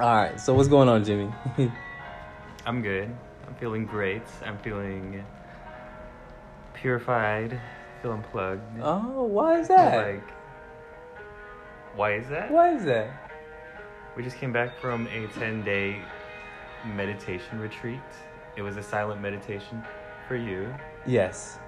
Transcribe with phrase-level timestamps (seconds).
[0.00, 0.40] All right.
[0.40, 1.30] So what's going on, Jimmy?
[2.66, 3.14] I'm good.
[3.46, 4.22] I'm feeling great.
[4.44, 5.22] I'm feeling
[6.72, 7.60] purified.
[8.00, 8.62] Feeling plugged.
[8.80, 10.14] oh, why is that?
[10.14, 10.22] Like,
[11.94, 12.50] why is that?
[12.50, 13.10] why is that?
[14.16, 16.00] We just came back from a 10 day
[16.86, 18.00] meditation retreat.
[18.56, 19.82] It was a silent meditation
[20.26, 20.74] for you,
[21.06, 21.58] Yes.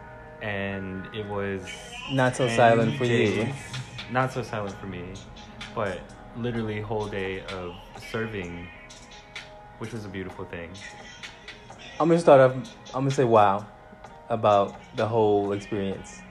[0.41, 1.67] and it was
[2.11, 3.47] Not so silent for you.
[4.11, 5.05] Not so silent for me,
[5.75, 6.01] but
[6.37, 8.67] literally whole day of serving,
[9.79, 10.71] which was a beautiful thing.
[12.01, 12.57] I'm gonna start off.
[12.95, 13.67] I'm gonna say wow
[14.29, 16.23] about the whole experience.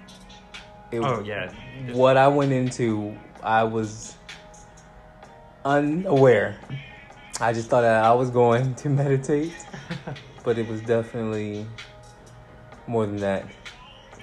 [0.91, 1.51] It, Oh yeah,
[1.91, 4.15] What I went into, I was
[5.63, 6.57] unaware.
[7.39, 9.53] I just thought that I was going to meditate,
[10.43, 11.65] but it was definitely
[12.87, 13.45] more than that.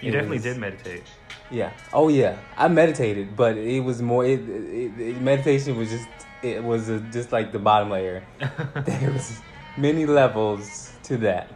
[0.02, 1.04] you It definitely was- did meditate.
[1.50, 1.72] Yeah.
[1.92, 2.38] Oh yeah.
[2.56, 4.24] I meditated, but it was more.
[4.24, 6.08] It, it, it meditation was just.
[6.42, 8.24] It was a, just like the bottom layer.
[8.84, 9.40] there was
[9.76, 11.50] many levels to that.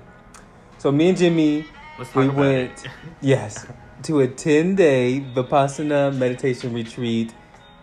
[0.78, 1.66] So me and Jimmy,
[1.98, 2.84] Let's we went
[3.20, 3.66] yes
[4.04, 7.32] to a ten day vipassana meditation retreat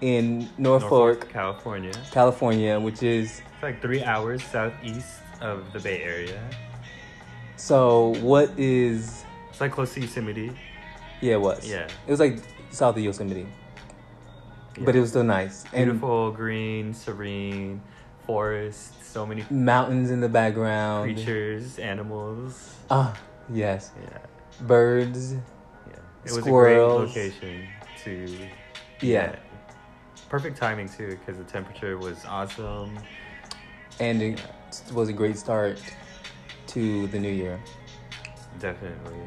[0.02, 1.94] in North Fork, California.
[2.12, 6.42] California, which is It's like three hours southeast of the Bay Area.
[7.56, 8.16] so.
[8.22, 9.24] What is?
[9.50, 10.52] It's like close to Yosemite.
[11.22, 11.70] Yeah, it was.
[11.70, 11.88] Yeah.
[12.08, 12.40] It was like
[12.72, 13.48] south of Yosemite,
[14.80, 17.82] but it was still nice and Beautiful, green, serene,
[18.26, 21.04] forest, so many mountains in the background.
[21.16, 22.76] creatures, animals.
[22.90, 23.16] Ah,
[23.52, 24.18] yes, Yeah,
[24.68, 25.34] birds.
[25.34, 25.40] yeah.
[26.26, 27.12] It was Squirrels.
[27.12, 27.68] a great location
[28.04, 28.48] to.
[29.02, 29.36] Yeah.
[30.30, 32.98] Perfect timing too, because the temperature was awesome.
[34.00, 34.42] and it
[34.94, 35.82] was a great start
[36.68, 37.60] to the new year.
[38.60, 39.18] Definitely.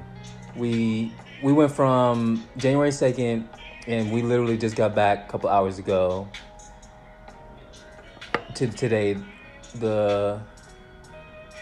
[0.57, 3.49] We we went from January second,
[3.87, 6.29] and we literally just got back a couple hours ago.
[8.55, 9.17] To today,
[9.79, 10.39] the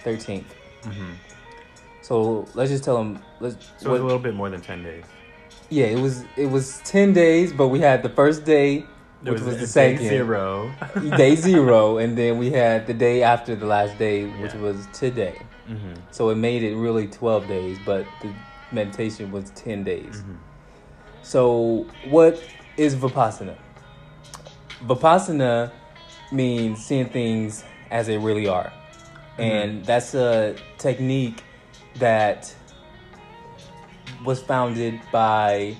[0.02, 0.52] thirteenth.
[0.84, 1.12] hmm
[2.02, 3.22] So let's just tell them.
[3.38, 3.56] Let's.
[3.78, 5.04] So it was a little bit more than ten days.
[5.68, 8.84] yeah, it was it was ten days, but we had the first day,
[9.22, 10.72] There which was, a the day second zero.
[11.16, 14.60] day zero, and then we had the day after the last day, which Yeah.
[14.60, 15.38] was today.
[15.68, 18.34] hmm So it made it really 12 days, but the
[18.72, 20.22] meditation was 10 days.
[20.22, 20.34] hmm
[21.22, 22.42] So, what
[22.76, 23.56] is Vipassana?
[24.84, 25.70] Vipassana
[26.32, 28.72] means seeing things as they really are.
[29.38, 31.42] And that's a technique
[31.96, 32.54] that
[34.24, 35.76] was founded by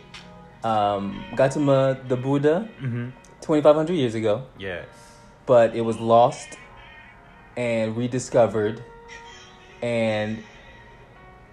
[0.65, 3.11] um, Gautama the Buddha hmm
[3.43, 4.87] 2,500 years ago Yes.
[5.47, 6.59] but it was lost
[7.57, 8.83] and rediscovered
[9.83, 10.43] and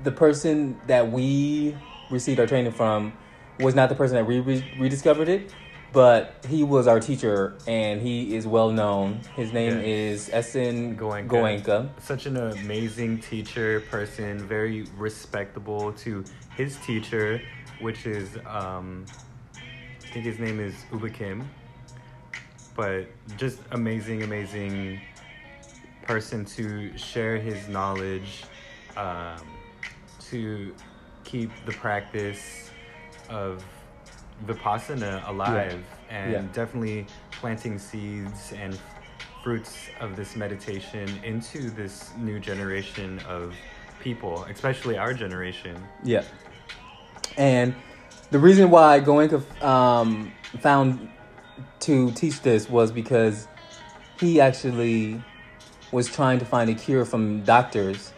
[0.04, 1.76] the person that we
[2.10, 3.14] received our training from
[3.60, 5.54] was not the person that we re- rediscovered it
[5.94, 10.56] but he was our teacher and he is well known his name is S.
[10.56, 10.98] N.
[10.98, 11.28] Goenka.
[11.28, 11.90] Goenka.
[12.00, 16.24] Such an amazing teacher, person, very respectable to
[16.56, 17.42] his teacher,
[17.80, 19.06] which is, um,
[19.56, 21.48] I think his name is U Ba Khin.
[22.76, 23.08] But
[23.38, 25.02] just amazing, amazing
[26.04, 28.44] person to share his knowledge,
[28.96, 29.38] um,
[30.32, 30.74] to
[31.24, 32.70] keep the practice
[33.30, 33.64] of
[34.46, 36.42] Vipassana alive, and Yeah.
[36.54, 38.78] definitely planting seeds and
[39.44, 43.54] fruits of this meditation into this new generation of
[44.00, 45.76] people, especially our generation.
[46.04, 46.24] Yeah.
[47.38, 47.76] And
[48.32, 51.10] the reason why Goenka um, found
[51.82, 53.48] to teach this was because
[54.20, 55.22] he actually
[55.92, 58.12] was trying to find a cure from doctors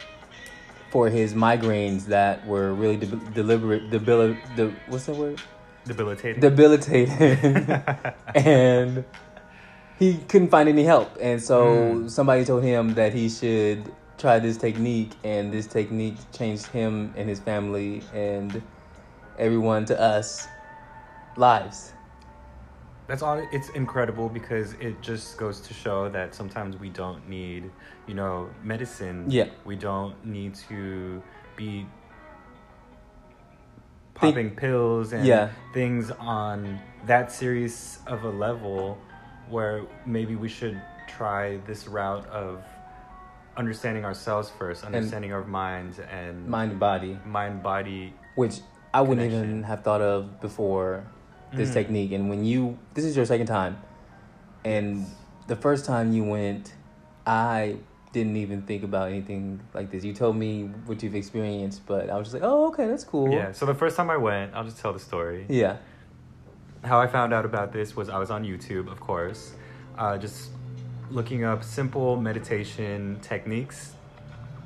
[0.91, 5.41] for his migraines that were really de- deliberate, debil- de- what's that word?
[5.85, 6.41] Debilitating.
[6.41, 7.09] Debilitating.
[8.35, 9.03] and
[9.97, 11.16] he couldn't find any help.
[11.22, 12.09] And so Mm.
[12.09, 17.29] somebody told him that he should try this technique, and this technique changed him and
[17.29, 18.61] his family and
[19.38, 20.47] everyone to us
[21.38, 21.94] lives.
[23.09, 23.43] That's all.
[23.51, 27.71] It's incredible because it just goes to show that sometimes we don't need,
[28.06, 29.25] you know, medicine.
[29.27, 29.47] Yeah.
[29.65, 31.19] We don't need to
[31.57, 31.88] be
[34.19, 35.50] Think- popping pills and Yeah.
[35.73, 39.00] things on that serious of a level
[39.50, 42.63] where maybe we should try this route of
[43.57, 48.13] understanding ourselves first, understanding our minds and Mind body, mind body.
[48.35, 48.62] which
[48.94, 51.05] I wouldn't even have thought of before
[51.54, 51.74] this Mhm.
[51.74, 52.12] technique.
[52.12, 53.78] And when you, this is your second time,
[54.63, 55.06] and
[55.48, 56.74] the first time you went,
[57.25, 57.78] I
[58.12, 60.04] didn't even think about anything like this.
[60.04, 63.31] You told me what you've experienced, but I was just like, oh, okay, that's cool.
[63.31, 63.51] Yeah.
[63.51, 65.46] So the first time I went, I'll just tell the story.
[65.50, 65.78] Yeah.
[66.81, 69.51] how I found out about this was I was on YouTube, of course,
[69.98, 70.50] uh, just
[71.12, 73.92] looking up simple meditation techniques,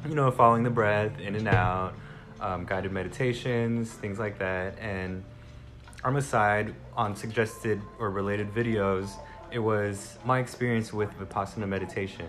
[0.08, 1.96] you know, following the breath in and out,
[2.40, 4.78] um, guided meditations, things like that.
[4.80, 5.24] And
[6.22, 9.12] side, on suggested or related videos,
[9.52, 12.28] it was my experience with Vipassana meditation.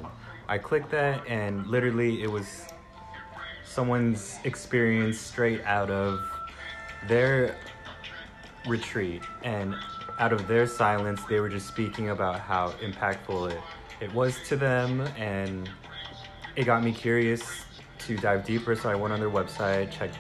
[0.48, 2.66] I clicked that, and literally, it was
[3.64, 6.20] someone's experience straight out of
[7.08, 7.56] their
[8.66, 9.74] retreat and
[10.18, 13.60] out of their silence they were just speaking about how impactful it,
[14.00, 15.68] it was to them and
[16.56, 17.42] it got me curious
[17.98, 20.16] to dive deeper so i went on their website checked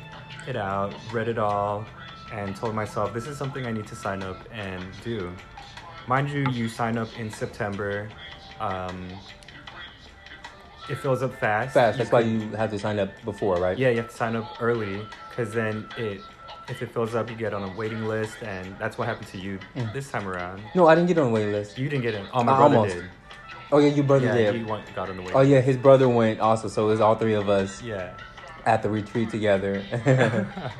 [0.46, 1.86] it out read it all
[2.34, 5.18] and told myself this is something i need to sign up and do
[6.12, 8.08] mind you you sign up in september
[8.60, 8.98] um,
[10.88, 11.96] it fills up fast Fast.
[11.98, 13.76] You That's why you have to sign up before, right?
[13.76, 16.20] yeah, you have to sign up early because then it,
[16.68, 19.38] if it fills up, you get on a waiting list, and that's what happened to
[19.38, 19.92] you Mm.
[19.92, 20.62] this time around.
[20.74, 21.78] No, I didn't get on a waiting list.
[21.78, 22.26] You didn't get in.
[22.32, 23.04] Oh, my I brother almost did.
[23.72, 24.54] Oh yeah, your brother yeah, did.
[24.56, 25.32] he went, got on the wait.
[25.34, 28.12] Oh yeah, his brother went also, so it was all three of us Yeah.
[28.66, 29.82] at the retreat together.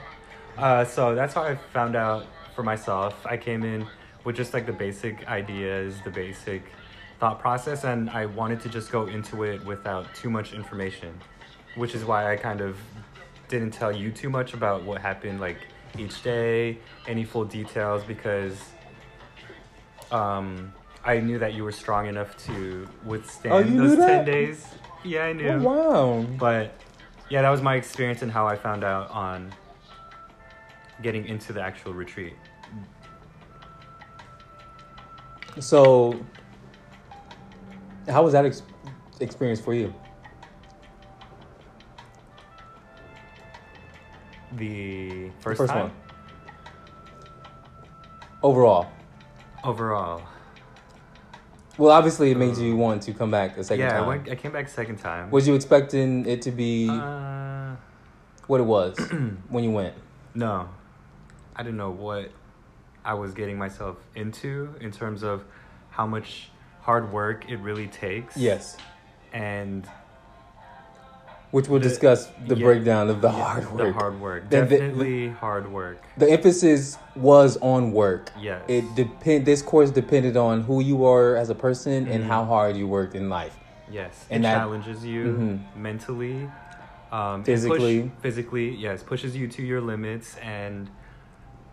[0.56, 3.24] Uh, so that's how I found out for myself.
[3.26, 3.86] I came in
[4.24, 6.62] with just like the basic ideas, the basic
[7.20, 11.18] thought process, and I wanted to just go into it without too much information,
[11.76, 12.76] which is why I kind of
[13.48, 15.58] didn't tell you too much about what happened like
[15.98, 18.58] each day, any full details, because
[20.10, 20.72] um,
[21.04, 24.66] I knew that you were strong enough to withstand Oh, those 10 days.
[25.04, 25.48] Yeah, I knew.
[25.48, 26.26] oh wow.
[26.38, 26.74] But
[27.28, 29.52] yeah, that was my experience and how I found out on
[31.02, 32.34] getting into the actual retreat.
[35.60, 36.20] So,
[38.08, 38.62] how was that ex-
[39.20, 39.94] experience for you?
[44.56, 45.92] The first, First time one.
[48.42, 48.86] Overall,
[49.64, 50.22] overall.
[51.78, 54.04] well, obviously it made you want to come back a second yeah, time.
[54.04, 55.30] I, went, I came back second time.
[55.30, 57.74] Was you expecting it to be uh,
[58.46, 58.98] what it was
[59.48, 59.94] when you went?
[60.34, 60.68] no,
[61.56, 62.30] I didn't know what
[63.04, 65.44] I was getting myself into in terms of
[65.90, 66.50] how much
[66.82, 68.36] hard work it really takes.
[68.36, 68.76] Yes,
[69.32, 69.86] and
[71.50, 73.78] which we'll The- discuss the yeah, breakdown of the yeah, hard work.
[73.78, 76.02] The hard work, The- the- definitely hard work.
[76.16, 78.30] The emphasis was on work.
[78.40, 78.62] Yes.
[78.66, 79.46] It depend.
[79.46, 82.26] This course depended on who you are as a person and Mhm.
[82.26, 83.56] how hard you worked in life.
[83.88, 85.76] Yes, And it that- challenges you Mhm.
[85.76, 86.50] mentally,
[87.12, 88.02] um, Physically.
[88.08, 90.90] push, physically, yes, pushes you to your limits, and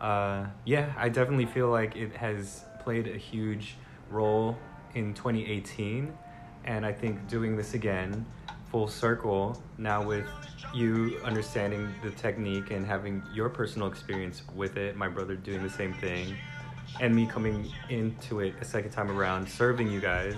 [0.02, 3.76] uh, yeah, I definitely feel like it has played a huge
[4.10, 4.58] role
[4.96, 6.12] in 2018,
[6.66, 8.26] and I think doing this again,
[8.72, 10.26] full circle, now with
[10.74, 15.70] you understanding the technique and having your personal experience with it, my brother doing the
[15.70, 16.36] same thing,
[17.00, 20.36] and me coming into it a second time around, serving you guys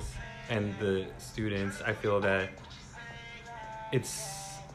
[0.49, 2.49] and the students, I feel that
[3.93, 4.27] it's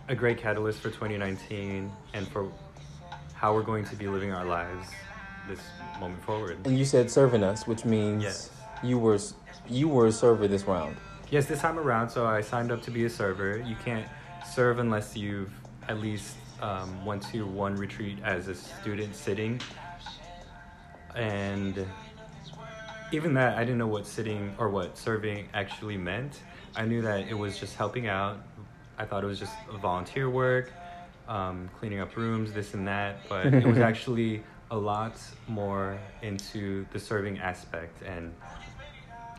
[0.09, 2.51] a great catalyst for 2019 and for
[3.39, 4.89] how we're going to be living our lives
[5.49, 5.61] this
[6.01, 6.59] moment forward.
[6.67, 8.51] And you said serving us, which means Yes.
[8.83, 9.19] you were
[9.69, 10.97] you were a server this round.
[11.31, 13.59] Yes, this time around, so I signed up to be a server.
[13.59, 14.07] You can't
[14.51, 15.53] serve unless you've
[15.89, 19.61] at least um, went to one retreat as a student sitting.
[21.15, 21.87] And
[23.13, 26.41] even that, I didn't know what sitting or what serving actually meant.
[26.77, 28.39] I knew that it was just helping out.
[28.99, 30.73] I thought it was just volunteer work,
[31.29, 33.29] um, cleaning up rooms, this and that.
[33.29, 38.35] But it was actually a lot more into the serving aspect and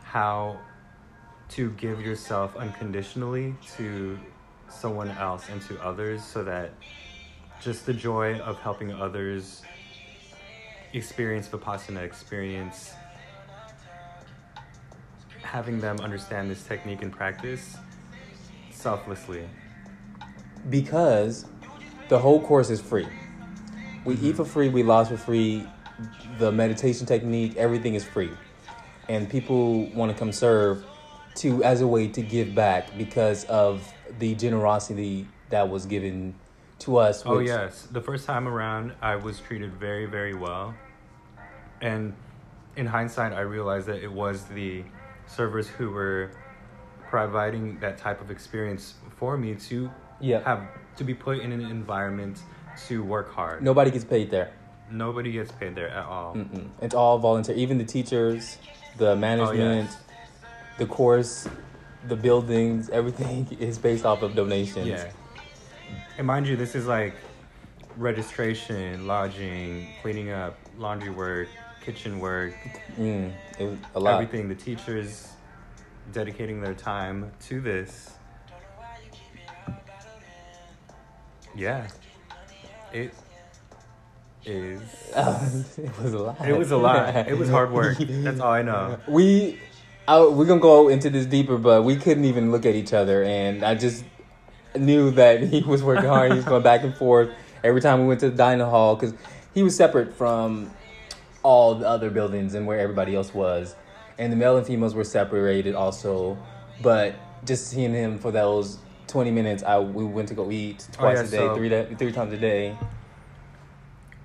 [0.02, 0.58] how
[1.50, 4.18] to give yourself unconditionally to
[4.68, 6.72] someone else and to others so that
[7.60, 9.62] just the joy of helping others
[10.92, 12.94] experience Vipassana, experience
[15.42, 17.76] having them understand this technique and practice
[18.70, 19.48] selflessly.
[20.68, 21.46] because
[22.10, 23.06] the whole course is free.
[24.04, 25.64] We eat for free, we lodge for free,
[26.38, 28.30] the meditation technique, everything is free.
[29.08, 30.84] And people want to come serve
[31.36, 36.34] to as a way to give back because of the generosity that was given
[36.80, 37.22] to us.
[37.24, 40.74] Oh which- yes, the first time around, I was treated very, very well,
[41.80, 42.14] and
[42.76, 44.82] in hindsight, I realized that it was the
[45.26, 46.32] servers who were
[47.08, 49.90] providing that type of experience for me to
[50.20, 50.42] Yeah.
[50.44, 50.66] have
[50.96, 52.40] to be put in an environment
[52.88, 53.62] to work hard.
[53.62, 54.50] Nobody gets paid there.
[54.90, 56.34] Nobody gets paid there at all.
[56.34, 56.68] Mm-mm.
[56.82, 57.54] It's all volunteer.
[57.56, 58.58] Even the teachers,
[58.96, 59.96] the management, yes.
[60.78, 61.48] the course,
[62.08, 64.86] the buildings, everything is based off of donations.
[64.88, 65.10] Yeah.
[66.18, 67.14] And mind you, this is like
[67.96, 71.48] registration, lodging, cleaning up, laundry work,
[71.84, 72.54] kitchen work,
[72.98, 74.14] Mm, it was a lot.
[74.14, 74.48] everything.
[74.48, 75.28] The teachers
[76.12, 78.10] dedicating their time to this.
[81.54, 81.88] Yeah.
[82.92, 83.12] It
[84.44, 84.80] is.
[85.16, 86.48] it was a lot.
[86.48, 87.28] It was a lot.
[87.28, 87.98] It was hard work.
[87.98, 88.98] That's all I know.
[89.08, 89.60] We,
[90.08, 93.22] I, we're gonna go into this deeper, but we couldn't even look at each other,
[93.22, 94.04] and I just
[94.76, 96.32] knew that he was working hard.
[96.32, 97.30] He was going back and forth
[97.62, 99.14] every time we went to the dining hall because
[99.54, 100.70] he was separate from
[101.42, 103.74] all the other buildings and where everybody else was,
[104.18, 106.38] and the male and females were separated also.
[106.82, 107.14] But
[107.44, 108.78] just seeing him for those
[109.10, 111.68] twenty minutes, I we went to go eat twice Oh, yeah, a day, so- three
[111.68, 112.76] da- three times a day.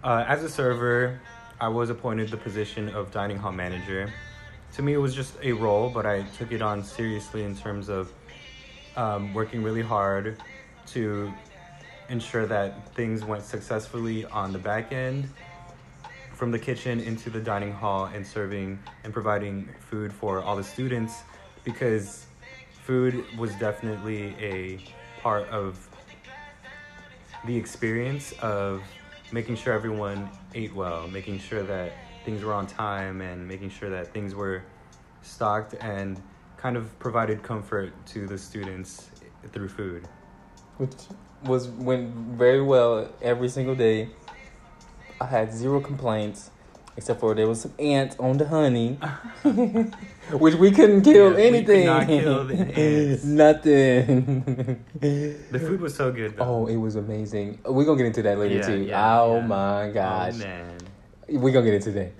[0.04, 1.20] Uh, as a server,
[1.60, 4.14] I was appointed the position of dining hall manager.
[4.74, 7.90] To me, it was just a role, but I took it on seriously in terms
[7.90, 8.12] of
[8.96, 10.38] um, working really hard
[10.88, 11.34] to
[12.10, 15.28] ensure that things went successfully on the back end,
[16.34, 20.64] from the kitchen into the dining hall, and serving and providing food for all the
[20.64, 21.24] students,
[21.64, 22.28] because
[22.86, 24.80] food was definitely a
[25.22, 25.90] part of
[27.46, 28.84] the experience of
[29.32, 31.94] making sure everyone ate well, making sure that
[32.26, 34.64] things were on time, and making sure that things were
[35.24, 36.22] stocked and
[36.58, 39.10] kind of provided comfort to the students
[39.52, 40.08] through food.
[40.78, 40.94] which
[41.46, 44.10] was went very well every single day.
[45.22, 46.52] I had zero complaints,
[46.98, 48.94] except for there was some ants on the honey,
[50.32, 51.86] which we couldn't kill Yeah, we could anything.
[51.86, 53.24] not kill the ants.
[53.24, 54.86] Nothing.
[55.00, 56.38] The food was so good.
[56.38, 56.44] Though.
[56.44, 57.60] oh, it was amazing.
[57.66, 58.82] We're gonna get into that later Yeah, too.
[58.84, 60.78] yeah, oh my oh, gosh, Oh man!
[61.30, 62.12] we're gonna get into that.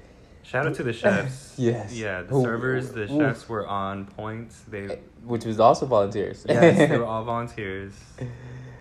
[0.44, 1.54] Shout out to the chefs.
[1.58, 1.94] Yes.
[1.98, 4.52] Yeah, the servers, the chefs were on point.
[4.70, 6.46] They eh, Which was also volunteers.
[6.48, 7.94] yes, they were all volunteers.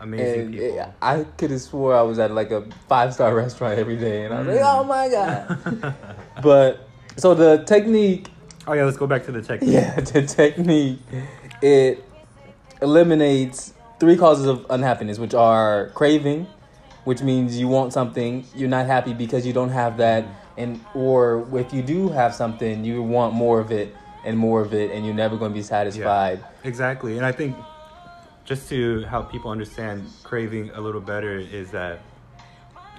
[0.04, 0.66] Amazing And people.
[0.78, 4.24] it- I could have swore I was at like a five star restaurant every day,
[4.26, 4.74] and I was like, Mm.
[4.80, 5.94] "Oh my god!"
[6.42, 8.28] but so the technique,
[8.66, 9.70] oh yeah, let's go back to the technique.
[9.72, 10.98] yeah, the technique,
[11.62, 12.04] it
[12.82, 16.46] eliminates three causes of unhappiness, which are craving,
[17.04, 20.24] which means you want something, you're not happy because you don't have that,
[20.58, 23.94] and or if you do have something, you want more of it
[24.24, 26.42] and more of it, and you're never going to be satisfied.
[26.64, 27.16] Exactly.
[27.16, 27.56] And I think
[28.44, 32.00] just to help people understand craving a little better is that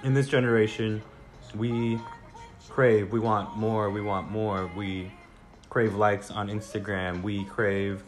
[0.02, 1.02] in this generation,
[1.54, 1.98] we
[2.68, 4.70] crave, we want more, we want more.
[4.76, 5.12] We
[5.70, 8.02] crave likes on Instagram, we crave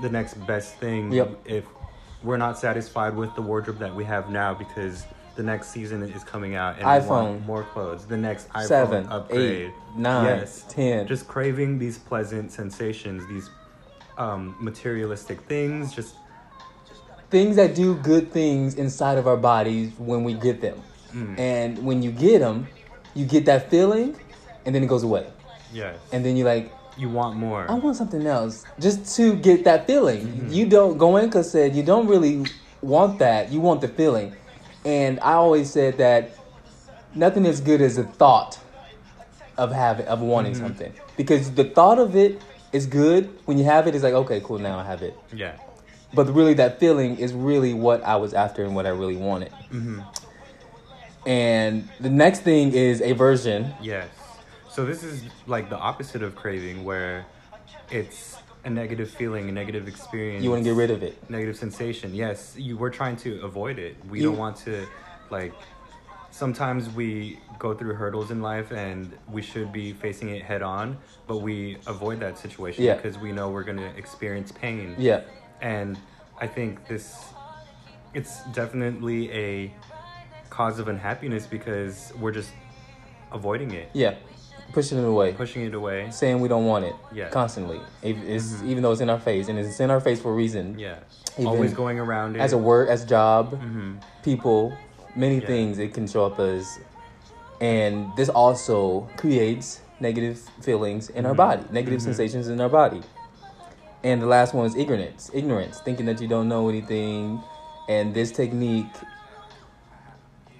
[0.00, 1.12] the next best thing.
[1.12, 1.40] Yep.
[1.44, 1.64] If
[2.22, 5.04] we're not satisfied with the wardrobe that we have now because
[5.36, 7.08] the next season is coming out and we iPhone.
[7.08, 9.66] want more clothes, the next iPhone Seven, upgrade.
[9.66, 10.64] eight, nine, yes.
[10.68, 11.06] ten.
[11.06, 13.50] Just craving these pleasant sensations, these
[14.16, 16.14] um, materialistic things, just
[17.34, 20.78] things that do good things inside of our bodies when we get them.
[21.12, 21.38] Mm.
[21.38, 22.68] And when you get them,
[23.16, 24.14] you get that feeling,
[24.64, 25.26] and then it goes away.
[25.72, 25.96] yes.
[26.12, 27.68] And then you're like, you want more.
[27.68, 30.22] I want something else just to get that feeling.
[30.28, 30.48] Mm-hmm.
[30.56, 32.46] You don't, Goenka said, you don't really
[32.82, 33.50] want that.
[33.50, 34.28] You want the feeling.
[34.84, 36.36] And I always said that
[37.14, 38.60] nothing as good as the thought
[39.58, 40.66] of having, of wanting Mm-hmm.
[40.66, 40.92] something.
[41.16, 42.40] Because the thought of it
[42.72, 43.22] is good.
[43.46, 45.14] When you have it, it's like, okay, cool, now I have it.
[45.32, 45.54] yeah.
[46.14, 49.52] But really, that feeling is really what I was after and what I really wanted.
[49.70, 50.00] hmm
[51.26, 53.74] And the next thing is aversion.
[53.82, 54.08] Yes.
[54.70, 57.26] So this is like the opposite of craving, where
[57.90, 60.42] it's a negative feeling, a negative experience.
[60.44, 61.30] You want to get rid of it.
[61.30, 62.14] negative sensation.
[62.14, 63.96] Yes, you we're trying to avoid it.
[64.08, 64.86] We don't want to
[65.30, 65.52] like
[66.30, 70.98] sometimes we go through hurdles in life and we should be facing it head on,
[71.28, 72.96] but we avoid that situation Yeah.
[72.96, 74.96] because we know we're going to experience pain.
[74.98, 75.20] Yeah.
[75.60, 75.98] And
[76.40, 77.16] I think this
[78.12, 79.74] it's definitely a
[80.50, 82.50] cause of unhappiness because we're just
[83.32, 84.14] avoiding it, Yeah.
[84.72, 85.32] Pushing it away.
[85.32, 86.10] pushing it away.
[86.10, 86.94] Saying we don't want it.
[87.12, 87.28] Yeah.
[87.30, 87.80] Constantly.
[88.02, 88.64] Mhm.
[88.64, 89.48] Even though it's in our face.
[89.48, 90.78] And it's in our face for a reason.
[90.78, 90.96] Yeah.
[91.36, 92.40] Even Always going around it.
[92.40, 94.72] As a work, as a job, hmm people,
[95.16, 95.46] many Yeah.
[95.46, 96.78] things it can show up as.
[97.60, 101.36] And this also creates negative feelings in our Mhm.
[101.36, 102.04] body, negative Mhm.
[102.04, 103.02] sensations in our body.
[104.04, 105.30] And the last one is ignorance.
[105.32, 107.42] Ignorance, thinking that you don't know anything.
[107.88, 108.86] And this technique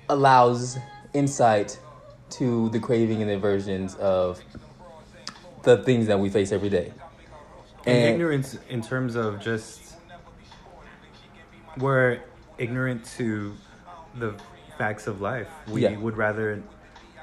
[0.09, 0.79] allows
[1.13, 1.79] insight
[2.31, 4.41] to the craving and the aversions of
[5.63, 6.93] the things that we face every day.
[7.87, 9.97] and, And- ignorance in terms of just
[11.77, 12.21] we're
[12.57, 13.55] ignorant to
[14.19, 14.35] the
[14.79, 15.49] facts of life.
[15.69, 15.99] We Yeah.
[15.99, 16.63] would rather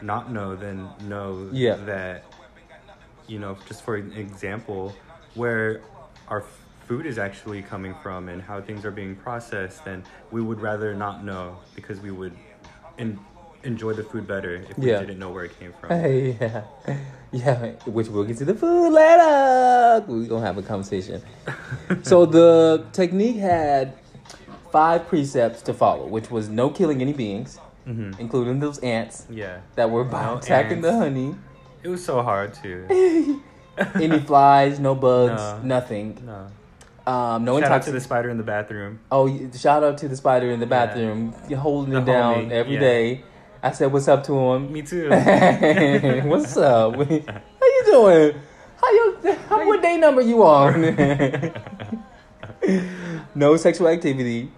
[0.03, 1.75] not know than know Yeah.
[1.85, 2.25] that
[3.27, 4.93] you know, just for an example,
[5.35, 5.79] where
[6.31, 6.43] our
[6.87, 10.93] food is actually coming from and how things are being processed and we would rather
[10.95, 12.33] not know because we would
[13.63, 14.99] enjoy the food better if we Yeah.
[15.01, 15.89] didn't know where it came from.
[16.41, 16.63] Yeah,
[17.31, 17.71] yeah.
[17.85, 20.03] Which we'll get to the food later.
[20.07, 21.21] We're gonna have a conversation.
[22.03, 23.93] so the technique had
[24.71, 29.59] five precepts to follow, which was no killing any beings, hmm including those ants Yeah,
[29.75, 31.35] that were No attacking the honey.
[31.83, 33.41] it was so hard to.
[33.95, 35.59] Any flies, no bugs, No.
[35.63, 36.17] nothing.
[36.25, 36.47] No.
[37.11, 38.99] Um, no Shout out to the spider in the bathroom.
[39.11, 40.85] Oh, shout out to the spider in the Yeah.
[40.85, 42.79] bathroom, You're holding The it down homie, every yeah.
[42.79, 43.23] day.
[43.63, 45.09] I said, "What's up to him?" Me too.
[46.25, 46.95] What's up?
[46.95, 48.35] How you doing?
[48.81, 49.17] How you?
[49.49, 50.95] How, what day number you on?
[53.35, 54.51] no sexual activity.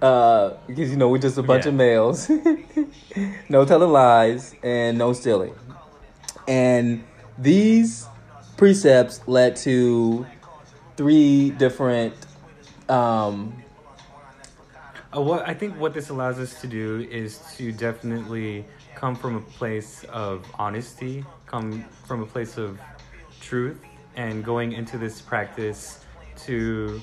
[0.00, 1.70] Uh, because you know we're just a bunch Yeah.
[1.70, 2.30] of males.
[3.48, 5.54] no telling lies and no stealing.
[6.46, 7.04] And
[7.36, 8.07] these
[8.58, 10.26] precepts led to
[10.96, 12.14] three different.
[12.90, 13.54] Um,
[15.16, 19.36] Uh, what I think what this allows us to do is to definitely come from
[19.36, 22.78] a place of honesty, come from a place of
[23.40, 23.78] truth,
[24.16, 26.04] and going into this practice
[26.44, 27.00] to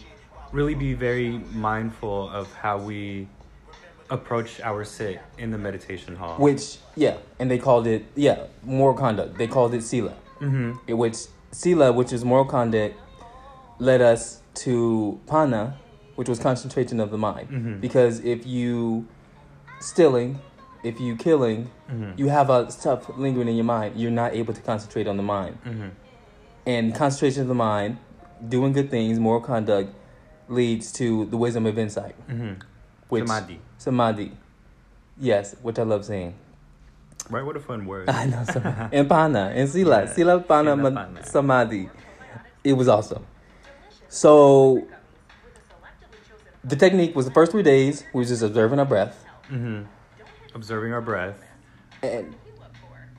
[0.51, 3.27] really be very mindful of how we
[4.11, 6.37] approach our sit in the meditation hall.
[6.37, 9.35] which yeah, and they called it yeah moral conduct.
[9.39, 10.13] They called it sila.
[10.37, 11.17] hmm which
[11.55, 12.95] sila, which is moral conduct,
[13.79, 15.77] led us to pana,
[16.15, 17.47] which was concentration of the mind.
[17.49, 17.81] Mhm.
[17.81, 19.05] Because if you
[19.79, 20.39] stealing,
[20.83, 23.95] if you killing, hmm you have a stuff lingering in your mind.
[23.99, 25.57] You're not able to concentrate on the mind.
[25.63, 25.89] hmm
[26.67, 27.97] And concentration of the mind,
[28.55, 29.89] doing good things, moral conduct,
[30.49, 32.15] leads to the wisdom of insight.
[32.27, 32.53] hmm
[33.09, 33.59] Which Samadhi.
[33.77, 34.31] samadhi.
[35.19, 36.33] Yes, which I love saying.
[37.29, 37.43] Right?
[37.43, 38.09] What a fun word.
[38.09, 38.95] I know samadhi.
[38.97, 40.13] and pana and sila, Yeah.
[40.13, 41.25] sila pana, Sila pana.
[41.25, 41.89] samadhi.
[42.63, 43.25] It was awesome.
[44.09, 44.87] So
[46.63, 48.03] the technique was the first three days.
[48.13, 49.83] We was just observing our breath, Mm-hmm.
[50.55, 51.37] Observing our breath.
[52.01, 52.35] and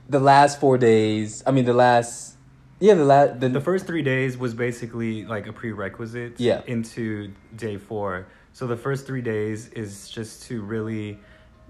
[0.09, 1.43] the last four days.
[1.45, 2.35] I mean, the last
[2.79, 6.61] yeah, the last the, The first three days was basically like a prerequisite Yeah.
[6.67, 8.27] into day four.
[8.53, 11.19] So the first three days is just to really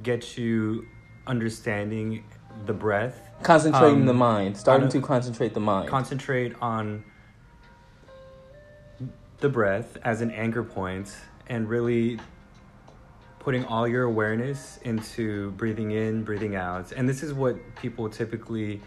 [0.03, 0.85] get you
[1.27, 2.23] understanding
[2.65, 5.89] the breath, concentrating um, the mind, starting a- to concentrate the mind.
[5.89, 7.03] concentrate on
[9.39, 11.15] the breath as an anchor point,
[11.47, 12.19] and really
[13.39, 16.91] putting all your awareness into breathing in, breathing out.
[16.91, 18.81] And this is what people typically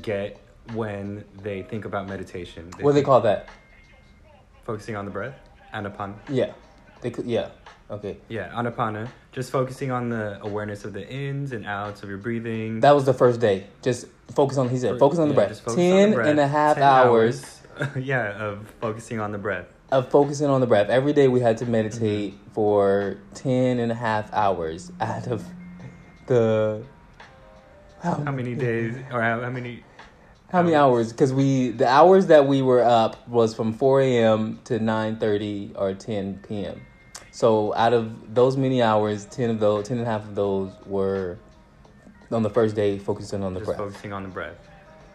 [0.00, 0.38] get
[0.72, 2.70] when they think about meditation.
[2.80, 3.48] what do they call that?
[4.64, 5.34] focusing on the breath
[5.74, 6.52] anapana Yeah,
[7.00, 7.26] they could.
[7.26, 7.48] Yeah,
[7.90, 8.16] okay.
[8.28, 12.80] yeah anapana just focusing on the awareness of the ins and outs of your breathing
[12.80, 13.66] That was the first day.
[13.82, 14.68] Just focus on.
[14.68, 15.48] He said, focus on the Yeah, breath.
[15.50, 16.28] just focus on Ten the breath.
[16.28, 17.60] and a half 10 hours
[17.96, 20.88] yeah of focusing on the breath of focusing on the breath.
[20.88, 22.50] Every day we had to meditate mm-hmm.
[22.52, 25.44] for 10 and a half hours out of
[26.26, 26.84] the.
[28.02, 29.82] how many days or how, how many
[30.50, 31.12] How many hours?
[31.12, 34.60] Because we the hours that we were up was from 4 a.m.
[34.64, 36.80] to 9:30 or 10 p.m.
[37.32, 40.72] So out of those many hours, 10 of those, 10 and a half of those
[40.86, 41.38] were
[42.30, 43.78] on the first day focusing on the just breath.
[43.78, 44.56] focusing on the breath.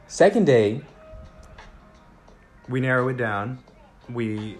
[0.07, 0.81] Second day,
[2.69, 3.59] we narrow it down.
[4.09, 4.57] We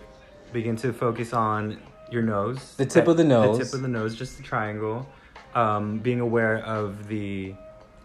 [0.54, 1.80] begin to focus on
[2.12, 2.76] your nose.
[2.78, 5.08] The tip of the nose, the tip of the nose just the triangle.
[5.54, 7.56] Um, being aware of the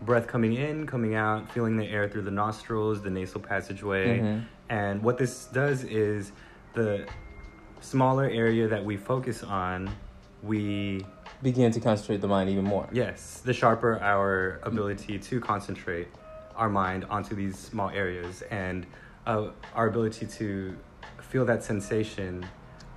[0.03, 4.21] breath coming in coming out feeling the air through the nostrils the nasal passageway.
[4.21, 4.45] Mhm.
[4.71, 6.33] and what this does is
[6.73, 7.05] the
[7.81, 9.91] smaller area that we focus on
[10.43, 11.05] we
[11.43, 12.89] begin to concentrate the mind even more.
[12.93, 16.09] yes the sharper our ability to concentrate
[16.57, 18.87] our mind onto these small areas and
[19.27, 20.77] uh, our ability to
[21.21, 22.45] feel that sensation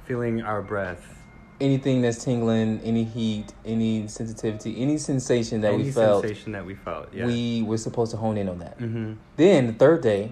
[0.06, 1.20] feeling our breath
[1.62, 6.66] Anything that's tingling, any heat, any sensitivity, any sensation that any we felt, sensation that
[6.66, 8.78] we felt yeah we were supposed to hone in on that.
[8.80, 9.14] mm-hmm.
[9.38, 10.32] Then the third day,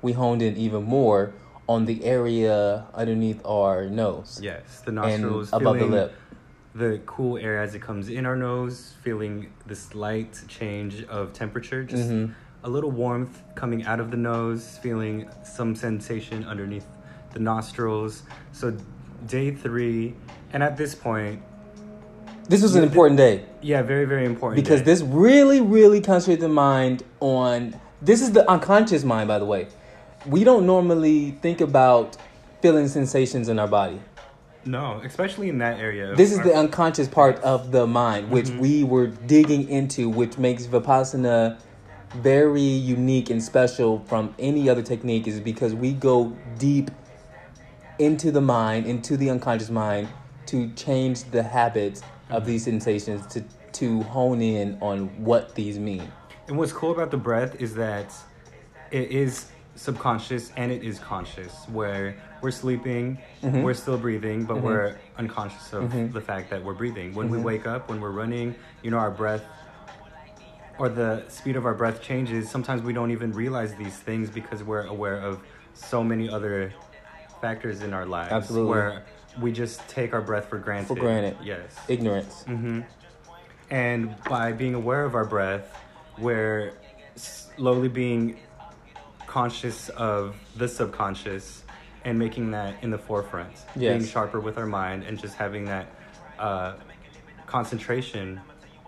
[0.00, 1.34] we honed in even more
[1.68, 6.14] on the area underneath our nose yes the nostrils above the lip.
[6.74, 11.84] the cool air as it comes in our nose feeling the slight change of temperature
[11.84, 12.32] just Mhm.
[12.64, 16.86] a little warmth coming out of the nose feeling some sensation underneath
[17.32, 18.22] the nostrils
[18.52, 18.74] so
[19.26, 20.14] day three
[20.52, 21.40] and at this point
[22.48, 24.84] This was an important day yeah very very important because day.
[24.86, 27.74] this really, really concentrated the mind on.
[28.02, 29.68] This is the unconscious mind, by the way.
[30.26, 32.16] We don't normally think about
[32.60, 34.00] feeling sensations in our body.
[34.64, 38.46] no especially in that area This is our- the unconscious part of the mind, which
[38.46, 38.60] Mhm.
[38.60, 41.56] we were digging into, which makes Vipassana
[42.14, 46.30] very unique and special from any other technique, is because we go
[46.60, 46.92] deep
[47.98, 50.06] into the mind, into the unconscious mind,
[50.46, 56.02] to change the habits of these sensations, to to hone in on what these mean.
[56.46, 58.12] And what's cool about the breath is that
[58.92, 59.46] it is
[59.82, 61.52] subconscious and it is conscious.
[61.68, 63.62] Where we're sleeping, Mhm.
[63.64, 64.62] we're still breathing, but Mhm.
[64.62, 66.12] we're unconscious of Mhm.
[66.12, 67.14] the fact that we're breathing.
[67.14, 67.42] When we Mhm.
[67.42, 69.44] wake up, when we're running, you know, our breath
[70.78, 72.48] or the speed of our breath changes.
[72.48, 75.40] Sometimes we don't even realize these things because we're aware of
[75.74, 76.72] so many other
[77.40, 78.32] factors in our lives.
[78.32, 78.70] Absolutely.
[78.70, 79.02] Where
[79.40, 80.86] we just take our breath for granted.
[80.88, 81.36] For granted.
[81.42, 81.76] Yes.
[81.88, 82.42] Ignorance.
[82.44, 82.80] hmm
[83.70, 85.66] And by being aware of our breath,
[86.18, 86.72] we're
[87.16, 88.36] slowly being
[89.36, 91.62] conscious of the subconscious
[92.04, 93.50] and making that in the forefront.
[93.74, 93.96] Yes.
[93.98, 95.86] Being sharper with our mind and just having that
[96.38, 96.74] uh,
[97.46, 98.38] concentration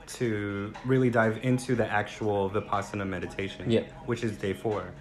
[0.06, 3.84] to really dive into the actual Vipassana meditation, Yeah.
[4.04, 4.92] which is day four.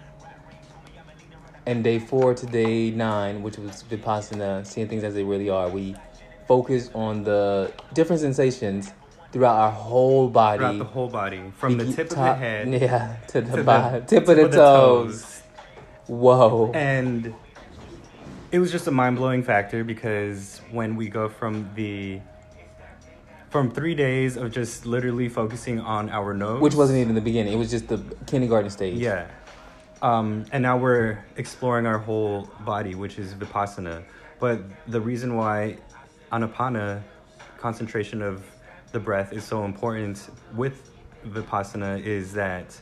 [1.66, 5.68] And day four to day nine, which was Vipassana, seeing things as they really are,
[5.68, 5.94] we
[6.48, 8.92] focus on the different sensations
[9.30, 10.58] throughout our whole body.
[10.58, 13.56] Throughout the whole body, from the Begin- tip of the top- head Yeah, to the,
[13.56, 15.33] to the tip, of the, toes.
[16.06, 16.70] Whoa.
[16.74, 17.34] And
[18.52, 22.20] it was just a mind blowing factor because when we go from the
[23.50, 27.52] from three days of just literally focusing on our nose, Which wasn't even the beginning.
[27.52, 28.98] It was just the kindergarten stage.
[28.98, 29.28] yeah,
[30.02, 34.02] um, and now we're exploring our whole body, which is vipassana.
[34.40, 35.78] But the reason why
[36.32, 37.00] anapana,
[37.58, 38.44] concentration of
[38.90, 40.90] the breath, is so important with
[41.24, 42.76] vipassana is that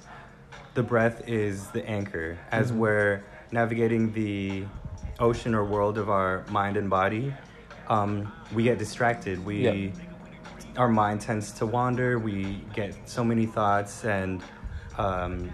[0.74, 2.76] the breath is the anchor as Mhm.
[2.76, 4.64] we're navigating the
[5.18, 7.35] ocean or world of our mind and body
[7.88, 9.92] um, we get distracted we Yeah.
[10.78, 14.42] our mind tends to wander we get so many thoughts and
[14.98, 15.50] um,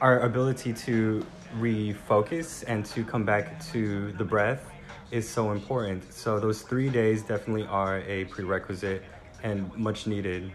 [0.00, 1.24] our ability to
[1.58, 4.70] refocus and to come back to the breath
[5.10, 9.02] is so important so those three days definitely are a prerequisite
[9.42, 10.52] and much needed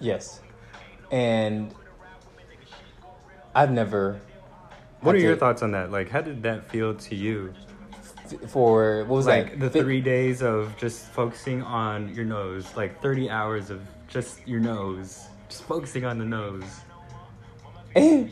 [0.00, 0.40] Yes.
[1.10, 1.74] And
[3.54, 4.20] I've never.
[5.00, 5.90] What are your to- thoughts on that?
[5.90, 7.54] Like, how did that feel to you?
[8.48, 13.30] For what was like the three days of just focusing on your nose, like thirty
[13.30, 16.62] hours of just your nose, just focusing on the nose.
[17.96, 18.30] it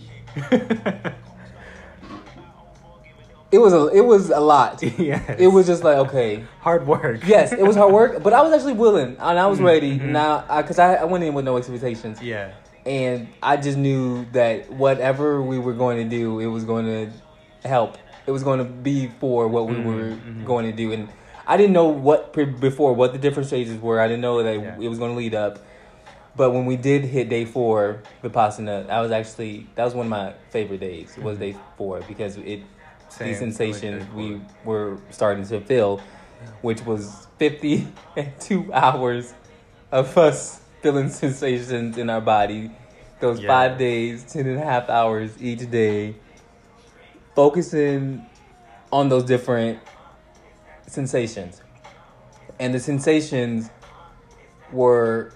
[3.59, 4.83] was a it was a lot.
[4.83, 7.21] yes, It was just like okay, hard work.
[7.27, 9.99] yes, it was hard work, but I was actually willing and I was Mhm, ready.
[9.99, 10.11] mhm.
[10.11, 12.53] Now, because I, I went in with no expectations, yeah,
[12.87, 17.69] and I just knew that whatever we were going to do, it was going to
[17.69, 17.99] help.
[18.27, 20.45] It was going to be for what we Mhm, were mhm.
[20.45, 21.09] going to do, and
[21.47, 24.01] I didn't know what pre- before what the different stages were.
[24.01, 24.81] I didn't know that Yeah.
[24.81, 25.59] it was going to lead up.
[26.37, 30.11] But when we did hit day four, Vipassana, I was actually that was one of
[30.11, 31.17] my favorite days.
[31.19, 31.41] Was Mhm.
[31.41, 32.61] day four because it
[33.09, 33.29] Same.
[33.29, 36.01] these I like sensations we were starting to feel,
[36.63, 39.33] which was 52 hours
[39.93, 42.71] of us feeling sensations in our body.
[43.19, 43.49] Those Yeah.
[43.49, 46.15] five days, 10 and a half hours each day,
[47.35, 48.25] focusing
[48.93, 49.81] on those different
[50.87, 51.61] sensations.
[52.61, 53.71] And the sensations
[54.73, 55.33] were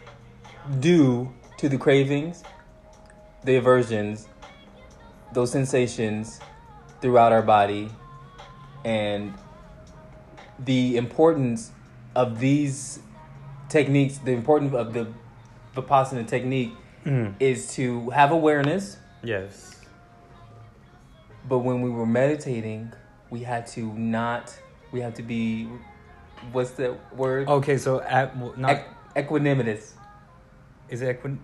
[0.78, 2.44] due to the cravings,
[3.42, 4.28] the aversions,
[5.32, 6.38] those sensations
[7.00, 7.90] throughout our body,
[8.84, 9.34] and
[10.60, 11.72] the importance
[12.14, 13.00] of these
[13.68, 15.08] techniques, the importance of the
[15.74, 16.72] Vipassana technique
[17.06, 17.34] Mhm.
[17.40, 19.80] is to have awareness, Yes.
[21.48, 22.92] but when we were meditating,
[23.30, 24.56] we had to not,
[24.92, 25.68] we had to be,
[26.52, 27.48] what's the word?
[27.48, 28.76] Okay, so at not
[29.14, 29.92] Eq- equanimous.
[30.88, 31.38] is it equin-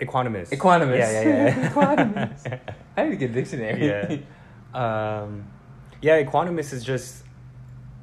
[0.00, 0.50] equanimous?
[0.50, 0.98] Equanimous.
[0.98, 1.68] Yeah, yeah, yeah.
[1.72, 2.60] Equanimous.
[2.96, 3.86] I need to get a dictionary.
[3.86, 4.16] yeah.
[4.74, 5.44] Um,
[6.00, 7.24] yeah, equanimous is just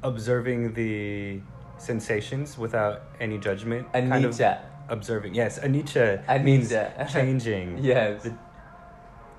[0.02, 1.40] observing the
[1.78, 3.90] sensations without any judgment.
[3.92, 4.38] kind of.
[4.88, 5.34] Observing.
[5.34, 6.44] Yes, anicca Anicca.
[6.44, 6.72] means
[7.12, 7.78] changing.
[7.82, 8.22] Yes.
[8.24, 8.34] The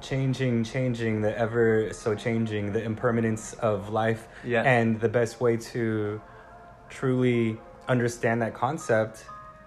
[0.02, 4.28] changing, changing, the ever so changing, the impermanence of life.
[4.44, 4.64] Yeah.
[4.64, 6.22] And the best way to
[6.90, 7.58] truly
[7.88, 9.26] understand that concept,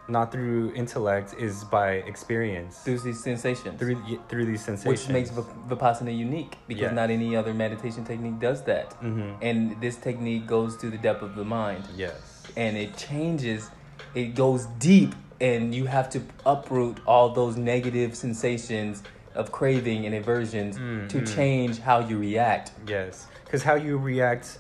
[0.09, 2.79] not through intellect, is by experience.
[2.79, 3.79] Through these sensations.
[3.79, 3.97] through,
[4.29, 5.07] through these sensations.
[5.09, 6.91] which makes Vip- Vipassana unique because Yeah.
[6.93, 8.93] not any other meditation technique does that.
[8.95, 12.47] hmm And this technique goes to the depth of the mind Yes.
[12.57, 13.71] and it changes,
[14.15, 19.03] it goes deep, and you have to uproot all those negative sensations
[19.35, 22.73] of craving and aversions Mm, to change how you react.
[22.87, 24.59] Yes, because how you react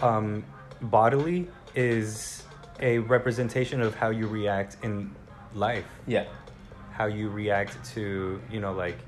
[0.00, 0.44] um,
[0.82, 2.42] bodily is
[2.80, 5.14] a representation of how you react in
[5.54, 5.84] life.
[6.06, 6.26] Yeah.
[6.92, 8.98] How you react to, you know, like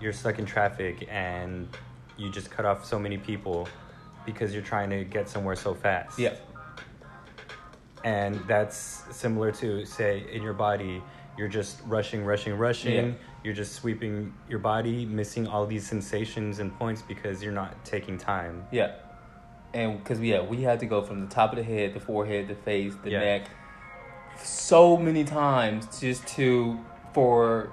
[0.00, 1.68] you're stuck in traffic and
[2.16, 3.68] you just cut off so many people
[4.26, 6.18] because you're trying to get somewhere so fast.
[6.18, 6.34] Yeah.
[8.04, 11.02] And that's similar to say in your body
[11.38, 13.12] you're just rushing rushing rushing Yeah.
[13.44, 18.18] you're just sweeping your body missing all these sensations and points because you're not taking
[18.18, 18.92] time Yeah,
[19.74, 22.48] and because yeah, we had to go from the top of the head, the forehead,
[22.48, 23.20] the face, the Yeah.
[23.20, 23.42] neck,
[24.42, 26.78] so many times just to
[27.12, 27.70] for.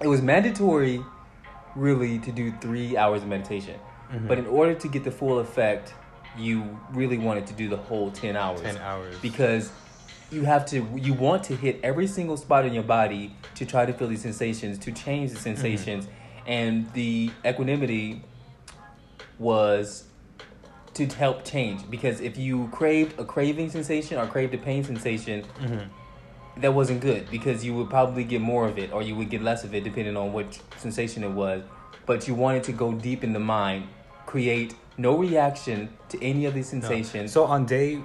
[0.00, 1.00] It was mandatory,
[1.74, 3.78] really, to do three hours of meditation,
[4.12, 4.28] Mhm.
[4.28, 5.94] but in order to get the full effect,
[6.38, 8.60] you really wanted to do the whole ten hours.
[8.62, 9.16] 10 hours.
[9.20, 9.70] Because
[10.30, 13.86] you have to you want to hit every single spot in your body to try
[13.86, 16.06] to feel these sensations to change the sensations.
[16.46, 18.22] And the equanimity
[19.38, 20.04] was
[20.94, 21.88] to help change.
[21.90, 25.88] Because if you craved a craving sensation or craved a pain sensation Mhm.
[26.58, 27.30] that wasn't good.
[27.30, 29.84] Because you would probably get more of it or you would get less of it
[29.84, 31.62] depending on what sensation it was.
[32.06, 33.84] But you wanted to go deep in the mind
[34.26, 36.80] create no reaction to any of these No.
[36.80, 38.02] sensations So on day,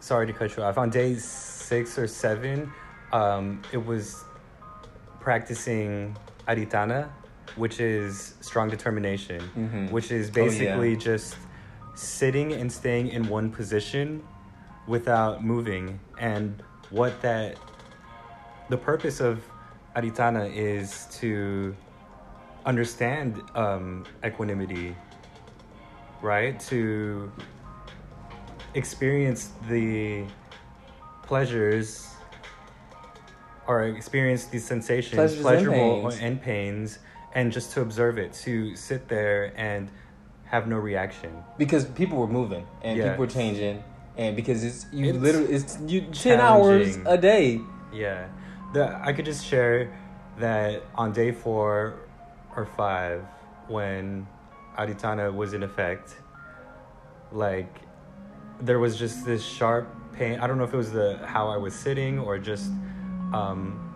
[0.00, 0.78] sorry to cut you off.
[0.78, 2.72] On day six or seven,
[3.12, 4.24] um, it was
[5.20, 7.08] practicing adhitthana,
[7.56, 9.90] which is strong determination, Mhm.
[9.90, 10.44] which is Oh, yeah.
[10.44, 11.36] basically just
[11.94, 14.22] sitting and staying in one position
[14.86, 15.98] without moving.
[16.18, 17.56] And what that,
[18.68, 19.42] the purpose of
[19.96, 21.74] adhitthana is to
[22.64, 24.94] understand um, equanimity
[26.22, 26.58] right?
[26.68, 27.30] To
[28.74, 30.24] experience the
[31.22, 32.06] pleasures
[33.66, 36.18] or experience these sensations, Pleasures and pleasurable pains.
[36.20, 36.98] and pains,
[37.34, 39.90] and just to observe it, to sit there and
[40.44, 41.30] have no reaction.
[41.58, 43.10] because people were moving and Yeah.
[43.10, 43.84] people were changing
[44.16, 47.60] and because it's you It's literally it's you 10 hours a day
[47.92, 48.28] Yeah.
[48.72, 49.90] The, I could just share
[50.38, 51.94] that on day four
[52.56, 53.22] or five,
[53.68, 54.26] when
[54.78, 56.16] Adhitthana was in effect,
[57.32, 57.74] like
[58.60, 60.38] there was just this sharp pain.
[60.38, 62.70] I don't know if it was the how I was sitting or just
[63.32, 63.94] um,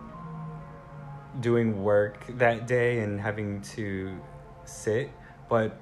[1.41, 4.19] doing work that day and having to
[4.65, 5.11] sit,
[5.49, 5.81] but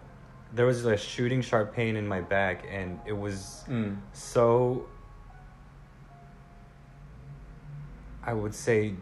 [0.52, 3.96] there was a shooting sharp pain in my back, and it was mm.
[4.12, 4.86] so
[8.22, 8.94] I would say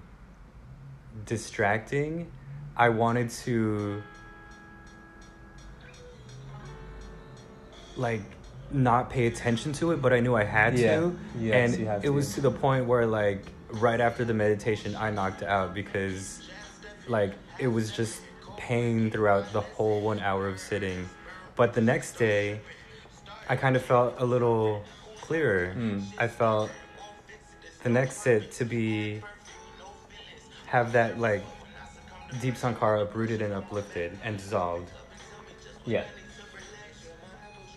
[1.25, 2.31] distracting.
[2.77, 4.03] I wanted to
[7.99, 8.23] like
[8.71, 10.97] not pay attention to it, but I knew I had Yeah.
[11.01, 11.19] to.
[11.39, 12.13] Yes, and it to.
[12.13, 16.41] was to the point where like right after the meditation I knocked out because
[17.07, 18.21] like it was just
[18.57, 21.09] pain throughout the whole 1 hour of sitting.
[21.57, 22.61] But the next day
[23.49, 24.85] I kind of felt a little
[25.21, 25.75] clearer.
[25.77, 26.05] Mm.
[26.19, 26.71] I felt
[27.83, 29.23] the next sit to be
[30.67, 31.43] have that like
[32.41, 34.91] deep sankara uprooted and uplifted and dissolved.
[35.87, 36.05] yeah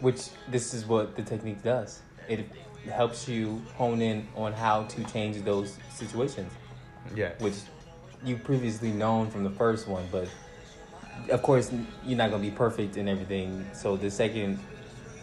[0.02, 2.46] which this is what the technique does it
[2.92, 6.52] helps you hone in on how to change those situations
[7.16, 7.32] Yeah.
[7.40, 7.56] which
[8.24, 10.28] you previously known from the first one but
[11.30, 11.72] of course
[12.06, 14.60] you're not going to be perfect in everything so the second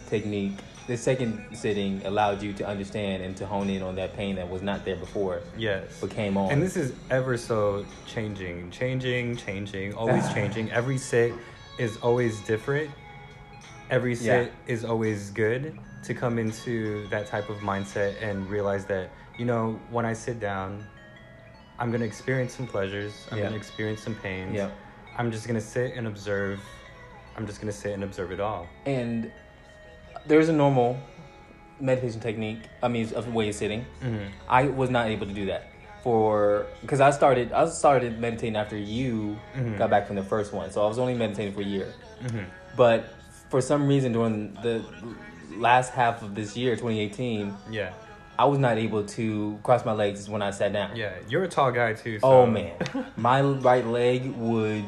[0.07, 0.53] technique
[0.87, 4.49] the second sitting allowed you to understand and to hone in on that pain that
[4.49, 5.99] was not there before Yes.
[6.01, 10.71] but came on And this is ever so changing, changing, changing, always changing.
[10.71, 11.33] Every sit
[11.77, 12.89] is always different.
[13.89, 14.73] Every sit Yeah.
[14.73, 19.79] is always good to come into that type of mindset and realize that, you know,
[19.89, 20.85] when I sit down,
[21.79, 23.43] I'm going to experience some pleasures, I'm Yeah.
[23.45, 24.53] going to experience some pains.
[24.55, 24.69] Yeah.
[25.17, 26.59] I'm just going to sit and observe.
[27.35, 28.67] I'm just going to sit and observe it all.
[28.85, 29.31] And
[30.27, 30.97] there's a normal
[31.79, 32.61] meditation technique.
[32.83, 33.85] I mean, of way of sitting.
[34.03, 34.25] Mm-hmm.
[34.49, 35.71] I was not able to do that
[36.03, 37.51] for because I started.
[37.53, 39.77] I started meditating after you Mhm.
[39.77, 41.93] got back from the first one, so I was only meditating for a year.
[42.21, 42.43] Mm-hmm.
[42.75, 43.05] But
[43.49, 44.83] for some reason, during the
[45.57, 47.91] last half of this year, 2018, Yeah.
[48.37, 50.95] I was not able to cross my legs when I sat down.
[50.95, 51.11] Yeah.
[51.27, 52.19] You're a tall guy too.
[52.19, 52.27] So.
[52.27, 52.73] Oh man,
[53.17, 54.85] my right leg would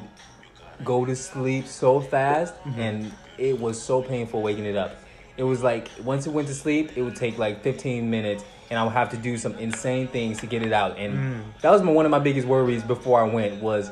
[0.86, 4.96] go to sleep so fast, and it was so painful waking it up.
[5.36, 8.80] It was like once it went to sleep, it would take like 15 minutes, and
[8.80, 10.98] I would have to do some insane things to get it out.
[10.98, 11.42] And Mm.
[11.62, 13.92] that was my, one of my biggest worries before I went was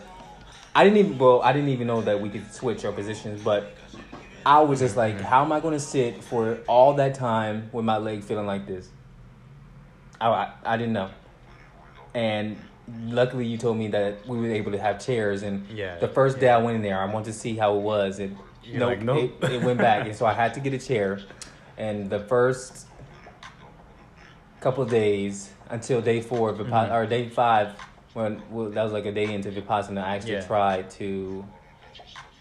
[0.74, 3.74] I didn't even well I didn't even know that we could switch our positions, but
[4.46, 7.86] I was just like, how am I going to sit for all that time with
[7.86, 8.90] my leg feeling like this?
[10.22, 11.10] I, I, I didn't know.
[12.14, 12.58] And
[13.08, 15.44] luckily, you told me that we were able to have chairs.
[15.44, 16.58] And Yeah, the first day yeah.
[16.58, 18.20] I went in there, I wanted to see how it was.
[18.20, 18.38] And
[18.72, 19.44] nope, like, nope.
[19.44, 20.06] It, it went back.
[20.08, 21.20] and so I had to get a chair.
[21.78, 22.88] And the first
[24.60, 26.92] couple of days until day four, Mhm.
[26.94, 27.74] or day five,
[28.14, 30.42] when well, that was like a day into Vipassana, I actually Yeah.
[30.48, 31.46] tried to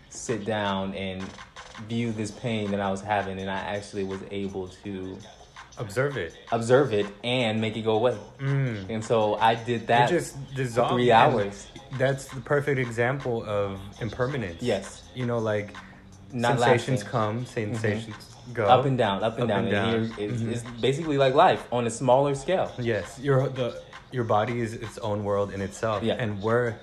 [0.09, 1.23] sit down and
[1.89, 5.19] view this pain that I was having, and I actually was able to
[5.79, 6.35] observe it.
[6.51, 8.17] observe it, and make it go away.
[8.41, 8.91] Mm.
[8.91, 10.11] And so I did that.
[10.11, 11.69] it just dissolved three hours.
[11.99, 14.61] That's the perfect example of impermanence.
[14.63, 15.05] Yes.
[15.15, 15.75] You know, like
[16.33, 17.11] Not sensations lasting.
[17.11, 18.67] come, sensations go.
[18.67, 19.65] up and down, up and Up down.
[19.65, 20.15] and down.
[20.19, 20.53] it's, Mhm.
[20.53, 22.71] it's basically like life on a smaller scale.
[22.79, 26.03] Yes, your the your body is its own world in itself.
[26.03, 26.15] Yeah.
[26.19, 26.75] And we're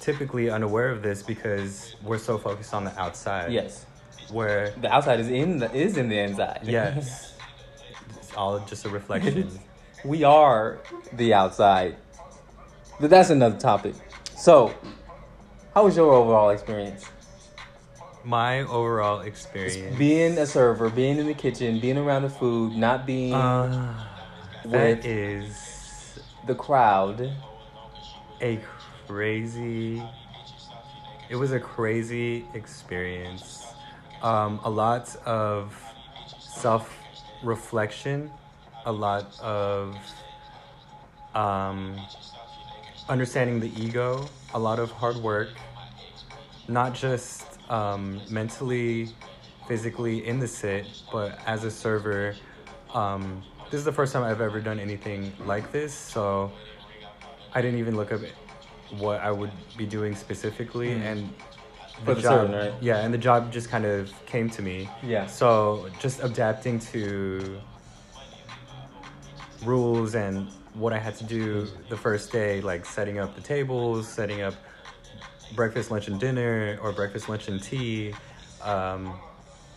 [0.00, 3.52] typically unaware of this because we're so focused on the outside.
[3.52, 3.86] Yes,
[4.32, 6.60] Where the outside is in the is in the inside.
[6.62, 7.34] yes,
[8.16, 9.50] it's all just a reflection.
[10.04, 10.78] we are
[11.12, 11.96] the outside.
[13.00, 13.94] But that's another topic.
[14.36, 14.74] So,
[15.74, 17.04] how was your overall experience?
[18.24, 19.98] My overall experience.
[19.98, 23.94] Being a server, being in the kitchen, being around the food, not being Uh,
[24.62, 27.32] With- that is the crowd.
[28.40, 28.60] a
[29.06, 30.02] crazy.
[31.28, 33.71] It was a crazy experience.
[34.22, 35.74] Um, a lot of
[36.38, 36.96] self
[37.42, 38.30] reflection,
[38.86, 39.96] a lot of
[41.34, 41.96] um,
[43.08, 45.48] understanding the ego, a lot of hard work,
[46.68, 49.08] not just um, mentally,
[49.66, 52.34] physically in the sit, but as a server.
[52.94, 56.52] Um, this is the first time I've ever done anything like this, so
[57.54, 58.20] I didn't even look up
[58.98, 61.00] what I would be doing specifically, Mm.
[61.00, 61.34] and
[62.04, 62.72] the job, right?
[62.80, 64.88] yeah, and the job just kind of came to me.
[65.02, 65.26] Yeah.
[65.26, 67.60] So just adapting to
[69.64, 74.08] rules and what I had to do the first day, like setting up the tables,
[74.08, 74.54] setting up
[75.54, 78.14] breakfast, lunch, and dinner, or breakfast, lunch, and tea,
[78.62, 79.14] um,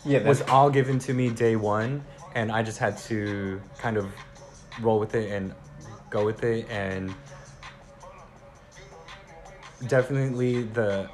[0.05, 4.11] Yeah, was all given to me day one, and I just had to kind of
[4.81, 5.53] roll with it and
[6.09, 7.13] go with it, and
[9.87, 11.09] definitely the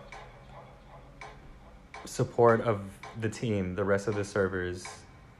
[2.11, 2.81] support of
[3.21, 4.85] the team, the rest of the servers.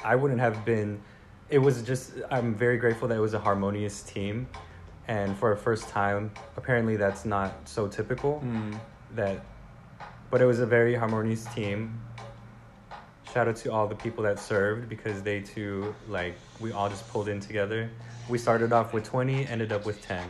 [0.04, 1.02] I wouldn't have been.
[1.50, 2.14] It was just.
[2.32, 4.48] I'm very grateful that it was a harmonious team,
[5.08, 8.42] and for a first time, apparently that's not so typical.
[8.44, 8.80] Mm.
[9.16, 9.44] That,
[10.30, 12.02] but it was a very harmonious team.
[13.34, 17.08] Shout out to all the people that served because they too like we all just
[17.10, 17.90] pulled in together.
[18.30, 20.26] We started off with twenty, ended up with ten.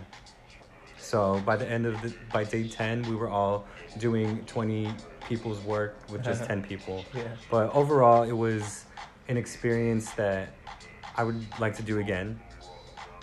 [0.97, 3.65] So by the end of the by day ten, we were all
[3.99, 4.91] doing twenty
[5.31, 7.05] people's work with just ten people.
[7.15, 7.23] Yeah.
[7.49, 8.85] But overall, it was
[9.29, 10.49] an experience that
[11.15, 12.39] I would like to do again.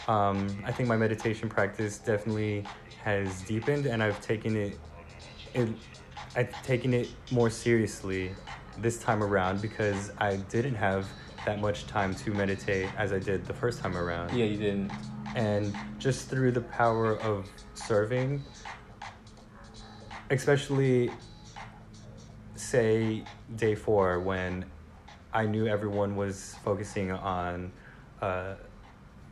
[0.07, 2.64] Um, I think my meditation practice definitely
[3.05, 4.79] has deepened, and I've taken it,
[5.53, 5.68] it,
[6.35, 8.33] I've taken it more seriously
[8.79, 11.07] this time around because I didn't have
[11.44, 14.92] that much time to meditate as I did the first time around Yeah, you didn't.
[15.35, 18.44] and just through the power of serving
[20.31, 21.11] especially
[22.59, 23.23] say
[23.57, 24.64] day four when
[25.33, 27.71] i knew everyone was focusing on
[28.21, 28.55] uh,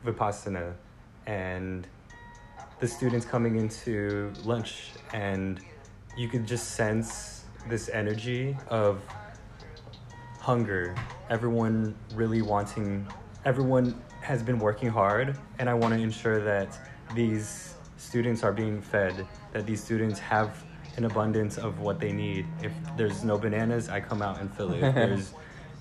[0.05, 0.73] vipassana
[1.27, 1.87] and
[2.79, 5.61] the students coming into lunch and
[6.17, 9.03] you could just sense this energy of
[10.41, 10.95] hunger
[11.29, 13.07] everyone really wanting
[13.45, 16.79] everyone has been working hard and i want to ensure that
[17.15, 20.66] these students are being fed that these students have
[20.97, 22.47] an abundance of what they need.
[22.63, 24.83] If there's no bananas i come out and fill it.
[24.83, 25.35] If there's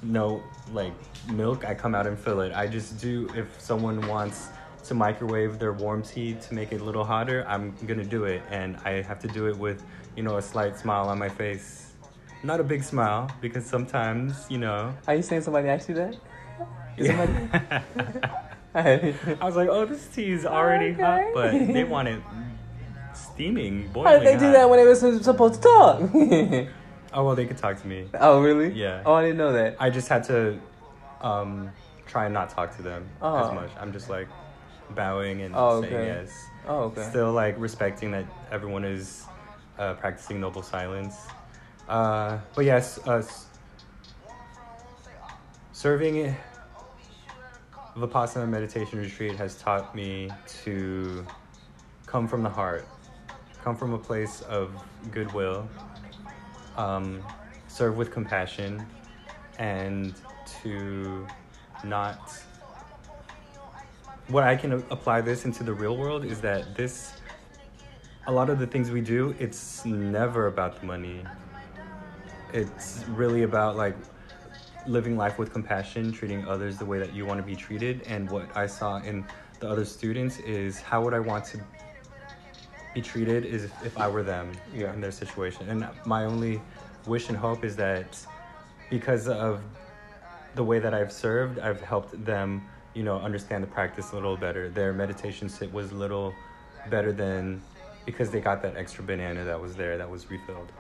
[0.04, 0.93] no like
[1.32, 2.54] milk i come out and fill it.
[2.54, 4.49] I just do if someone wants
[4.84, 8.41] to microwave their warm tea to make it a little hotter i'm gonna do it.
[8.51, 9.84] And i have to do it with
[10.15, 11.93] you know a slight smile on my face.
[12.43, 14.93] Not a big smile because sometimes you know.
[15.08, 16.15] Are you saying somebody asked you that?
[16.97, 17.82] Is yeah.
[17.91, 18.23] somebody-
[19.41, 21.01] I was like, oh, this tea is already Okay.
[21.01, 22.21] hot, but they want it
[23.15, 24.12] steaming, boiling.
[24.12, 24.51] How did they do hot.
[24.54, 26.01] that when they were supposed to talk?
[27.17, 28.10] Oh well, they could talk to me.
[28.19, 28.73] oh, really?
[28.73, 29.01] Yeah.
[29.06, 29.78] Oh, I didn't know that.
[29.80, 30.60] I just had to
[31.21, 31.69] um,
[32.06, 33.38] try and not talk to them Oh.
[33.47, 33.69] as much.
[33.80, 34.28] I'm just like
[34.89, 36.06] bowing and Oh, saying okay.
[36.08, 36.45] yes.
[36.67, 37.08] Oh, okay.
[37.10, 39.23] Still like respecting that everyone is
[39.80, 41.15] uh, practicing noble silence.
[41.88, 43.23] Uh, but yes, uh,
[45.71, 46.36] serving
[47.95, 50.30] Vipassana meditation retreat has taught me
[50.63, 51.25] to
[52.08, 52.86] come from the heart,
[53.65, 54.71] come from a place of
[55.10, 55.68] goodwill,
[56.78, 57.20] um,
[57.68, 58.86] serve with compassion,
[59.57, 60.13] and
[60.61, 61.26] to
[61.84, 62.32] not.
[64.28, 67.13] What I can apply this into the real world is that this,
[68.28, 71.24] a lot of the things we do, it's never about the money.
[72.53, 73.95] It's really about like
[74.86, 78.03] living life with compassion, treating others the way that you want to be treated.
[78.05, 79.26] And what I saw in
[79.59, 81.59] the other students is how would I want to
[82.95, 84.93] be treated is if, if I were them Yeah.
[84.93, 85.69] in their situation.
[85.69, 86.59] And my only
[87.05, 88.17] wish and hope is that
[88.89, 89.61] because of
[90.55, 92.63] the way that I've served, I've helped them
[92.95, 94.69] you know, understand the practice a little better.
[94.69, 96.33] Their meditation sit was a little
[96.89, 97.61] better than
[98.05, 100.71] because they got that extra banana that was there that was refilled.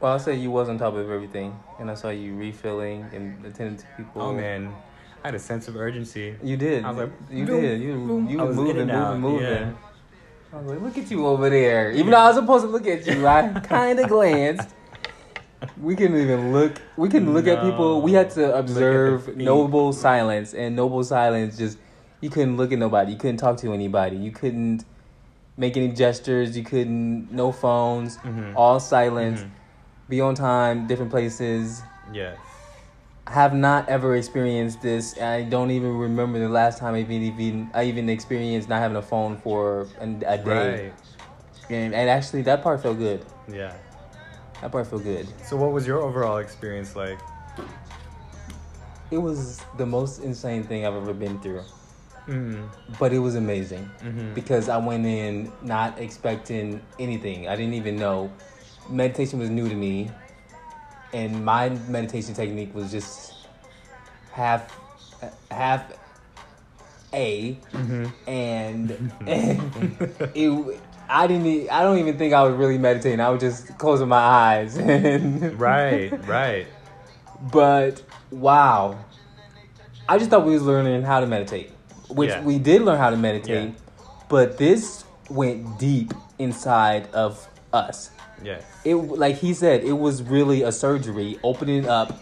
[0.00, 3.44] Well, I'll say you was on top of everything, and I saw you refilling and
[3.44, 4.22] attending to people.
[4.22, 4.72] Oh man,
[5.24, 6.36] I had a sense of urgency.
[6.40, 6.84] You did.
[6.84, 7.80] I was like, you boom, did.
[7.82, 8.28] You boom.
[8.28, 9.42] you were was moving, moving, moving.
[9.48, 9.72] yeah.
[10.54, 11.90] I was like, look at you over there.
[11.90, 14.68] Even though I was supposed to look at you, I kind of glanced.
[15.80, 16.80] We couldn't even look.
[16.96, 18.02] We couldn't look at people.
[18.02, 21.78] We had to observe noble silence, and noble silence just
[22.20, 23.12] you couldn't look at nobody.
[23.12, 24.16] You couldn't talk to anybody.
[24.16, 24.84] You couldn't
[25.56, 26.56] make any gestures.
[26.56, 27.32] You couldn't.
[27.32, 28.18] No phones.
[28.18, 28.52] Mhm.
[28.54, 29.40] All silence.
[29.42, 29.50] Mhm.
[30.08, 30.86] Be on time.
[30.86, 31.82] Different places.
[32.12, 32.36] Yes.
[33.26, 35.18] I have not ever experienced this.
[35.20, 39.02] I don't even remember the last time I even, I even experienced not having a
[39.02, 40.90] phone for an, a day.
[40.90, 40.92] Right.
[41.70, 43.24] And, and actually, that part felt good.
[43.50, 43.74] Yeah.
[44.60, 45.26] That part felt good.
[45.42, 47.18] So, what was your overall experience like?
[49.10, 51.62] It was the most insane thing I've ever been through,
[52.26, 52.68] Mm.
[52.98, 54.34] but it was amazing Mhm.
[54.34, 57.46] because I went in not expecting anything.
[57.48, 58.30] I didn't even know
[58.88, 60.10] meditation was new to me,
[61.14, 63.34] and my meditation technique was just
[64.32, 64.76] half
[65.50, 65.84] half
[67.12, 68.12] a Mhm.
[68.26, 73.20] and, and it I didn't I don't even think I was really meditating.
[73.20, 76.10] I was just closing my eyes and Right.
[76.26, 76.66] Right.
[77.52, 78.98] But wow.
[80.08, 81.70] I just thought we was learning how to meditate.
[82.08, 82.42] Which Yeah.
[82.42, 84.04] we did learn how to meditate, Yeah.
[84.28, 88.10] but this went deep inside of us.
[88.42, 88.62] Yes.
[88.84, 92.20] It like he said, it was really a surgery, opening up,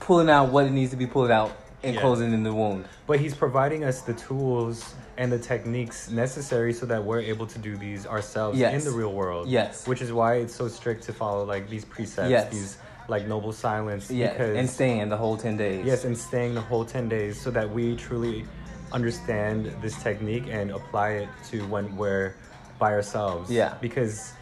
[0.00, 2.00] pulling out what it needs to be pulled out and Yeah.
[2.00, 2.84] closing in the wound.
[3.06, 7.58] But he's providing us the tools and the techniques necessary so that we're able to
[7.58, 8.74] do these ourselves Yes.
[8.84, 9.48] in the real world.
[9.48, 9.86] Yes.
[9.86, 12.50] Which is why it's so strict to follow like these precepts, Yes.
[12.52, 12.78] these
[13.08, 14.10] like noble silence.
[14.10, 14.32] Yeah.
[14.32, 15.84] Because And staying the whole ten days.
[15.86, 18.44] Yes, and staying the whole 10 days so that we truly
[18.92, 22.34] understand this technique and apply it to when we're
[22.78, 23.50] by ourselves.
[23.50, 23.74] Yeah.
[23.80, 24.32] Because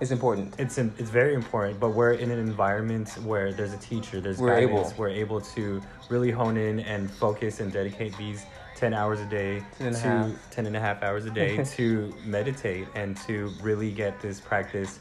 [0.00, 0.54] It's important.
[0.58, 4.38] it's in, it's very important, but we're in an environment where there's a teacher, there's
[4.38, 4.98] We're guidance, able.
[4.98, 8.44] we're able to really hone in and focus and dedicate these
[8.76, 10.50] 10 hours a day 10 and a to half.
[10.52, 15.00] 10 and a half hours a day to meditate and to really get this practice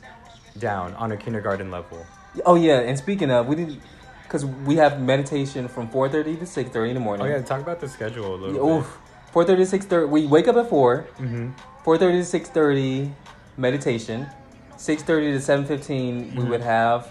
[0.57, 2.03] down on a kindergarten level.
[2.45, 3.79] Oh yeah, and speaking of, we didn't
[4.23, 7.25] because we have meditation from four thirty to six thirty in the morning.
[7.25, 8.97] Oh yeah, talk about the schedule a little Yeah, oof.
[9.31, 10.07] Four thirty to six thirty.
[10.07, 11.01] We wake up at four.
[11.01, 11.13] bit.
[11.27, 11.49] Mm-hmm.
[11.83, 13.11] Four thirty to six thirty,
[13.57, 14.27] meditation.
[14.77, 16.49] Six thirty to 7.15 we Mhm.
[16.49, 17.07] would have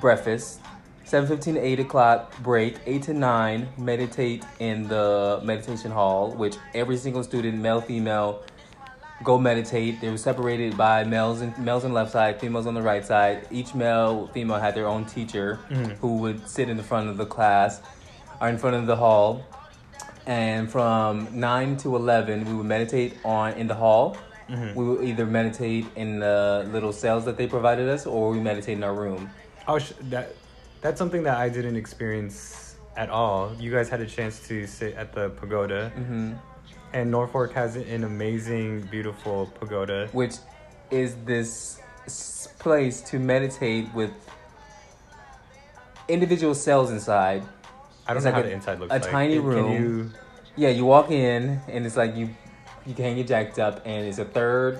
[0.00, 0.60] breakfast.
[1.04, 2.76] Seven fifteen to eight o'clock break.
[2.86, 8.40] Eight to nine meditate in the meditation hall, which every single student, male, female,
[9.22, 10.00] go meditate.
[10.00, 13.04] They were separated by males and males on the left side, females on the right
[13.04, 13.46] side.
[13.50, 15.98] Each male, female had their own teacher Mhm.
[16.00, 17.82] who would sit in the front of the class
[18.40, 19.42] or in front of the hall.
[20.26, 24.16] And from nine to eleven, we would meditate on in the hall.
[24.48, 24.74] Mhm.
[24.74, 28.76] We would either meditate in the little cells that they provided us, or we meditate
[28.76, 29.30] in our room.
[29.68, 30.34] Oh, sh- that
[30.80, 33.52] that's something that I didn't experience at all.
[33.58, 36.32] You guys had a chance to sit at the pagoda, hmm
[36.94, 40.08] and North Fork has an amazing, beautiful pagoda.
[40.12, 40.34] Which
[40.90, 41.78] is this
[42.58, 44.10] place to meditate with
[46.08, 47.42] individual cells inside.
[48.06, 49.10] I don't It's know like how a- the inside looks a like.
[49.10, 49.72] tiny room.
[49.72, 50.10] you-
[50.54, 52.28] Yeah, you walk in and it's like you
[52.86, 54.78] you can hang your jacked up, and it's a third,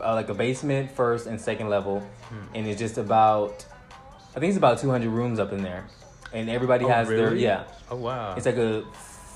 [0.00, 2.54] uh, like a basement, first and second level, Hmm.
[2.56, 3.64] and it's just about,
[4.36, 5.84] I think it's about two hundred rooms up in there,
[6.32, 7.64] and everybody Oh, has their yeah.
[7.90, 8.34] Oh wow.
[8.36, 8.82] It's like a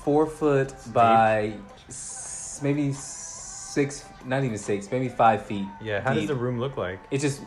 [0.03, 1.53] four foot by
[1.87, 5.65] s- maybe six, not even six, maybe five feet.
[5.81, 6.01] yeah.
[6.01, 6.99] How does the room look like?
[7.11, 7.41] It's just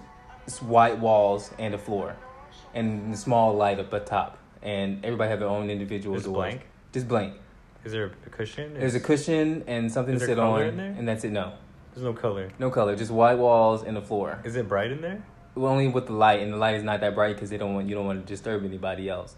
[0.47, 2.17] it's white walls and a floor,
[2.75, 6.35] and a small light up at top, and everybody have their own individual Just doors.
[6.37, 6.61] blank?
[6.93, 7.35] Just blank.
[7.85, 8.75] Is there a cushion?
[8.75, 10.95] There's a cushion and something Is to there sit on, in there?
[10.99, 11.33] and that's it.
[11.33, 11.53] No,
[11.95, 12.51] There's no color.
[12.59, 14.39] no color, just white walls and the floor.
[14.45, 15.23] Is it bright in there?
[15.55, 17.75] Well, only with the light, and the light is not that bright because they don't
[17.75, 19.37] want you don't want to disturb anybody else.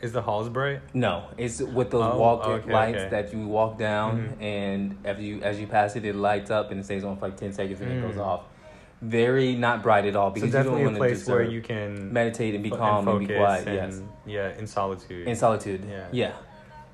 [0.00, 0.80] Is the halls bright?
[0.94, 3.08] No, it's with those Oh, walk okay, lights okay.
[3.10, 4.42] that you walk down, Mhm.
[4.42, 7.26] and after you as you pass it, it lights up and it stays on for
[7.28, 8.24] like ten seconds and it goes Mm.
[8.26, 8.42] off.
[9.02, 11.38] Very not bright at all So because definitely you a don't want to place where
[11.44, 11.52] disturb.
[11.54, 13.66] you can meditate and be calm and, be quiet.
[13.66, 15.26] and- yes, Yeah, in solitude.
[15.28, 15.84] in solitude.
[15.90, 16.06] Yeah.
[16.10, 16.32] yeah,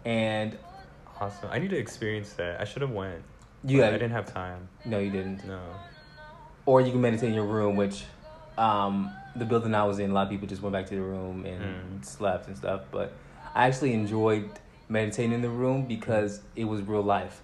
[0.04, 0.56] and
[1.20, 1.48] awesome.
[1.50, 2.60] I need to experience that.
[2.60, 3.22] I should have went.
[3.64, 4.68] you I didn't have time.
[4.84, 5.44] no, you didn't.
[5.46, 5.60] No.
[6.66, 8.04] Or you can meditate in your room, which
[8.58, 11.00] um, the building I was in, a lot of people just went back to the
[11.02, 12.04] room and Mm.
[12.04, 12.82] slept and stuff.
[12.90, 13.12] But
[13.54, 14.48] I actually enjoyed
[14.88, 17.42] meditating in the room because it was real life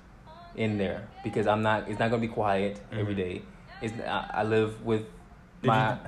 [0.57, 1.09] in there.
[1.25, 3.17] Because I'm not, it's not gonna be quiet every Mhm.
[3.19, 3.43] day.
[3.83, 5.03] It's I, I live with
[5.63, 5.93] Did my.
[5.93, 5.99] you-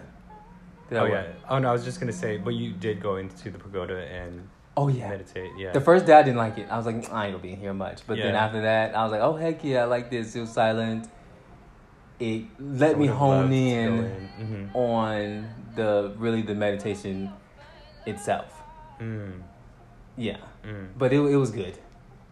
[0.90, 1.26] Oh yeah.
[1.50, 4.48] Oh no, I was just gonna say, but you did go into the pagoda and
[4.80, 5.08] Oh yeah.
[5.08, 5.50] meditate.
[5.58, 5.72] Yeah.
[5.72, 6.68] The first day I didn't like it.
[6.70, 8.06] I was like, I ain't gonna be in here much.
[8.06, 10.36] But then after that, I was like, oh heck yeah, I like this.
[10.36, 11.08] It was silent.
[12.20, 14.04] It I let me hone in,
[14.40, 14.70] in.
[14.74, 17.30] on the really the meditation
[18.06, 18.62] itself.
[19.00, 19.42] Mm.
[20.16, 20.88] Yeah, Mm.
[20.96, 21.76] but it it was good.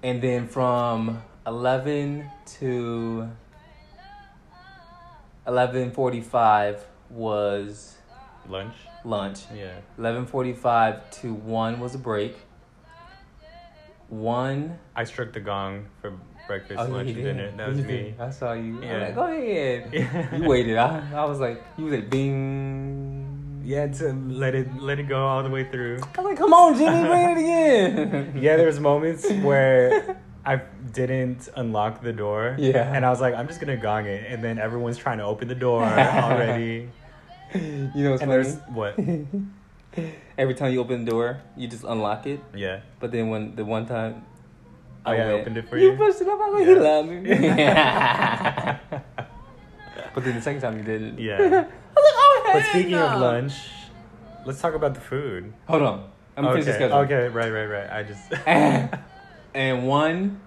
[0.03, 3.29] And then from eleven to
[5.47, 7.97] eleven forty five was
[8.49, 8.75] Lunch.
[9.07, 9.41] Lunch.
[9.55, 9.73] Yeah.
[9.99, 12.37] Eleven forty five to one was a break.
[14.09, 16.13] One I struck the gong for
[16.47, 17.51] breakfast, Oh, lunch, and dinner.
[17.57, 18.15] That was me.
[18.21, 18.81] I saw you.
[18.83, 18.99] Yeah.
[18.99, 19.91] Like, go ahead.
[19.93, 20.37] Yeah.
[20.37, 20.77] you waited.
[20.77, 23.63] I, I was like, you was like, bing.
[23.65, 25.99] Yeah, to let it let it go all the way through.
[26.17, 28.33] I was like, come on, Jimmy, bring it again.
[28.41, 30.61] Yeah, there was moments where I
[30.93, 32.55] didn't unlock the door.
[32.61, 32.93] Yeah.
[32.95, 35.49] And I was like, I'm just gonna gong it, and then everyone's trying to open
[35.49, 36.91] the door already.
[37.55, 38.43] You know what's and funny?
[38.43, 38.99] there's what?
[40.39, 42.41] Every time you open the door, you just unlock it.
[42.55, 42.81] Yeah.
[43.01, 44.25] But then when the one time,
[45.07, 45.97] Oh, yeah, I opened it for you you?
[45.97, 46.39] pushed it up.
[46.41, 46.75] I was like, Yeah.
[46.75, 47.21] you love me.
[50.15, 51.19] but then the second time you didn't.
[51.19, 51.37] Yeah.
[51.37, 53.55] I was like, oh, But heck speaking of lunch,
[54.45, 55.53] let's talk about the food.
[55.69, 56.11] hold on.
[56.37, 56.53] I'm okay.
[56.61, 56.99] finish the schedule.
[56.99, 57.91] Okay, right, right, right.
[57.91, 58.21] I just
[59.55, 60.41] and one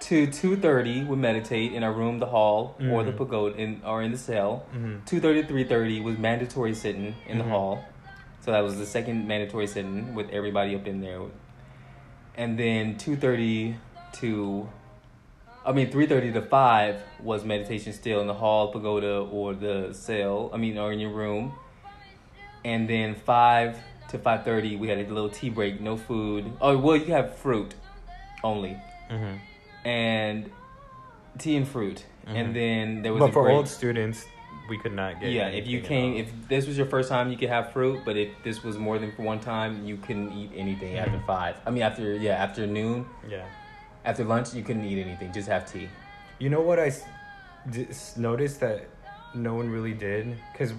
[0.00, 3.16] to two thirty we meditate in our room, the hall, or the Mhm.
[3.16, 4.64] pagoda, in or in the cell.
[4.74, 5.04] Mhm.
[5.04, 7.48] Two thirty to three thirty was mandatory sitting in the Mhm.
[7.50, 7.84] hall,
[8.40, 11.20] so that was the second mandatory sitting with everybody up in there.
[12.36, 13.76] And then two thirty
[14.14, 14.68] to,
[15.66, 19.92] I mean three thirty to five was meditation still in the hall, pagoda, or the
[19.92, 20.50] cell.
[20.52, 21.52] I mean, or in your room.
[22.64, 23.78] And then five
[24.08, 26.50] to five thirty, we had a little tea break, no food.
[26.60, 27.74] Oh well, you have fruit
[28.42, 28.76] only,
[29.10, 29.38] Mhm.
[29.84, 30.50] And
[31.38, 32.04] tea and fruit.
[32.26, 32.34] Mhm.
[32.34, 33.56] And then there was But a for break.
[33.56, 34.26] old students,
[34.68, 35.30] we could not get.
[35.32, 38.00] yeah, if you came, if this was your first time, you could have fruit.
[38.04, 41.26] But if this was more than for one time, you couldn't eat anything after Mhm.
[41.26, 41.56] five.
[41.66, 43.44] I mean, after yeah, after noon, yeah.
[44.04, 45.32] after lunch, you couldn't eat anything.
[45.32, 45.88] Just have tea.
[46.38, 46.92] You know what I
[47.70, 48.86] dis- noticed that
[49.34, 50.36] no one really did?
[50.52, 50.72] Because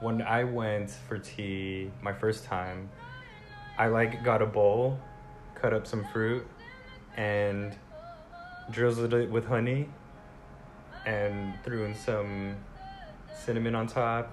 [0.00, 2.88] when I went for tea my first time,
[3.78, 4.98] I like got a bowl,
[5.54, 6.46] cut up some fruit,
[7.16, 7.76] and
[8.70, 9.88] drizzled it with honey,
[11.06, 12.56] and threw in some
[13.44, 14.30] cinnamon on top.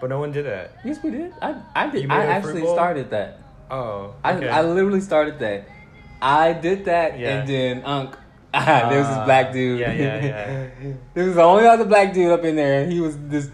[0.00, 0.72] But no one did that.
[0.84, 1.32] Yes, we did.
[1.42, 2.10] I I You did.
[2.10, 3.38] I actually started that.
[3.70, 4.48] Oh, I okay.
[4.48, 5.68] I literally started that.
[6.22, 7.38] I did that, Yeah.
[7.40, 8.16] and then Unc.
[8.52, 9.78] there was this Ah, black dude.
[9.78, 10.92] yeah, yeah, yeah.
[11.14, 12.84] there was the only other black dude up in there.
[12.86, 13.48] He was this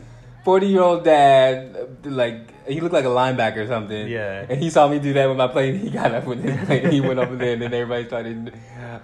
[0.44, 1.98] forty year old dad.
[2.04, 4.08] Like he looked like a linebacker or something.
[4.08, 4.46] Yeah.
[4.48, 5.76] And he saw me do that with my plate.
[5.80, 6.86] He got up with his plate.
[6.92, 8.52] He went over there, and then everybody started.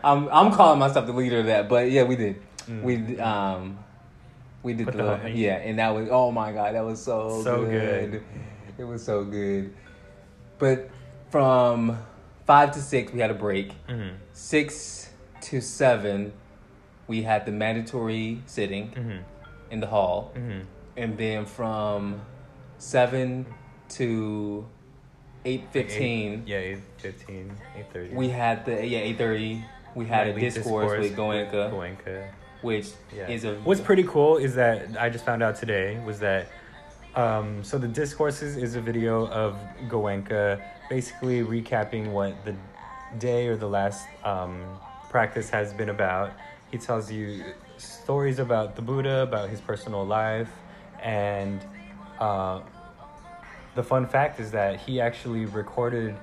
[0.03, 2.41] I'm I'm calling myself the leader of that, but yeah, we did.
[2.69, 2.83] Mm.
[2.83, 3.79] We um.
[4.65, 7.65] We did the, the yeah, and that was oh my god, that was so So
[7.65, 8.11] good.
[8.13, 8.23] good.
[8.79, 9.75] It was so good.
[10.59, 10.89] But
[11.31, 11.99] from
[12.47, 13.73] five to six, we had a break.
[13.89, 14.13] Mhm.
[14.33, 15.11] Six
[15.41, 16.33] to seven,
[17.09, 19.19] we had the mandatory sitting Mhm.
[19.73, 20.63] in the hall, Mhm.
[20.97, 22.21] and then from
[22.83, 23.47] seven
[23.89, 24.67] to
[25.45, 26.43] eight fifteen.
[26.47, 28.15] yeah, eight fifteen, eight thirty.
[28.15, 29.65] we had the yeah eight thirty.
[29.95, 32.27] We had a Nightly discourse, with Goenka, Goenka.
[32.63, 33.29] which Yeah.
[33.29, 36.49] is a What's pretty cool is that I just found out today was that
[37.15, 39.59] um, so the discourses is a video of
[39.89, 42.55] Goenka basically recapping what the
[43.19, 44.63] day or the last um,
[45.11, 46.33] practice has been about.
[46.71, 47.45] He tells you
[47.77, 50.51] stories about the Buddha, about his personal life,
[51.03, 51.61] and
[52.21, 52.61] uh,
[53.75, 56.15] the fun fact is that he actually recorded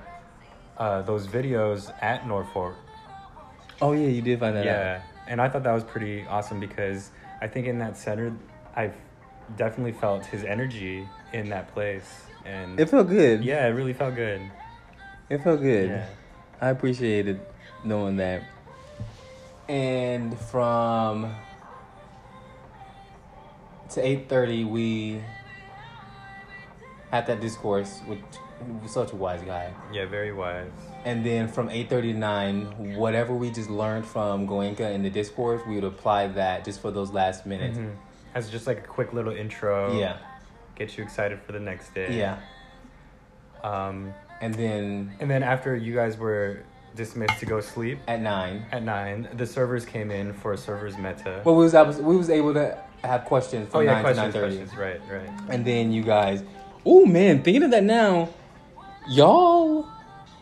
[0.78, 2.76] uh, those videos at North Fork
[3.82, 4.64] oh yeah, you did find that out.
[4.66, 7.10] yeah, and I thought that was pretty awesome because
[7.40, 8.36] I think in that center,
[8.76, 8.94] I've
[9.56, 13.42] definitely felt his energy in that place, and It felt good.
[13.42, 14.42] yeah, it really felt good.
[15.30, 15.88] It felt good.
[15.88, 16.06] Yeah.
[16.60, 17.40] I appreciated
[17.84, 18.42] knowing that.
[19.68, 21.34] And from
[23.90, 25.22] to eight thirty, we
[27.10, 28.18] had that discourse with
[28.86, 29.72] such a wise guy.
[29.92, 30.70] Yeah, very wise.
[31.04, 35.84] And then from 839, whatever we just learned from Goenka in the discourse, we would
[35.84, 37.78] apply that just for those last minutes.
[37.78, 37.94] Mhm.
[38.34, 39.98] As just like a quick little intro.
[39.98, 40.16] Yeah,
[40.76, 42.16] Get you excited for the next day.
[42.16, 42.36] yeah.
[43.62, 46.60] Um, And then and then after you guys were
[46.96, 50.96] dismissed to go sleep at nine, at nine, the servers came in for a servers
[50.96, 51.42] metta.
[51.44, 54.14] well, we was able, we was able to have questions from oh yeah, nine to
[54.14, 54.56] nine questions, thirty.
[54.56, 54.78] questions.
[55.10, 55.54] Right, right.
[55.54, 56.42] And then you guys,
[56.84, 58.28] oh man, thinking of that now,
[59.08, 59.86] y'all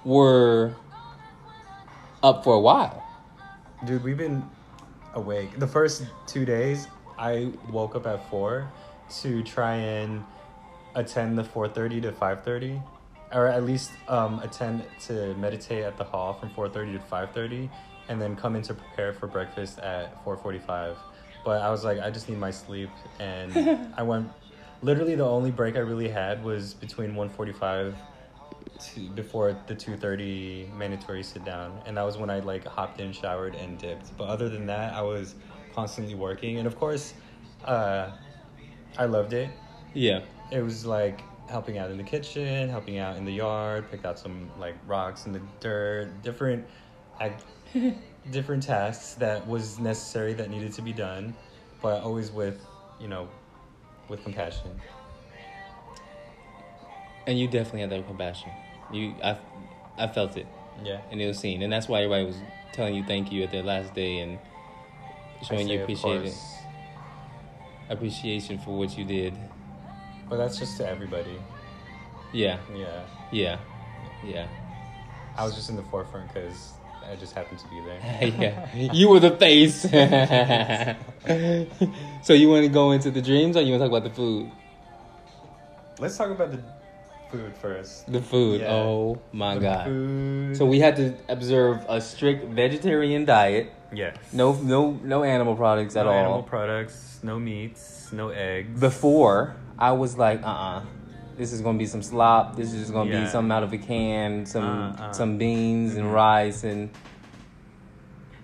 [0.05, 0.75] were
[2.23, 3.05] up for a while.
[3.87, 4.45] Dude, we've been
[5.15, 5.59] awake.
[5.59, 8.71] The first two days, I woke up at four
[9.21, 10.25] to try and
[10.95, 12.81] attend the four thirty to five thirty,
[13.33, 17.69] or at least um, attend to meditate at the hall from 4.30 to 5.30
[18.09, 20.97] and then come in to prepare for breakfast at 4.45
[21.45, 24.31] but i was like i just need my sleep and i went
[24.83, 27.95] literally the only break i really had was between 1.45
[28.81, 31.81] to before the 2.30 mandatory sit down.
[31.87, 34.17] And that was when i like hopped in showered and dipped.
[34.17, 35.35] But other than that i was
[35.75, 36.59] constantly working.
[36.59, 37.15] And of course
[37.65, 38.11] uh,
[38.97, 39.51] i loved it.
[39.95, 40.21] Yeah.
[40.53, 44.19] it was like helping out in the kitchen, helping out in the yard, picked out
[44.19, 46.67] some like rocks in the dirt, different
[48.31, 51.35] different tasks that was necessary that needed to be done,
[51.83, 52.65] but always with,
[53.01, 53.29] you know,
[54.09, 54.81] with compassion.
[57.27, 58.51] And you definitely had that compassion.
[58.93, 59.37] You, I,
[59.99, 60.47] I felt it,
[60.83, 61.01] Yeah.
[61.11, 62.37] and it was seen, and that's why everybody was
[62.73, 64.39] telling you thank you at their last day and
[65.47, 66.33] showing you appreciation,
[67.91, 69.35] appreciation for what you did.
[70.29, 71.39] But that's just to everybody.
[72.33, 73.05] Yeah, Yeah.
[73.31, 73.59] yeah,
[74.25, 74.47] yeah.
[75.37, 76.73] I was just in the forefront because
[77.11, 77.99] I just happened to be there.
[78.75, 79.83] yeah, you were the face.
[82.23, 84.15] so you want to go into the dreams, or you want to talk about the
[84.15, 84.51] food?
[85.99, 86.63] Let's talk about the
[87.31, 88.11] food first.
[88.11, 88.61] The food.
[88.61, 88.73] Yeah.
[88.73, 89.87] Oh my The god.
[89.87, 90.57] Food.
[90.57, 93.73] So we had to observe a strict vegetarian diet.
[93.93, 94.17] yes.
[94.33, 96.13] No, no, no animal products at all.
[96.13, 98.81] no animal products, no meats, no eggs.
[98.81, 100.83] Before I was like, uh, uh
[101.39, 102.57] this is gonna be some slop.
[102.57, 105.13] This is just gonna be something out of a can, some Uh, uh.
[105.13, 106.15] some beans and Mhm.
[106.15, 106.91] rice and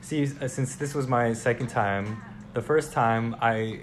[0.01, 2.19] See, uh, since this was my second time,
[2.53, 3.81] the first time I,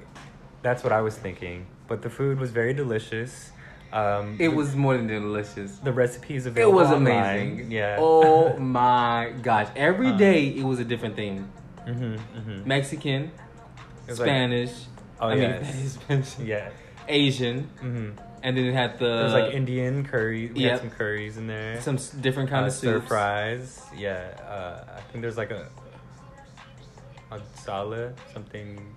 [0.61, 1.65] that's what I was thinking.
[1.87, 3.51] But the food was very delicious.
[3.91, 5.77] Um, it was more than delicious.
[5.79, 6.79] the recipes It available.
[6.79, 7.39] It was online.
[7.41, 7.71] amazing.
[7.71, 7.97] Yeah.
[7.99, 9.67] Oh my gosh!
[9.75, 10.17] Every Uh.
[10.17, 11.49] day it was a different thing.
[11.85, 13.31] hmm hmm Mexican,
[14.07, 14.71] was like- Spanish.
[15.19, 15.63] Oh, I mean.
[15.87, 16.69] Spanish, Yeah.
[17.09, 18.09] Asian, hmm
[18.43, 20.51] and then it had the There was like Indian curry.
[20.53, 20.71] We yep.
[20.71, 21.79] had some curries in there.
[21.81, 23.07] some different kind uh, of stir soups.
[23.07, 23.81] fries.
[23.95, 24.19] Yeah.
[24.47, 25.67] Uh, I think there's like a
[27.31, 28.95] a salad something.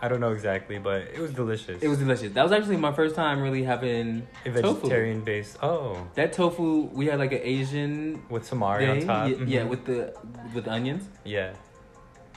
[0.00, 1.82] I don't know exactly, but it was delicious.
[1.82, 2.32] It was delicious.
[2.32, 4.74] That was actually my first time really having a tofu.
[4.82, 5.58] vegetarian based.
[5.60, 9.28] Oh, That tofu, we had like an Asian with tamari on top.
[9.28, 9.48] Yeah, Mhm.
[9.48, 10.14] yeah, with the
[10.54, 11.08] with the onions.
[11.24, 11.52] yeah.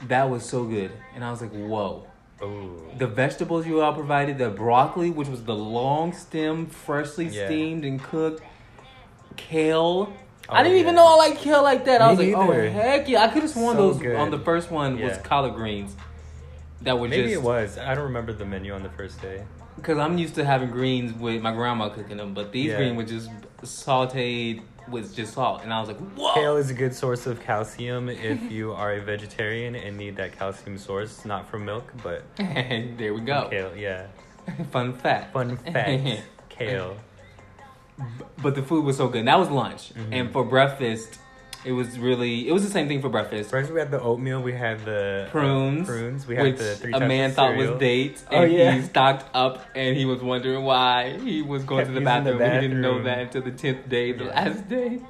[0.08, 2.08] That was so good, and I was like, whoa.
[2.42, 2.90] Ooh.
[2.98, 7.46] The vegetables you all provided, the broccoli, which was the long stem, freshly Yeah.
[7.46, 8.42] steamed and cooked,
[9.36, 10.12] kale.
[10.48, 12.02] Oh, I didn't even know I like kale like that.
[12.02, 12.66] I was like, oh, neither.
[12.66, 13.22] oh heck yeah!
[13.22, 14.16] I could have sworn So those good.
[14.16, 15.94] on the first one was collard greens.
[16.82, 17.78] That were just Maybe just it was.
[17.78, 19.44] I don't remember the menu on the first day.
[19.76, 22.76] because I'm used to having greens with my grandma cooking them, but these Yeah.
[22.78, 23.30] greens were just
[23.62, 26.34] sautéed with just salt, and I was like, whoa!
[26.34, 30.36] Kale is a good source of calcium if you are a vegetarian and need that
[30.38, 33.48] calcium source, not from milk, but there we go.
[33.50, 33.76] kale.
[33.76, 34.06] Yeah.
[34.70, 35.32] Fun fact.
[35.32, 36.22] Fun fact.
[36.48, 36.96] kale.
[38.42, 39.20] But the food was so good.
[39.20, 40.08] And that was lunch, Mhm.
[40.12, 41.18] and for breakfast,
[41.64, 43.50] it was really it was the same thing for breakfast.
[43.50, 44.42] First, we had the oatmeal.
[44.42, 46.26] We had the Prunes, prunes.
[46.26, 48.72] We had the three a man thought was dates, Oh, and yeah.
[48.74, 52.24] he stocked up, and he was wondering why he was going Kept to the using
[52.24, 52.52] the bathroom.
[52.54, 54.30] He didn't know that until the tenth day, the Yeah.
[54.30, 55.00] last day.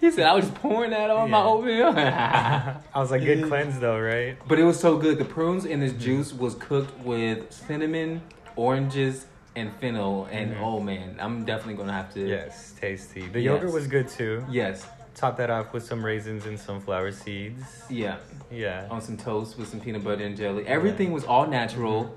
[0.00, 1.44] He said, "I was just pouring that on my Yeah.
[1.46, 4.36] oatmeal." I was like, good cleanse though, right?
[4.46, 5.16] But it was so good.
[5.18, 6.00] The prunes in this Mm-hmm.
[6.02, 8.20] juice was cooked with cinnamon,
[8.56, 9.26] oranges,
[9.56, 10.28] and fennel.
[10.30, 10.60] And Mhm.
[10.60, 12.20] oh man, I'm definitely gonna have to.
[12.28, 13.26] Yes, tasty.
[13.28, 13.52] The Yes.
[13.54, 14.44] yogurt was good too.
[14.50, 14.86] Yes.
[15.14, 17.62] Top that off with some raisins and sunflower seeds.
[17.88, 18.16] Yeah.
[18.50, 18.88] Yeah.
[18.90, 20.66] On some toast with some peanut butter and jelly.
[20.66, 22.14] Everything was all natural.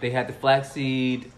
[0.00, 1.30] They had the flaxseed,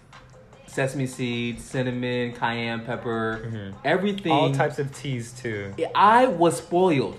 [0.66, 3.74] sesame seeds, cinnamon, cayenne pepper, Mhm.
[3.84, 4.32] everything.
[4.32, 5.74] All types of teas too.
[5.94, 7.18] I was spoiled.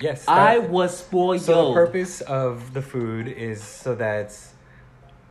[0.00, 0.24] Yes.
[0.26, 1.40] I was spoiled.
[1.42, 4.36] So the purpose of the food is so that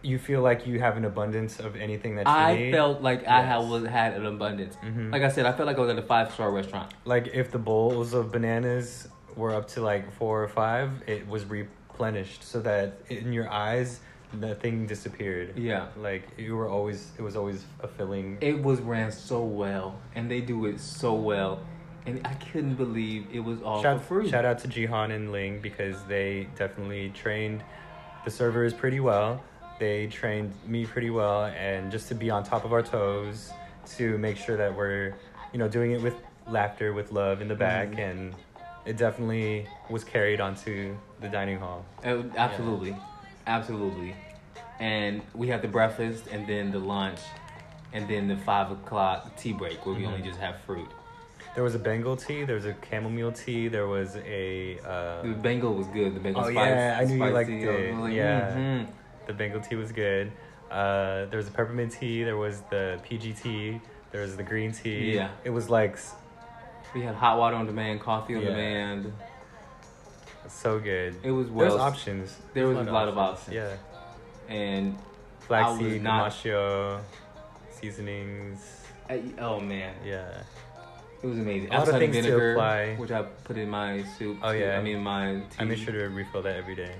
[0.03, 2.39] you feel like you have an abundance of anything that you need?
[2.39, 2.71] I need.
[2.73, 3.47] felt like I Yes.
[3.47, 4.75] had, was, had an abundance.
[4.83, 5.11] Mhm.
[5.11, 6.93] Like I said, I felt like I was at a five star restaurant.
[7.05, 11.45] like if the bowls of bananas were up to like four or five, it was
[11.45, 14.01] replenished so that in your eyes
[14.33, 15.57] nothing disappeared.
[15.57, 15.87] Yeah.
[15.97, 18.37] Like you were always it was always a filling.
[18.41, 21.59] It was ran so well, and they do it so well,
[22.05, 24.29] and I couldn't believe it was all shout, for free.
[24.29, 27.63] shout out to Jihan and Ling because they definitely trained
[28.25, 29.41] the servers pretty well.
[29.83, 33.51] They trained me pretty well, and just to be on top of our toes
[33.97, 35.13] to make sure that we're,
[35.51, 36.15] you know, doing it with
[36.47, 37.99] laughter, with love in the back, Mhm.
[37.99, 38.35] and
[38.85, 41.83] it definitely was carried onto the dining hall.
[42.05, 42.95] Uh, absolutely,
[43.45, 44.15] absolutely.
[44.79, 47.19] And we had the breakfast, and then the lunch,
[47.91, 50.87] and then the five o'clock tea break where we only just have fruit.
[51.55, 52.45] There was a Bengal tea.
[52.45, 53.67] There was a chamomile tea.
[53.67, 56.15] There was a uh, The Bengal was good.
[56.15, 56.55] The Bengal Oh, spice.
[56.55, 57.93] yeah, I knew you liked was it.
[57.95, 58.55] like, Yeah.
[58.55, 58.87] mhm.
[59.27, 60.31] The Bengal tea was good.
[60.71, 62.23] Uh, there was a peppermint tea.
[62.23, 63.81] There was the PG tea.
[64.11, 65.15] There was the green tea.
[65.15, 65.29] Yeah.
[65.43, 65.97] It was like
[66.95, 68.49] We had hot water on demand, coffee on Yeah.
[68.49, 69.13] demand.
[70.47, 71.15] so good.
[71.23, 71.81] It was There was well.
[71.81, 72.37] options.
[72.53, 73.55] there was a lot of options.
[73.55, 73.75] Yeah.
[74.49, 74.97] And
[75.47, 77.01] Flaxseed, was
[77.71, 78.59] seasonings.
[79.09, 80.43] I, oh man, Yeah.
[81.21, 81.73] it was amazing.
[81.73, 82.95] A lot of things to vinegar, apply.
[82.95, 84.37] which I put in my soup.
[84.43, 84.59] Oh, too.
[84.59, 84.77] yeah.
[84.77, 85.41] I mean my.
[85.49, 85.57] Tea.
[85.59, 86.95] I make sure to refill that every day.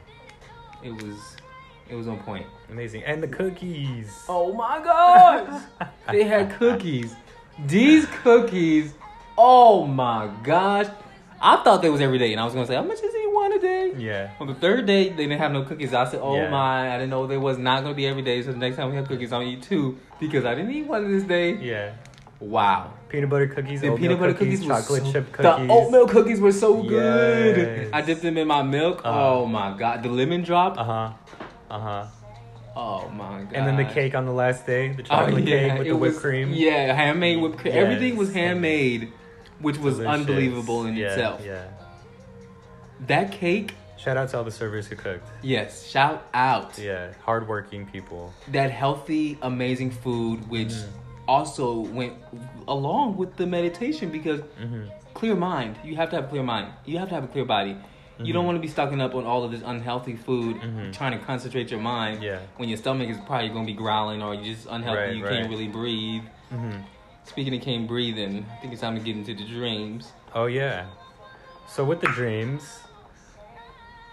[0.84, 1.38] It was,
[1.90, 2.46] it was on point.
[2.72, 3.04] Amazing.
[3.04, 4.12] And the cookies.
[4.28, 5.62] Oh my gosh!
[6.12, 7.16] they had cookies.
[7.66, 8.94] These cookies.
[9.38, 10.88] Oh my gosh!
[11.42, 13.32] I thought they was every day, and I was gonna say, how much is eat
[13.34, 13.94] one a day?
[13.98, 14.32] Yeah.
[14.40, 15.94] On the third day, they didn't have no cookies.
[15.94, 16.50] I said, "Oh Yeah.
[16.50, 16.94] my!
[16.96, 18.42] I didn't know they was not gonna be every day.
[18.42, 20.88] So the next time we have cookies, I'm gonna eat two because I didn't eat
[20.88, 21.94] one this day." Yeah.
[22.40, 22.92] Wow!
[23.10, 25.68] Peanut butter cookies, The peanut butter cookies, were chocolate so, chip cookies.
[25.68, 26.90] The oatmeal cookies were so Yes.
[26.90, 27.90] good.
[27.94, 29.02] I dipped them in my milk.
[29.04, 29.38] Uh-huh.
[29.38, 30.04] Oh my god!
[30.04, 30.78] The lemon drop.
[30.78, 31.12] Uh huh.
[31.74, 32.06] Uh huh.
[32.76, 33.54] oh my god!
[33.54, 35.90] And then the cake on the last day, the Oh, chocolate yeah, cake with it
[35.90, 36.48] the whipped was- cream.
[36.54, 37.74] Yeah, handmade whipped cream.
[37.74, 37.84] Yes.
[37.84, 39.12] Everything was handmade,
[39.60, 40.20] which was Delicious.
[40.20, 41.42] unbelievable in Yeah, itself.
[41.46, 41.66] Yeah.
[43.08, 45.28] That cake, Shout out to all the servers who cooked.
[45.42, 46.78] yes, shout out.
[46.78, 48.34] Yeah, hardworking people.
[48.52, 51.30] That healthy, amazing food, which Mm-hmm.
[51.30, 52.14] also went
[52.68, 55.76] along with the meditation because hmm clear mind.
[55.84, 56.68] You have to have a clear mind.
[56.86, 57.78] You have to have a clear body.
[58.24, 58.46] You don't Mhm.
[58.48, 60.94] want to be stocking up on all of this unhealthy food, Mhm.
[60.94, 62.24] trying to concentrate your mind.
[62.24, 62.40] Yeah.
[62.58, 65.24] When your stomach is probably going to be growling or you're just unhealthy, Right, you
[65.26, 65.34] right.
[65.34, 66.24] can't really breathe.
[66.50, 66.72] hmm
[67.26, 70.12] Speaking of can't breathing, I think it's time to get into the dreams.
[70.36, 70.86] Oh yeah.
[71.68, 72.82] So with the dreams,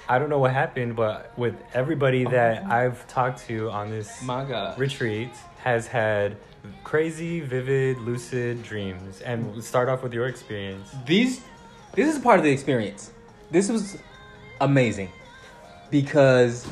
[0.08, 4.74] I don't know what happened, but with everybody that I've talked to on this Oh.
[4.76, 5.30] Retreat
[5.64, 6.36] has had
[6.84, 9.20] crazy, vivid, lucid dreams.
[9.22, 10.94] And start off with your experience.
[11.06, 11.42] These,
[11.94, 13.12] this is part of the experience.
[13.50, 13.98] This was
[14.60, 15.10] amazing
[15.90, 16.66] because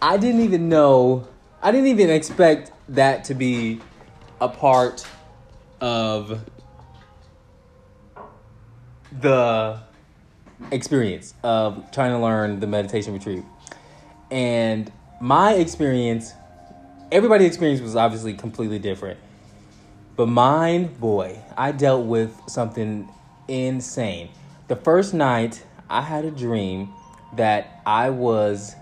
[0.00, 1.28] I didn't even know,
[1.62, 3.80] I didn't even expect that to be
[4.40, 5.06] a part
[5.80, 6.40] of
[9.20, 9.80] the
[10.70, 13.44] experience of trying to learn the meditation retreat.
[14.30, 14.90] And
[15.20, 16.32] my experience,
[17.12, 19.18] everybody's experience was obviously completely different.
[20.16, 23.08] But mine, boy, I dealt with something
[23.46, 24.30] insane.
[24.68, 26.92] The first night, I had a dream
[27.34, 28.74] that I was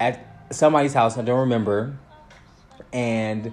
[0.00, 1.96] at somebody's house, I don't remember,
[2.92, 3.52] and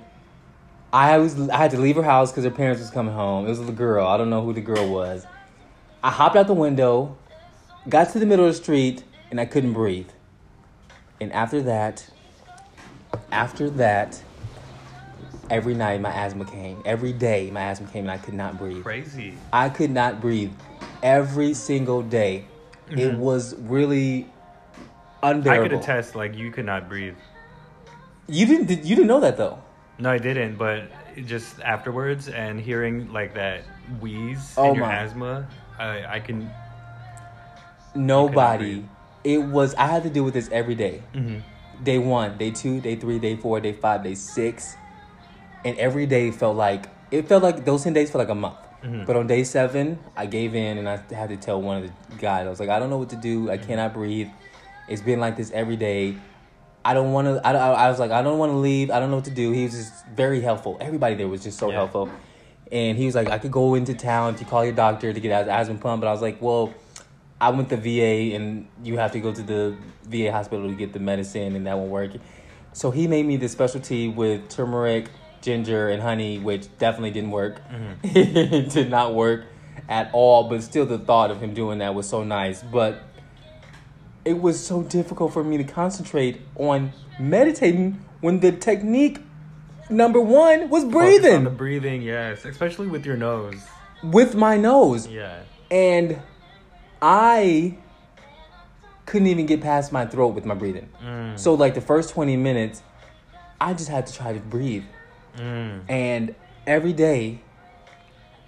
[0.92, 3.46] I was I had to leave her house because her parents was coming home.
[3.46, 4.08] It was a girl.
[4.08, 5.26] I don't know who the girl was.
[6.04, 7.18] I hopped out the window,
[7.90, 10.10] got to the middle of the street, and I couldn't breathe.
[11.20, 12.10] And after that,
[13.32, 14.22] after that,
[15.50, 16.82] every night my asthma came.
[16.86, 18.84] Every day my asthma came and I could not breathe.
[18.84, 19.38] Crazy.
[19.52, 20.52] I could not breathe
[21.02, 22.46] every single day.
[22.90, 23.18] It Mhm.
[23.18, 24.28] was really
[25.22, 25.66] unbearable.
[25.66, 27.16] I could attest, like, you could not breathe.
[28.28, 28.68] You didn't.
[28.68, 29.60] did- You didn't know that though.
[30.00, 30.84] No, I didn't, but
[31.26, 33.62] just afterwards and hearing, like, that
[34.02, 34.94] wheeze Oh in your my.
[34.94, 35.48] asthma,
[35.80, 36.50] I, I can.
[37.96, 38.76] Nobody.
[38.76, 38.86] breathe.
[39.24, 39.74] It was.
[39.76, 41.02] I had to deal with this every day.
[41.14, 41.38] hmm
[41.84, 44.76] Day one, day two, day three, day four, day five, day six,
[45.66, 48.56] and every day felt like it felt like those ten days felt like a month.
[48.84, 49.06] Mhm.
[49.06, 52.16] But on day seven, I gave in and I had to tell one of the
[52.18, 52.46] guys.
[52.46, 53.50] I was like, I don't know what to do.
[53.50, 54.30] I cannot breathe.
[54.88, 56.16] It's been like this every day.
[56.84, 57.48] I don't want to.
[57.48, 58.92] I, I, I was like, I don't want to leave.
[58.92, 59.52] I don't know what to do.
[59.52, 60.78] He was just very helpful.
[60.82, 61.76] Everybody there was just so Yeah.
[61.76, 62.10] helpful.
[62.72, 65.44] And he was like, I could go into town to call your doctor to get
[65.44, 66.02] an asthma pump.
[66.02, 66.74] But I was like, well,
[67.40, 70.92] I went to VA and you have to go to the VA hospital to get
[70.92, 72.12] the medicine and that won't work.
[72.74, 75.06] So he made me this specialty with turmeric,
[75.44, 77.62] ginger, and honey, which definitely didn't work.
[78.04, 79.46] it did not work
[79.88, 82.64] at all, but still the thought of him doing that was so nice.
[82.64, 83.04] But
[84.26, 89.20] it was so difficult for me to concentrate on meditating when the technique
[89.90, 93.56] number one was breathing the breathing, yes, especially with your nose.
[94.02, 95.08] with my nose.
[95.08, 95.42] Yeah.
[95.70, 96.22] And
[97.02, 97.78] I
[99.06, 100.90] couldn't even get past my throat with my breathing.
[101.04, 101.38] Mm.
[101.38, 102.82] So like the first 20 minutes,
[103.60, 104.86] I just had to try to breathe.
[105.38, 105.82] Mm.
[105.90, 106.36] And
[106.68, 107.42] every day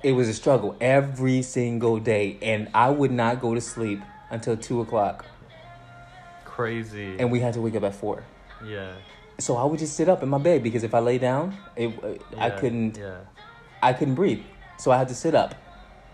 [0.03, 0.75] it was a struggle.
[0.79, 2.37] Every single day.
[2.41, 5.25] And I would not go to sleep until two o'clock.
[6.45, 7.17] Crazy.
[7.19, 8.23] And we had to wake up at four.
[8.65, 8.93] yeah.
[9.37, 11.91] So I would just sit up in my bed because if I lay down, it,
[12.37, 13.17] I couldn't Yeah.
[13.83, 14.41] I couldn't breathe.
[14.77, 15.55] So I had to sit up.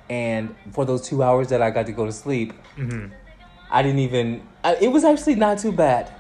[0.09, 3.07] And for those two hours that I got to go to sleep, hmm
[3.69, 4.41] I didn't even.
[4.63, 6.11] I, it was actually not too bad.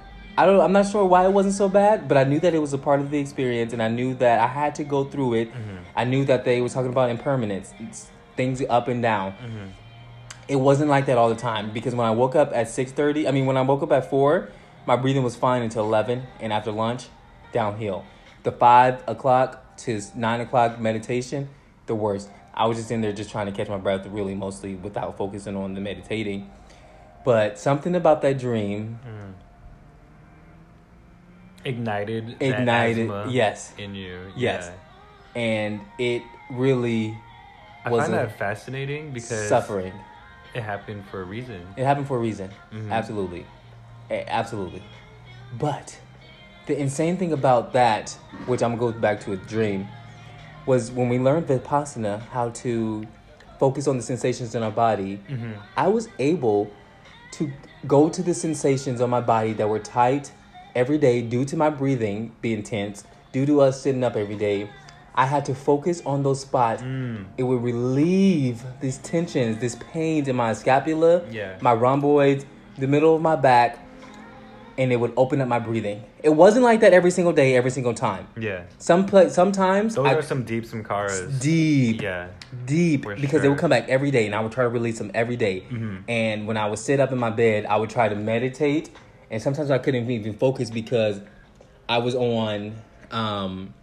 [0.41, 0.59] I don't.
[0.59, 2.77] I'm not sure why it wasn't so bad, but I knew that it was a
[2.79, 5.47] part of the experience, and I knew that I had to go through it.
[5.53, 5.77] Mhm.
[5.95, 7.73] I knew that they were talking about impermanence,
[8.35, 9.31] things up and down.
[9.33, 9.67] hmm
[10.47, 13.27] It wasn't like that all the time because when I woke up at six thirty,
[13.27, 14.49] I mean when I woke up at four,
[14.85, 17.03] my breathing was fine until eleven, and after lunch,
[17.53, 18.03] downhill.
[18.43, 19.49] The five o'clock
[19.83, 21.49] to nine o'clock meditation,
[21.85, 22.27] the worst.
[22.53, 25.55] I was just in there just trying to catch my breath, really mostly without focusing
[25.55, 26.49] on the meditating.
[27.23, 29.33] But something about that dream Mm.
[31.63, 32.35] Ignited.
[32.41, 34.19] ignited, asthma yes, In you.
[34.35, 34.71] Yes.
[35.35, 35.41] Yeah.
[35.41, 37.17] and it really
[37.85, 39.93] I find that fascinating because suffering.
[40.53, 41.61] it happened for a reason.
[41.77, 42.49] It happened for a reason.
[42.73, 42.91] Mhm.
[42.91, 43.45] Absolutely.
[44.09, 44.83] Absolutely.
[45.57, 45.97] But
[46.65, 48.11] the insane thing about that,
[48.45, 49.87] which I'm going to go back to a dream,
[50.65, 53.05] was when we learned Vipassana, how to
[53.59, 55.53] focus on the sensations in our body, Mhm.
[55.77, 56.69] I was able
[57.31, 57.51] to
[57.87, 60.31] go to the sensations on my body that were tight
[60.75, 64.69] every day due to my breathing being tense, due to us sitting up every day.
[65.13, 66.81] I had to focus on those spots.
[66.81, 67.25] Mm.
[67.37, 71.57] It would relieve these tensions, these pains in my scapula, Yeah.
[71.61, 72.45] my rhomboids,
[72.77, 73.77] the middle of my back,
[74.77, 76.01] and it would open up my breathing.
[76.23, 78.25] It wasn't like that every single day, every single time.
[78.39, 78.61] Yeah.
[78.77, 81.41] Some pla- sometimes Those I are some deep sankharas.
[81.41, 82.27] deep, Yeah.
[82.65, 85.11] deep because they would come back every day and I would try to release them
[85.13, 85.65] every day.
[85.69, 86.03] Mhm.
[86.07, 88.89] And when I would sit up in my bed, I would try to meditate
[89.31, 91.19] and sometimes I couldn't even focus because
[91.89, 92.75] I was on
[93.09, 93.73] um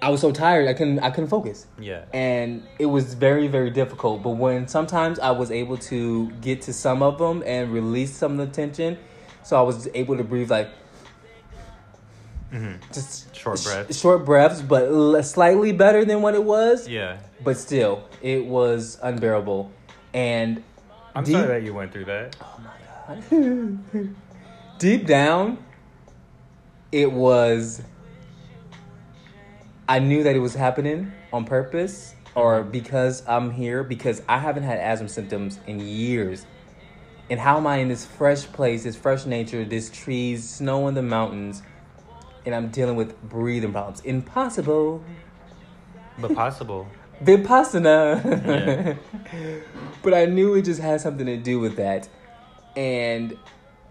[0.00, 1.66] I was so tired I couldn't I couldn't focus.
[1.78, 2.04] Yeah.
[2.12, 6.72] And it was very very difficult, but when sometimes I was able to get to
[6.72, 8.98] some of them and release some of the tension,
[9.42, 10.68] so I was able to breathe like
[12.52, 12.76] mm-hmm.
[12.92, 13.98] just Short sh- breaths.
[14.00, 17.18] short breaths, but l- slightly better than what it was Yeah.
[17.42, 19.70] but still, it was unbearable.
[20.12, 20.62] And
[21.14, 22.36] I'm deep, sorry that you went through that.
[22.40, 22.72] oh my god,
[24.78, 25.58] deep down,
[26.92, 27.82] it was.
[29.86, 34.62] I knew that it was happening on purpose or because I'm here because I haven't
[34.62, 36.46] had asthma symptoms in years.
[37.30, 40.94] And how am I in this fresh place, this fresh nature, this trees, snow in
[40.94, 41.62] the mountains,
[42.44, 44.00] and I'm dealing with breathing problems?
[44.00, 45.02] Impossible.
[46.18, 46.86] But possible.
[47.22, 48.98] Vipassana.
[50.02, 52.08] but I knew it just had something to do with that.
[52.76, 53.36] And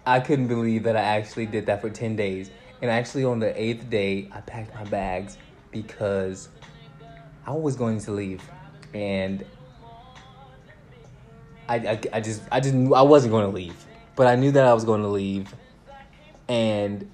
[0.06, 2.52] I couldn't believe that I actually did that for 10 days.
[2.82, 5.38] And actually, on the eighth day, I packed my bags
[5.72, 6.50] because
[7.46, 8.44] I was going to leave.
[8.94, 9.46] And
[11.70, 13.86] I, I, I just, I just I wasn't going to leave.
[14.16, 15.54] But I knew that I was going to leave.
[16.50, 17.10] And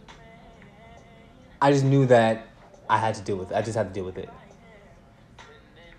[1.61, 2.47] I just knew that
[2.89, 3.55] I had to deal with it.
[3.55, 4.29] I just had to deal with it.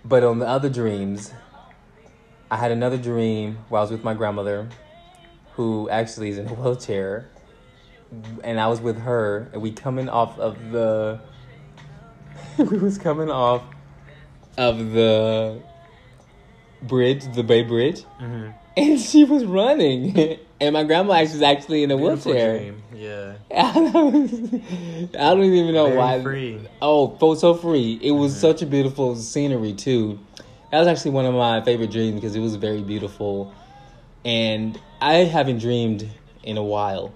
[0.03, 1.31] But on the other dreams,
[2.49, 4.67] I had another dream where I was with my grandmother,
[5.55, 7.29] who actually is in a wheelchair,
[8.43, 11.19] and I was with her, and we coming off of the,
[12.57, 13.63] we was coming off
[14.57, 15.61] of the
[16.81, 20.17] bridge, the Bay Bridge, hmm and she was running,
[20.61, 22.57] and my grandma actually was actually in a Beautiful wheelchair.
[22.57, 22.83] dream.
[22.95, 23.33] Yeah.
[23.53, 26.21] I don't even know Very why.
[26.21, 26.59] free.
[26.81, 27.99] Oh, so so free.
[28.01, 30.19] It was such a beautiful scenery too.
[30.71, 33.53] That was actually one of my favorite dreams because it was very beautiful,
[34.25, 36.09] and I haven't dreamed
[36.43, 37.13] in a while.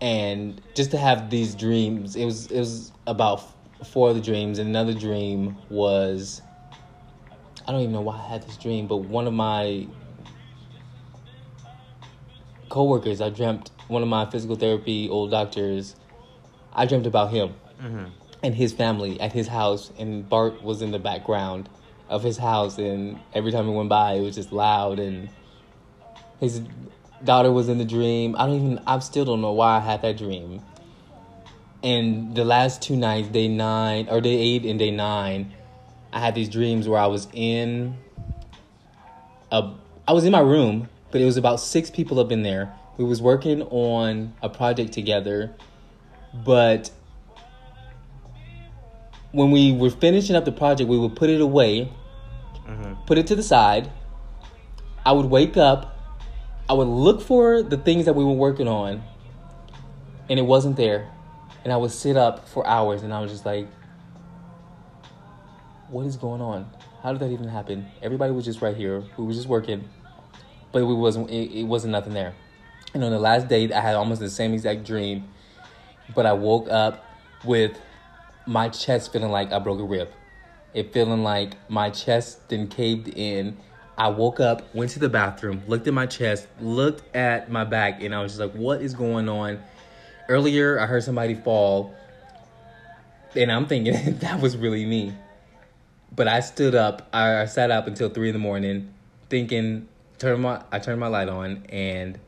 [0.00, 3.42] And just to have these dreams, it was it was about
[3.84, 6.42] four of the dreams, and another dream was.
[7.66, 9.86] I don't even know why I had this dream, but one of my
[12.68, 15.96] coworkers, I dreamt one of my physical therapy old doctors.
[16.72, 18.04] I dreamt about him hmm
[18.42, 21.68] and his family at his house, and Bart was in the background
[22.08, 25.28] of his house, and every time he went by, it was just loud, and
[26.40, 26.62] his
[27.24, 28.36] daughter was in the dream.
[28.38, 30.62] I don't even, I still don't know why I had that dream.
[31.82, 35.52] And the last two nights, day nine, or day eight and day nine,
[36.12, 37.96] I had these dreams where I was in
[39.52, 39.72] a,
[40.06, 42.72] I was in my room, but it was about six people up in there.
[42.96, 45.54] We was working on a project together,
[46.34, 46.90] but
[49.32, 51.92] when we were finishing up the project, we would put it away,
[52.66, 53.90] hmm put it to the side.
[55.06, 55.97] I would wake up,
[56.68, 59.02] I would look for the things that we were working on,
[60.28, 61.10] and it wasn't there.
[61.64, 63.66] And I would sit up for hours and I was just like,
[65.88, 66.70] what is going on?
[67.02, 67.86] How did that even happen?
[68.02, 69.02] Everybody was just right here.
[69.16, 69.88] We were just working,
[70.72, 71.30] but we wasn't.
[71.30, 72.34] It, it wasn't nothing there.
[72.94, 75.28] And on the last day, I had almost the same exact dream,
[76.14, 77.04] but I woke up
[77.44, 77.78] with
[78.46, 80.10] my chest feeling like I broke a rib.
[80.74, 83.56] It feeling like my chest then caved in.
[83.98, 88.00] I woke up, went to the bathroom, looked at my chest, looked at my back,
[88.00, 89.60] and I was just like, what is going on?
[90.28, 91.92] Earlier, I heard somebody fall,
[93.34, 95.14] and I'm thinking that was really me.
[96.14, 98.94] But I stood up, I, sat up until three in the morning,
[99.30, 99.88] thinking,
[100.18, 102.20] turn my, I turned my light on, and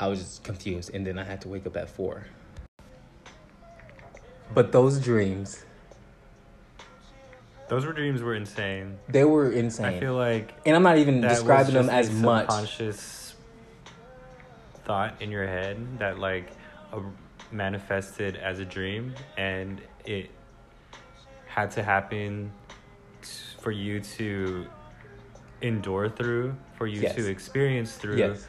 [0.00, 2.24] I was just confused, and then I had to wake up at four.
[4.54, 5.65] But those dreams,
[7.68, 8.98] Those were dreams were insane.
[9.08, 9.86] they were insane.
[9.86, 12.46] I feel like and I'm not even describing them as much.
[12.46, 13.34] subconscious
[14.84, 16.50] thought in your head that like
[16.92, 17.00] a,
[17.50, 20.30] manifested as a dream, and it
[21.46, 22.52] had to happen
[23.22, 23.28] t-
[23.60, 24.66] for you to
[25.62, 27.16] endure through, for you Yes.
[27.16, 28.46] to experience through, Yes.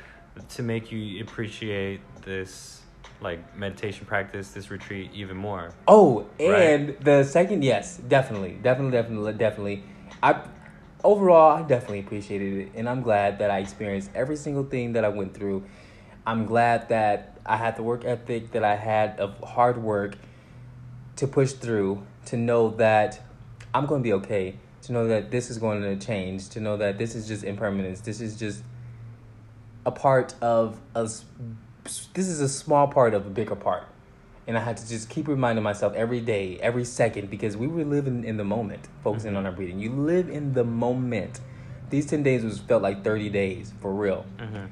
[0.49, 2.76] to make you appreciate this
[3.21, 5.73] like meditation practice, this retreat even more.
[5.87, 6.61] Oh, Right.
[6.61, 9.83] and the second, yes, definitely, definitely, definitely, definitely.
[10.21, 10.41] I
[11.03, 15.05] overall, I definitely appreciated it, and I'm glad that I experienced every single thing that
[15.05, 15.63] I went through.
[16.25, 20.17] I'm glad that I had the work ethic that I had of hard work
[21.15, 23.21] to push through, to know that
[23.73, 26.77] I'm going to be okay, to know that this is going to change, to know
[26.77, 28.01] that this is just impermanence.
[28.01, 28.63] This is just
[29.85, 31.25] a part of us.
[32.13, 33.83] This is a small part of a bigger part.
[34.45, 37.83] And I had to just keep reminding myself every day, every second, because we were
[37.83, 39.79] living in the moment, focusing on our breathing.
[39.79, 41.39] You live in the moment.
[41.89, 44.25] These 10 days was felt like 30 days, for real.
[44.37, 44.65] Mm-hmm.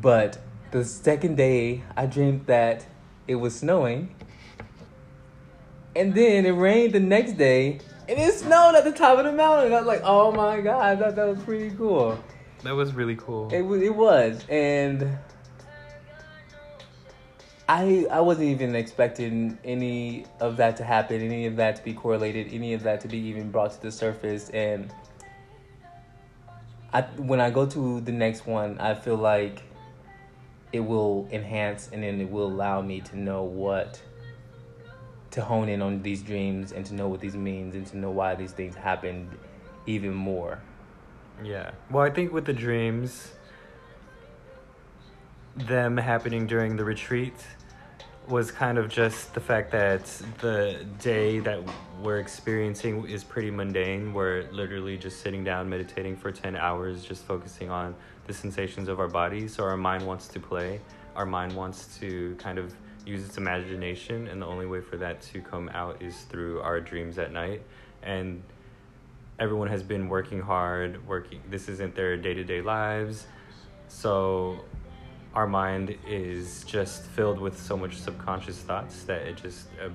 [0.00, 0.38] But
[0.70, 2.86] the second day, I dreamed that
[3.26, 4.14] it was snowing.
[5.96, 9.32] And then it rained the next day, and it snowed at the top of the
[9.32, 9.72] mountain.
[9.72, 12.22] I was like, oh my God, I thought that was pretty cool.
[12.62, 13.52] That was really cool.
[13.52, 14.44] It was, it was.
[14.48, 15.18] And
[17.68, 21.92] I, I wasn't even expecting any of that to happen, any of that to be
[21.92, 24.48] correlated, any of that to be even brought to the surface.
[24.50, 24.90] And
[26.94, 29.62] I, when I go to the next one, I feel like
[30.72, 34.00] it will enhance and then it will allow me to know what
[35.32, 38.10] to hone in on these dreams and to know what these means and to know
[38.10, 39.28] why these things happened
[39.86, 40.58] even more.
[41.44, 41.72] Yeah.
[41.90, 43.32] Well, I think with the dreams,
[45.54, 47.34] them happening during the retreat
[48.28, 50.04] was kind of just the fact that
[50.40, 51.60] the day that
[52.02, 54.12] we're experiencing is pretty mundane.
[54.12, 57.94] We're literally just sitting down, meditating for 10 hours, just focusing on
[58.26, 59.48] the sensations of our body.
[59.48, 60.80] So our mind wants to play,
[61.16, 62.74] our mind wants to kind of
[63.06, 66.80] use its imagination, and the only way for that to come out is through our
[66.80, 67.62] dreams at night.
[68.02, 68.42] And
[69.38, 73.26] everyone has been working hard working this isn't their day-to-day lives
[73.86, 74.58] so
[75.38, 79.88] our mind is just filled with so much subconscious thoughts that it just uh,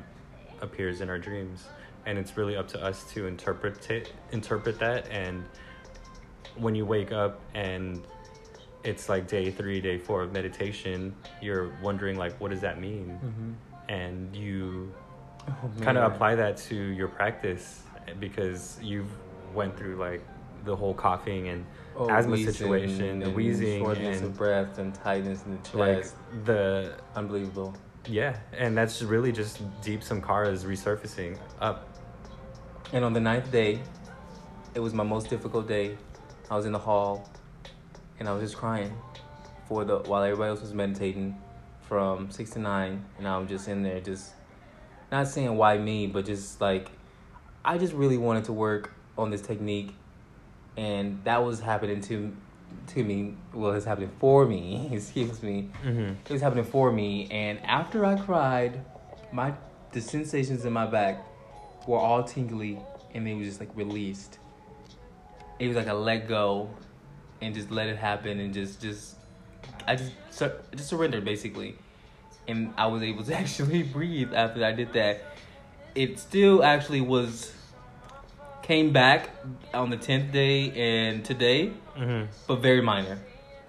[0.62, 1.66] appears in our dreams.
[2.06, 5.06] And it's really up to us to interpret it interpret that.
[5.12, 5.44] And
[6.56, 8.02] when you wake up and
[8.86, 13.20] it's like day three day four of meditation you're wondering like what does that mean?
[13.90, 14.94] And you
[15.82, 17.84] kind of apply that to your practice
[18.18, 19.12] because you've
[19.54, 20.22] went through like
[20.64, 21.66] the whole coughing and
[21.96, 25.58] Oh, asthma wheezing situation, the and wheezing shortness and of breath and tightness in the
[25.58, 25.76] chest.
[25.76, 26.06] like
[26.46, 27.76] the Unbelievable.
[28.08, 31.88] yeah, and that's really just deep sankharas resurfacing up.
[32.92, 33.80] And on the ninth day,
[34.74, 35.98] it was my most difficult day.
[36.50, 37.30] I was in the hall,
[38.20, 38.92] and I was just crying
[39.68, 41.38] for the while everybody else was meditating
[41.82, 44.34] from six to nine, and I was just in there, just
[45.12, 46.90] not saying why me, but just like
[47.64, 49.96] I just really wanted to work on this technique,
[50.78, 52.36] and that was happening to
[52.88, 53.36] to me.
[53.54, 54.90] Well, it's happening for me.
[54.94, 55.70] Excuse me.
[55.84, 56.16] Mm-hmm.
[56.26, 58.84] It was happening for me, and after I cried,
[59.32, 59.54] my
[59.92, 61.24] the sensations in my back
[61.88, 62.80] were all tingly,
[63.14, 64.40] and they were just like released.
[65.60, 66.70] It was like a let go,
[67.42, 69.16] and just let it happen, and just just
[69.88, 71.76] I just sur- just surrendered basically,
[72.48, 75.22] and I was able to actually breathe after I did that.
[75.96, 77.54] It still actually was
[78.64, 79.30] came back
[79.74, 82.26] on the tenth day and today, Mm-hmm.
[82.48, 83.20] but very minor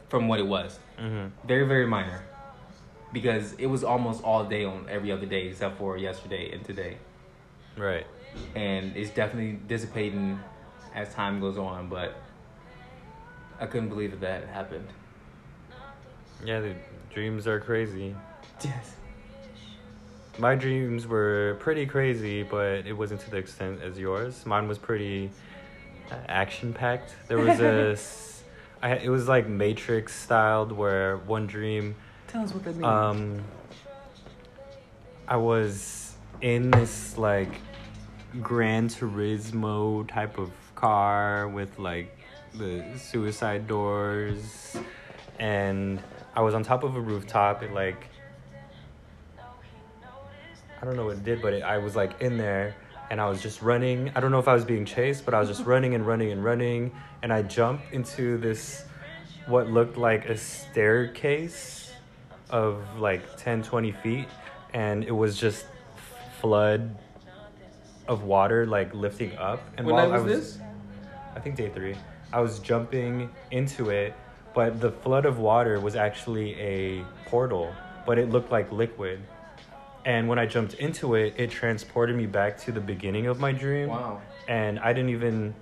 [0.09, 1.47] from what it was Mm-hmm.
[1.47, 2.23] very very minor
[3.13, 6.97] because it was almost all day on every other day except for yesterday and today
[7.77, 8.07] Right.
[8.55, 10.39] and it's definitely dissipating
[10.95, 12.15] as time goes on but
[13.61, 14.89] i couldn't believe that that happened
[16.45, 16.75] Yeah, the
[17.13, 18.15] dreams are crazy.
[18.65, 18.95] yes
[20.39, 24.45] My dreams were pretty crazy, but it wasn't to the extent as yours.
[24.45, 25.31] Mine was pretty
[26.11, 27.15] uh, action packed.
[27.29, 28.43] There was a, s-
[28.83, 31.95] I, it was like Matrix styled, where one dream
[32.27, 33.45] tell us what that means Um,
[35.29, 37.61] I was in this like
[38.43, 42.19] Gran Turismo type of car with like
[42.55, 44.77] the suicide doors,
[45.39, 46.03] and
[46.35, 47.63] I was on top of a rooftop.
[47.63, 48.09] It like
[50.85, 52.77] I don't know what it did, but it, I was like in there.
[53.11, 54.13] And I was just running.
[54.15, 55.71] I don't know if I was being chased, but I was just mm-hmm.
[55.71, 56.93] running and running and running.
[57.23, 58.85] And I jumped into this,
[59.47, 61.95] what looked like a staircase
[62.51, 64.29] of like 10 20 feet
[64.75, 65.65] and it was just
[66.39, 66.95] flood
[68.07, 69.63] of water like lifting up.
[69.79, 70.67] And What while night I was was, this?
[71.35, 71.97] I think day three,
[72.31, 74.13] I was jumping into it,
[74.53, 77.73] but the flood of water was actually a portal,
[78.05, 79.23] but it looked like liquid.
[80.05, 83.53] And when I jumped into it, it transported me back to the beginning of my
[83.53, 83.89] dream.
[83.89, 84.21] Wow.
[84.49, 85.55] And I didn't even.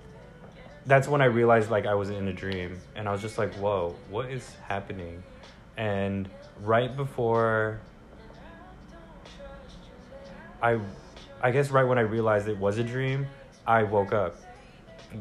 [0.85, 3.53] That's when I realized like I was in a dream, and I was just like,
[3.53, 5.23] "Whoa, what is happening?"
[5.77, 6.29] And
[6.61, 7.79] right before
[10.61, 10.79] I,
[11.41, 13.27] I guess right when I realized it was a dream,
[13.65, 14.35] I woke up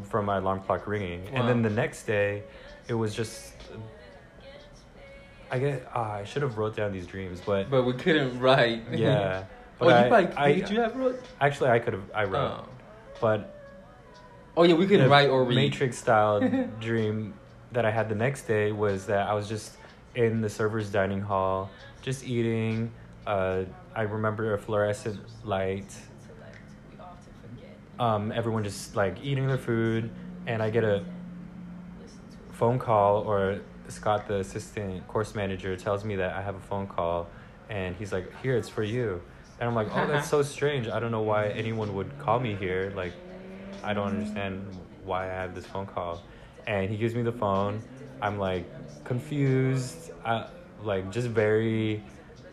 [0.04, 2.42] from my alarm clock ringing, and then the next day,
[2.88, 3.52] it was just.
[5.52, 5.86] I get.
[5.94, 8.82] ah, I should have wrote down these dreams, but, But we couldn't write.
[8.90, 9.44] yeah.
[9.80, 11.22] oh, But you I, probably I, did you have wrote?
[11.40, 12.10] actually I could have.
[12.14, 12.68] I wrote, Oh.
[13.20, 13.54] but
[14.56, 15.54] oh yeah, we couldn't write or read.
[15.56, 16.40] Matrix style
[16.80, 17.34] dream
[17.72, 19.76] that I had the next day was that I was just
[20.14, 22.90] in the server's dining hall, just eating.
[23.26, 25.94] Uh, I remember a fluorescent light.
[28.00, 30.10] Um, everyone just like eating their food,
[30.46, 31.04] and I get a
[32.52, 33.60] phone call, or
[33.92, 37.28] Scott, the assistant course manager, tells me that I have a phone call,
[37.70, 39.22] and he's like, "Here, it's for you."
[39.60, 40.88] And I'm like, "Oh, that's so strange.
[40.88, 42.92] I don't know why anyone would call me here.
[42.96, 43.12] Like,
[43.84, 44.66] I don't understand
[45.04, 46.22] why I have this phone call."
[46.66, 47.82] And he gives me the phone.
[48.20, 48.64] I'm like
[49.04, 50.46] confused, uh,
[50.82, 52.02] like just very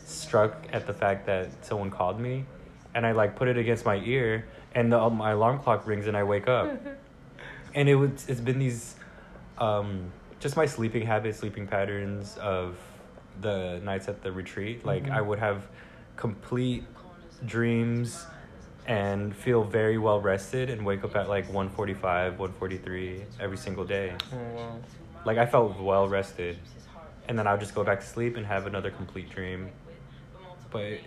[0.06, 2.46] struck at the fact that someone called me,
[2.96, 6.18] and I like put it against my ear, and the, my alarm clock rings, and
[6.18, 6.72] I wake up,
[7.76, 8.96] and it was it's been these,
[9.60, 12.78] um, just my sleeping habits, sleeping patterns of
[13.42, 14.86] the nights at the retreat.
[14.86, 15.12] Like Mhm.
[15.12, 15.68] I would have
[16.16, 16.84] complete
[17.46, 18.26] dreams
[18.86, 24.14] and feel very well rested and wake up at like 145 143 every single day
[24.34, 24.78] Oh, wow.
[25.26, 26.58] like i felt well rested
[27.28, 29.70] and then i would just go back to sleep and have another complete dream
[30.72, 31.00] but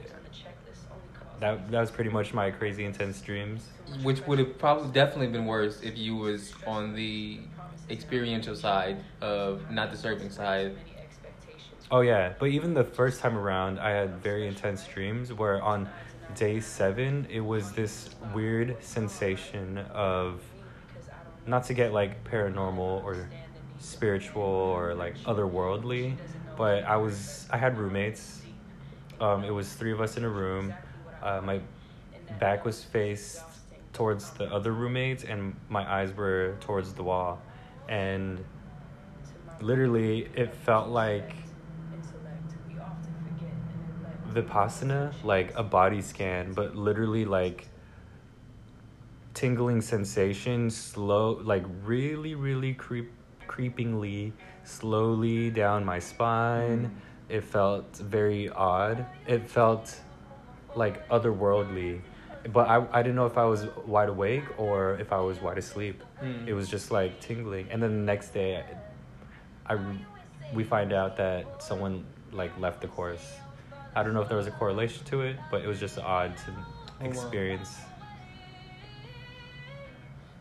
[1.40, 3.66] that that was pretty much my crazy intense dreams
[4.02, 7.40] Which would have probably definitely been worse if you was on the
[7.92, 10.76] experiential side of not the serving side.
[11.90, 12.32] oh yeah.
[12.38, 15.88] But even the first time around i had very intense dreams where on
[16.34, 20.40] day seven it was this weird sensation of
[21.46, 23.28] not to get like paranormal or
[23.78, 26.16] spiritual or like otherworldly
[26.56, 28.40] but i was i had roommates.
[29.20, 30.74] Um, it was three of us in a room.
[31.22, 31.60] Uh, my
[32.40, 33.42] back was faced
[33.92, 37.40] towards the other roommates and my eyes were towards the wall
[37.88, 38.44] and
[39.60, 41.34] literally it felt like
[44.30, 47.66] vipassana like a body scan but literally like
[49.34, 53.10] tingling sensation slow like really really creep
[53.46, 54.32] creepingly
[54.64, 56.86] slowly down my spine.
[56.86, 57.34] Mm-hmm.
[57.36, 59.06] It felt very odd.
[59.26, 59.98] It felt
[60.74, 62.00] like otherworldly
[62.52, 65.58] but I, I didn't know if i was wide awake or if i was wide
[65.58, 66.46] asleep Mm.
[66.46, 68.62] it was just like tingling and then the next day
[69.66, 69.78] I, I
[70.54, 73.26] we find out that someone like left the course
[73.96, 76.36] i don't know if there was a correlation to it but it was just odd
[76.44, 77.06] to wow.
[77.08, 77.76] experience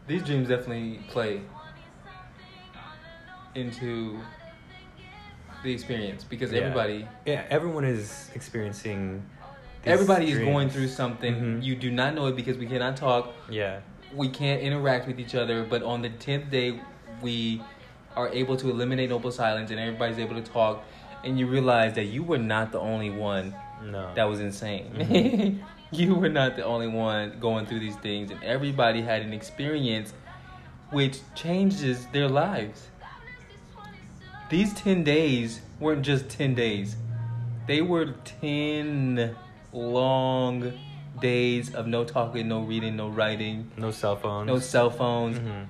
[0.08, 1.42] These dreams definitely play
[3.56, 4.20] into
[5.64, 6.60] the experience because Yeah.
[6.62, 9.24] everybody yeah everyone is experiencing
[9.86, 11.34] everybody is going through something.
[11.36, 11.64] Mhm.
[11.64, 13.34] You do not know it because we cannot talk.
[13.50, 13.80] yeah
[14.14, 15.64] We can't interact with each other.
[15.64, 16.80] But on the tenth day,
[17.22, 17.62] we
[18.16, 20.84] are able to eliminate noble silence, and everybody's able to talk.
[21.24, 23.54] And you realize that you were not the only one
[23.84, 24.92] no that was insane.
[24.98, 25.60] Mhm.
[25.92, 30.14] you were not the only one going through these things, and everybody had an experience
[30.90, 32.90] which changes their lives.
[34.50, 36.98] These 10 days weren't just 10 days,
[37.68, 38.08] they were
[38.42, 39.36] 10
[39.74, 40.74] long
[41.22, 45.38] days of no talking, no reading, no writing, no cell phones no cell phones.
[45.40, 45.66] Mhm.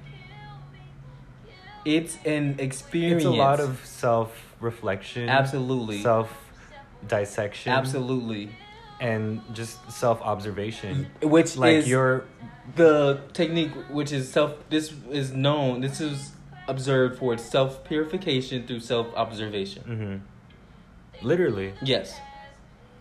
[1.83, 3.23] It's an experience.
[3.23, 6.03] it's a lot of self-reflection Absolutely.
[6.03, 8.49] self-dissection Absolutely.
[8.99, 12.25] and just self-observation Which like is you're
[12.75, 16.33] the technique which is self this is known this is
[16.67, 22.13] observed for its self purification through self observation hmm literally yes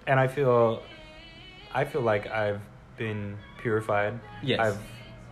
[0.07, 0.83] and i feel
[1.75, 2.61] i feel like i've
[2.97, 4.61] been purified Yes.
[4.61, 4.79] i've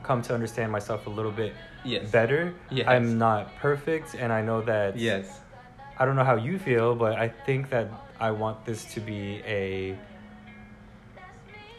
[0.02, 1.52] come to understand myself a little bit
[1.84, 2.86] yes better Yes.
[2.88, 5.40] i'm not perfect and i know that yes
[5.98, 7.88] i don't know how you feel but i think that
[8.20, 9.96] i want this to be a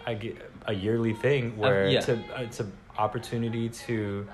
[0.05, 1.99] I get a yearly thing uh, where yeah.
[1.99, 4.27] it's a it's an opportunity to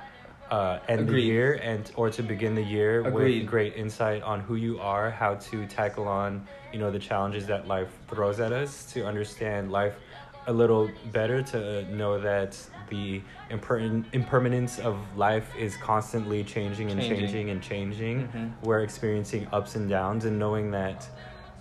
[0.51, 1.21] uh, end Agreed.
[1.21, 3.41] the year and or to begin the year Agreed.
[3.41, 7.47] with great insight on who you are, how to tackle on you know the challenges
[7.47, 9.95] that life throws at us, to understand life
[10.47, 12.55] a little better to know that
[12.89, 13.19] the
[13.49, 17.19] imper- impermanence of life is constantly changing and Changing.
[17.19, 18.27] changing and changing.
[18.27, 18.51] Mhm.
[18.61, 21.07] We're experiencing ups and downs, and knowing that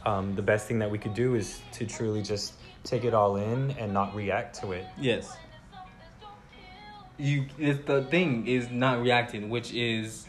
[0.04, 2.52] um, the best thing that we could do is to truly just
[2.82, 4.84] take it all in and not react to it.
[4.98, 5.34] Yes.
[7.16, 10.26] You it's the thing is not reacting, which is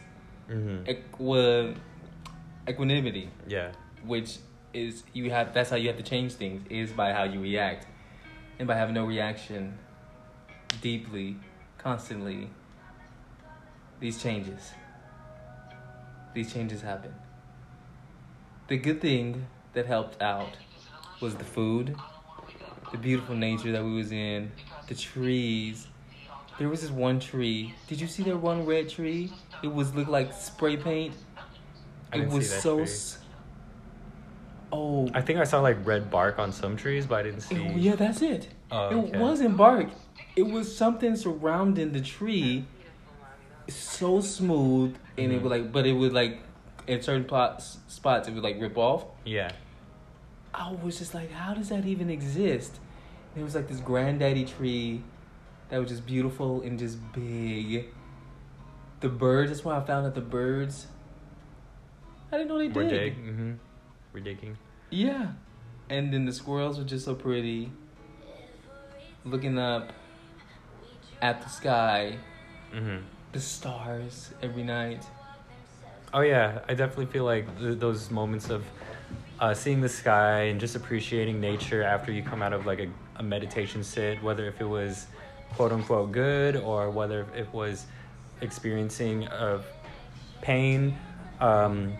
[0.48, 0.84] Mm-hmm.
[0.88, 1.74] equi-
[2.68, 3.72] equanimity, Yeah.
[4.04, 4.38] which
[4.72, 7.86] is you have that's how you have to change things is by how you react.
[8.60, 9.76] And by having no reaction
[10.80, 11.36] deeply,
[11.78, 12.48] constantly,
[13.98, 14.70] these changes.
[16.32, 17.12] These changes happen.
[18.68, 20.56] The good thing that helped out
[21.20, 21.96] was the food,
[22.92, 24.52] the beautiful nature that we was in,
[24.86, 25.88] the trees.
[26.58, 27.74] There was this one tree.
[27.86, 29.32] Did you see that one red tree?
[29.62, 31.14] It was looked like spray paint.
[32.12, 32.80] I it was see that so.
[32.80, 33.18] S-
[34.72, 37.56] oh, I think I saw like red bark on some trees, but I didn't see.
[37.56, 38.48] it- yeah, that's it.
[38.70, 39.18] Oh, It okay.
[39.18, 39.88] wasn't bark.
[40.34, 42.64] It was something surrounding the tree.
[43.68, 45.42] So smooth, and it Mhm.
[45.42, 46.40] would like, but it would like,
[46.86, 49.04] in certain plots, spots, it would like rip off.
[49.24, 49.50] Yeah.
[50.54, 52.78] I was just like, how does that even exist?
[53.34, 55.02] And it was like this granddaddy tree
[55.68, 57.86] that was just beautiful and just big.
[59.00, 60.86] The birds, that's why I found out the birds.
[62.32, 62.90] I didn't know they We're did.
[62.90, 63.26] dig.
[63.26, 63.52] Mm-hmm.
[64.12, 64.56] We're digging.
[64.90, 65.32] Yeah.
[65.88, 67.70] And then the squirrels were just so pretty.
[69.24, 69.92] Looking up
[71.22, 72.18] at the sky,
[72.74, 72.96] Mm-hmm.
[73.32, 75.04] the stars every night.
[76.12, 78.64] Oh yeah, I definitely feel like th- those moments of
[79.38, 82.88] uh, seeing the sky and just appreciating nature after you come out of like a,
[83.16, 85.06] a meditation sit, whether if it was
[85.54, 87.86] quote unquote good or whether it was
[88.40, 89.64] experiencing of
[90.42, 90.96] pain,
[91.40, 91.92] um,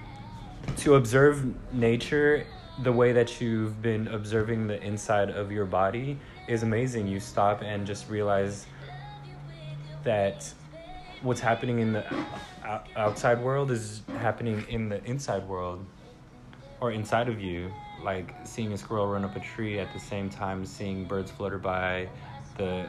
[0.78, 2.44] to observe nature
[2.82, 6.18] the way that you've been observing the inside of your body
[6.48, 7.06] is amazing.
[7.06, 8.66] You stop and just realize
[10.04, 10.52] that
[11.22, 12.04] what's happening in the
[12.96, 15.84] outside world is happening in the inside world
[16.80, 20.28] or inside of you like seeing a squirrel run up a tree at the same
[20.28, 22.08] time seeing birds flutter by
[22.58, 22.86] the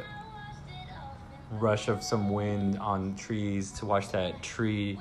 [1.52, 4.98] rush of some wind on trees to watch that tree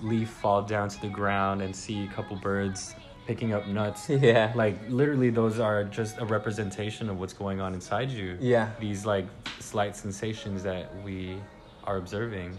[0.00, 2.94] leaf fall down to the ground and see a couple birds
[3.26, 4.52] picking up nuts Yeah.
[4.54, 8.70] like literally those are just a representation of what's going on inside you Yeah.
[8.78, 9.26] these like
[9.58, 11.40] slight sensations that we
[11.84, 12.56] are observing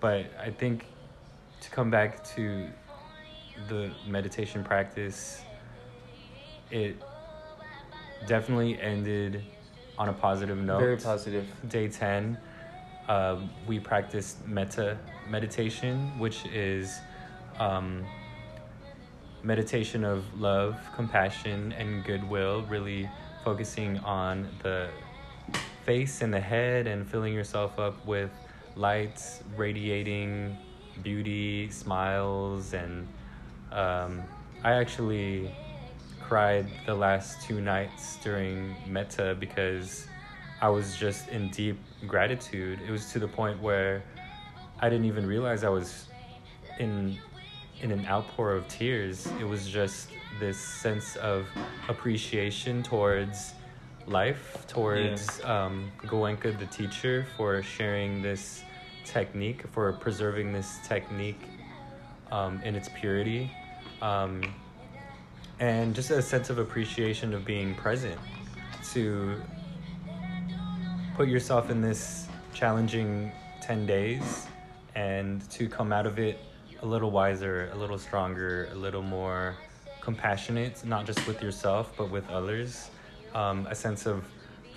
[0.00, 0.84] but i think
[1.62, 2.68] to come back to
[3.68, 5.42] the meditation practice
[6.70, 6.96] it
[8.26, 9.42] definitely ended
[10.00, 11.46] on a positive note Very positive.
[11.68, 12.38] day 10
[13.06, 13.36] uh,
[13.66, 14.96] we practiced metta
[15.28, 17.00] meditation which is
[17.58, 18.06] um,
[19.42, 23.10] meditation of love compassion and goodwill really
[23.44, 24.88] focusing on the
[25.84, 28.30] face and the head and filling yourself up with
[28.76, 30.56] lights radiating
[31.02, 33.06] beauty smiles and
[33.70, 34.22] um,
[34.64, 35.54] i actually
[36.30, 40.06] cried the last two nights during metta because
[40.60, 41.76] I was just in deep
[42.06, 42.78] gratitude.
[42.86, 44.04] It was to the point where
[44.78, 46.06] I didn't even realize I was
[46.78, 47.18] in
[47.80, 49.26] in an outpour of tears.
[49.40, 51.46] It was just this sense of
[51.88, 53.54] appreciation towards
[54.06, 58.62] life, towards um, Goenka, the teacher, for sharing this
[59.04, 61.42] technique, for preserving this technique
[62.30, 63.50] um, in its purity.
[64.00, 64.42] Um,
[65.60, 68.18] and just a sense of appreciation of being present
[68.92, 69.40] to
[71.16, 73.30] put yourself in this challenging
[73.60, 74.46] 10 days
[74.94, 76.38] and to come out of it
[76.82, 79.54] a little wiser, a little stronger, a little more
[80.00, 82.90] compassionate, not just with yourself, but with others.
[83.34, 84.24] Um, a sense of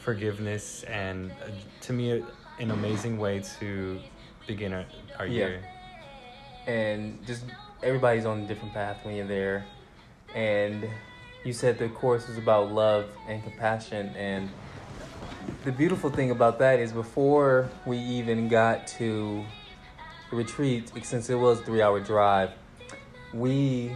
[0.03, 1.49] forgiveness, and uh,
[1.81, 2.23] to me,
[2.59, 3.99] an amazing way to
[4.45, 4.85] begin our,
[5.17, 5.47] our Yeah.
[5.47, 5.63] year.
[6.67, 7.45] and just
[7.81, 9.65] everybody's on a different path when you're there.
[10.35, 10.89] And
[11.43, 14.07] you said the course was about love and compassion.
[14.15, 14.49] And
[15.63, 19.43] the beautiful thing about that is before we even got to
[20.29, 22.51] the retreat, since it was a three hour drive,
[23.33, 23.95] we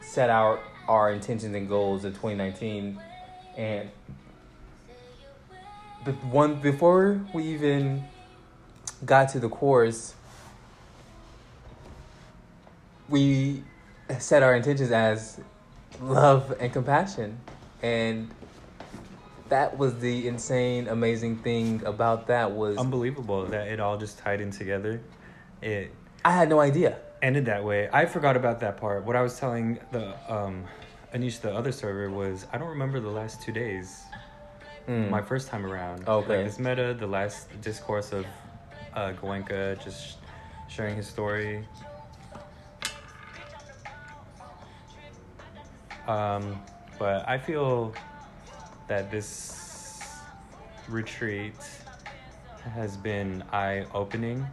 [0.00, 3.00] set out our intentions and goals in 2019.
[3.56, 3.90] And
[6.04, 8.04] the one before we even
[9.04, 10.14] got to the course,
[13.08, 13.62] we
[14.18, 15.40] set our intentions as
[16.00, 17.38] love and compassion
[17.82, 18.30] and
[19.48, 24.40] that was the insane amazing thing about that was Unbelievable that it all just tied
[24.40, 25.00] in together.
[25.62, 25.94] It
[26.24, 27.88] i had no idea ended that way.
[27.92, 29.04] I forgot about that part.
[29.04, 30.64] What I was telling the um
[31.14, 34.02] Anish, the other server, was I don't remember the last two days.
[34.86, 35.10] Mm.
[35.10, 36.08] My first time around.
[36.08, 36.36] Okay.
[36.36, 38.26] Like this metta, the last discourse of
[38.94, 40.18] uh, Goenka just
[40.68, 41.66] sharing his story.
[46.08, 46.58] Um,
[46.98, 47.92] but I feel
[48.88, 50.00] that this
[50.88, 51.54] retreat
[52.74, 54.46] has been eye opening.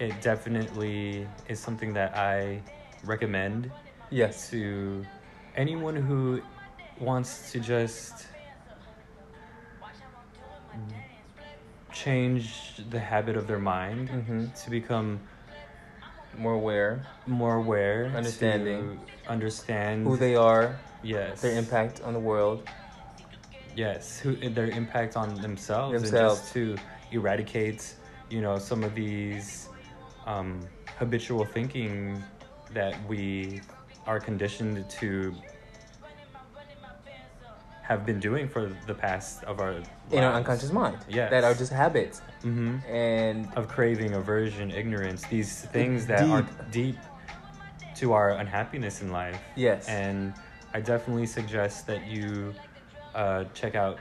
[0.00, 2.60] It definitely is something that I
[3.04, 3.70] recommend
[4.10, 4.50] Yes.
[4.50, 5.06] to
[5.56, 6.42] anyone who
[7.00, 8.26] wants to just
[11.92, 14.46] change the habit of their mind Mm-hmm.
[14.64, 15.20] to become
[16.38, 18.98] More aware more aware, Understanding.
[19.28, 22.68] understand who they are, yes, their impact on the world.
[23.76, 26.40] yes, who their impact on themselves, Themselves.
[26.40, 27.94] and just to eradicate,
[28.30, 29.68] you know, some of these
[30.26, 30.60] um,
[30.98, 32.22] habitual thinking
[32.72, 33.60] that we
[34.06, 35.34] are conditioned to
[37.82, 39.74] have been doing for the past of our
[40.10, 40.98] In our unconscious mind.
[41.08, 42.22] Yeah, That are just habits.
[42.42, 46.96] Hmm And of craving, aversion, ignorance, these things that are deep
[47.96, 49.40] to our unhappiness in life.
[49.56, 49.88] yes.
[49.88, 50.34] And
[50.74, 52.54] I definitely suggest that you
[53.14, 53.98] uh, check out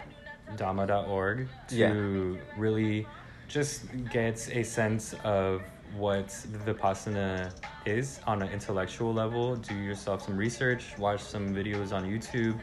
[0.56, 2.42] Dhamma.org to Yeah.
[2.58, 3.06] really
[3.48, 5.62] just get a sense of
[5.98, 6.28] what
[6.66, 7.52] Vipassana
[7.86, 9.58] is on an intellectual level.
[9.58, 12.58] Do yourself some research, watch some videos on YouTube.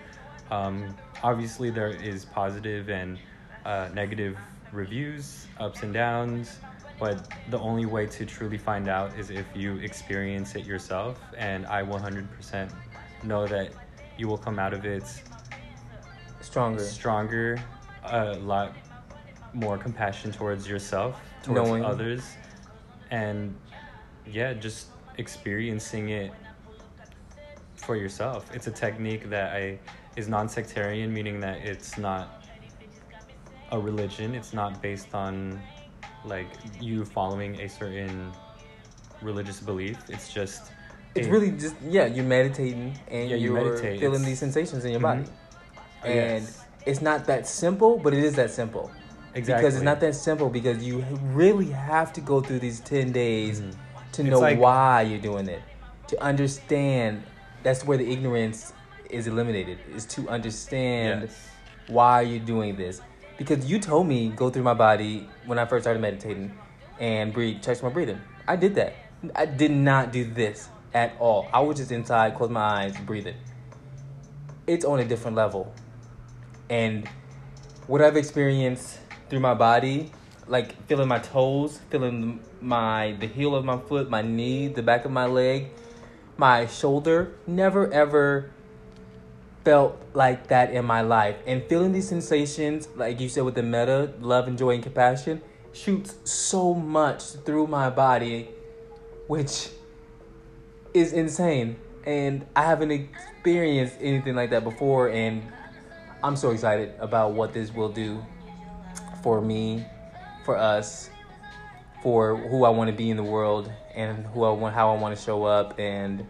[0.51, 3.19] Um, obviously, there is positive and
[3.67, 4.39] uh, negative
[4.73, 6.59] reviews, ups and downs,
[6.99, 11.21] but the only way to truly find out is if you experience it yourself.
[11.37, 12.73] And I 100%
[13.23, 13.73] know that
[14.17, 15.05] you will come out of it
[16.41, 16.83] Stronger.
[16.83, 17.63] stronger,
[18.05, 18.75] a lot
[19.53, 21.85] more compassion towards yourself, towards Knowing.
[21.85, 22.23] others,
[23.11, 23.55] and
[24.27, 24.89] yeah, just
[25.19, 26.33] experiencing it
[27.77, 28.51] for yourself.
[28.55, 29.79] It's a technique that I
[30.17, 32.38] is non-sectarian, meaning that it's not
[33.71, 34.35] a religion.
[34.35, 35.61] It's not based on
[36.25, 36.49] like
[36.81, 38.33] you following a certain
[39.23, 39.99] religious belief.
[40.09, 40.71] It's just
[41.15, 44.01] It's a- really just yeah, you're meditating and Yeah, you you're meditate.
[44.01, 45.03] feeling these sensations in your Mhm.
[45.03, 45.25] body.
[46.05, 46.15] And
[46.45, 46.65] Yes.
[46.87, 48.91] it's not that simple, but it is that simple.
[49.35, 51.05] exactly Because it's not that simple because you
[51.35, 53.73] really have to go through these 10 days Mhm.
[54.13, 55.61] to It's know like- why you're doing it.
[56.09, 57.23] To understand
[57.63, 58.73] that's where the ignorance
[59.11, 61.37] is eliminated is to understand Yes.
[61.89, 63.01] why you're doing this.
[63.39, 66.53] Because you told me go through my body when I first started meditating
[66.99, 68.21] and breathe, check my breathing.
[68.49, 68.95] I did that.
[69.35, 71.49] I did not do this at all.
[71.53, 73.37] I was just inside, close my eyes, breathing.
[74.67, 75.73] It's on a different level.
[76.69, 77.09] And
[77.87, 78.99] what I've experienced
[79.31, 80.11] through my body,
[80.49, 85.05] like feeling my toes, feeling my the heel of my foot, my knee, the back
[85.05, 85.69] of my leg,
[86.37, 88.51] my shoulder, never ever
[89.69, 91.37] felt like that in my life.
[91.47, 95.43] And feeling these sensations, like you said with the metta, love and joy and compassion,
[95.75, 98.49] shoots so much through my body,
[99.27, 99.69] which
[100.95, 101.77] is insane.
[102.07, 105.43] And I haven't experienced anything like that before, and
[106.25, 108.25] I'm so excited about what this will do
[109.23, 109.85] for me,
[110.47, 111.11] for us,
[112.03, 114.99] for who I want to be in the world, and who I want, how I
[114.99, 116.25] want to show up, and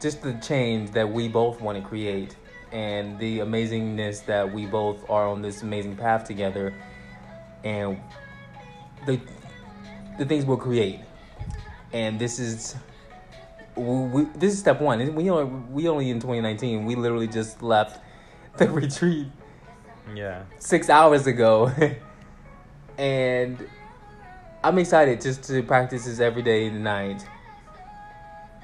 [0.00, 2.36] just the change that we both want to create,
[2.72, 6.74] and the amazingness that we both are on this amazing path together,
[7.64, 7.98] and
[9.06, 9.20] the
[10.18, 11.00] the things we'll create.
[11.92, 12.76] And this is
[13.76, 15.14] we, this is step one.
[15.14, 16.84] We only we only in 2019.
[16.84, 18.00] We literally just left
[18.56, 19.28] the retreat
[20.14, 20.42] Yeah.
[20.58, 21.70] six hours ago,
[22.98, 23.68] and
[24.64, 27.24] I'm excited just to practice this every day and night.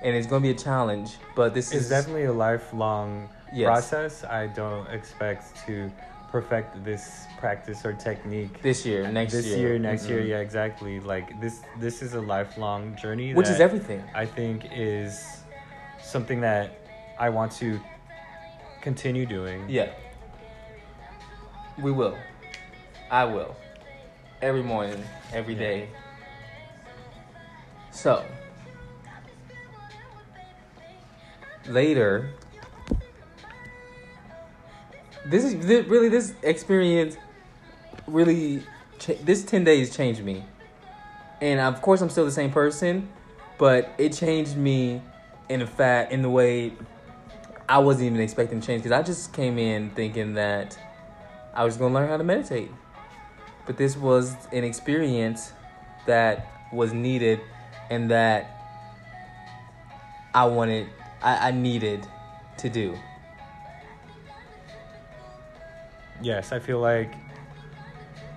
[0.02, 3.66] And it's gonna be a challenge, but this It's is definitely a lifelong Yes.
[3.66, 4.24] process.
[4.24, 5.90] I don't expect to
[6.30, 9.42] perfect this practice or technique this year, next year.
[9.42, 10.22] this year, year, next year.
[10.22, 10.28] Mhm.
[10.28, 10.98] Yeah, exactly.
[10.98, 14.02] Like this, this is a lifelong journey, which is everything.
[14.14, 15.42] I think is
[16.00, 16.70] something that
[17.18, 17.78] I want to
[18.80, 19.66] continue doing.
[19.68, 19.90] Yeah,
[21.78, 22.16] we will.
[23.10, 23.54] I will.
[24.40, 25.60] Every morning, every Yeah.
[25.60, 25.88] day.
[27.92, 28.24] So,
[31.68, 32.30] later,
[35.26, 37.16] this is thi- really this experience
[38.06, 38.62] really
[38.98, 40.44] cha- this 10 days changed me.
[41.40, 43.08] And of course I'm still the same person,
[43.58, 45.02] but it changed me
[45.48, 46.72] in a fact in the way
[47.68, 50.78] I wasn't even expecting change because I just came in thinking that
[51.54, 52.70] I was going to learn how to meditate.
[53.66, 55.52] But this was an experience
[56.06, 57.40] that was needed
[57.90, 58.58] and that
[60.34, 60.88] I wanted,
[61.22, 62.06] I, I needed
[62.58, 62.98] to do.
[66.20, 67.14] yes, I feel like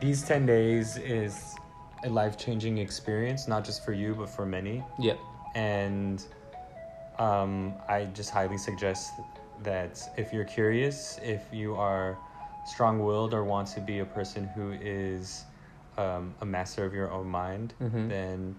[0.01, 1.55] these 10 days is
[2.03, 4.83] a life changing experience, not just for you, but for many.
[4.97, 5.19] Yep.
[5.53, 6.23] And
[7.19, 9.13] um, I just highly suggest
[9.63, 12.17] that if you're curious, if you are
[12.65, 15.45] strong willed or want to be a person who is
[15.97, 18.09] um, a master of your own mind, Mhm.
[18.09, 18.55] then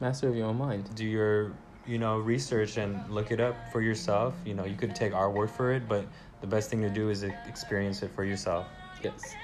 [0.00, 0.94] Master of your own mind.
[0.94, 1.52] do your
[1.86, 5.30] you know research and look it up for yourself you know you could take our
[5.30, 6.04] word for it but
[6.40, 8.66] the best thing to do is e- experience it for yourself
[9.02, 9.34] Yes.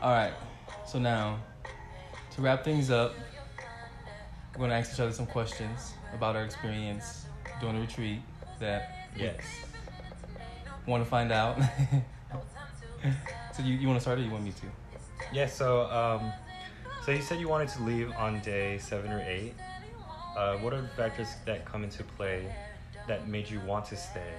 [0.00, 0.32] All right.
[0.84, 1.38] So now,
[2.34, 3.14] to wrap things up,
[4.56, 7.26] we're gonna ask each other some questions about our experience
[7.60, 8.18] during the retreat
[8.58, 9.44] that yes
[10.86, 11.58] want to find out.
[13.52, 14.66] so you, you want to start or you want me to?
[15.32, 16.32] yeah so um
[17.06, 19.54] so you said you wanted to leave on day seven or eight
[20.36, 22.52] uh, what are the factors that come into play
[23.08, 24.32] that made you want to stay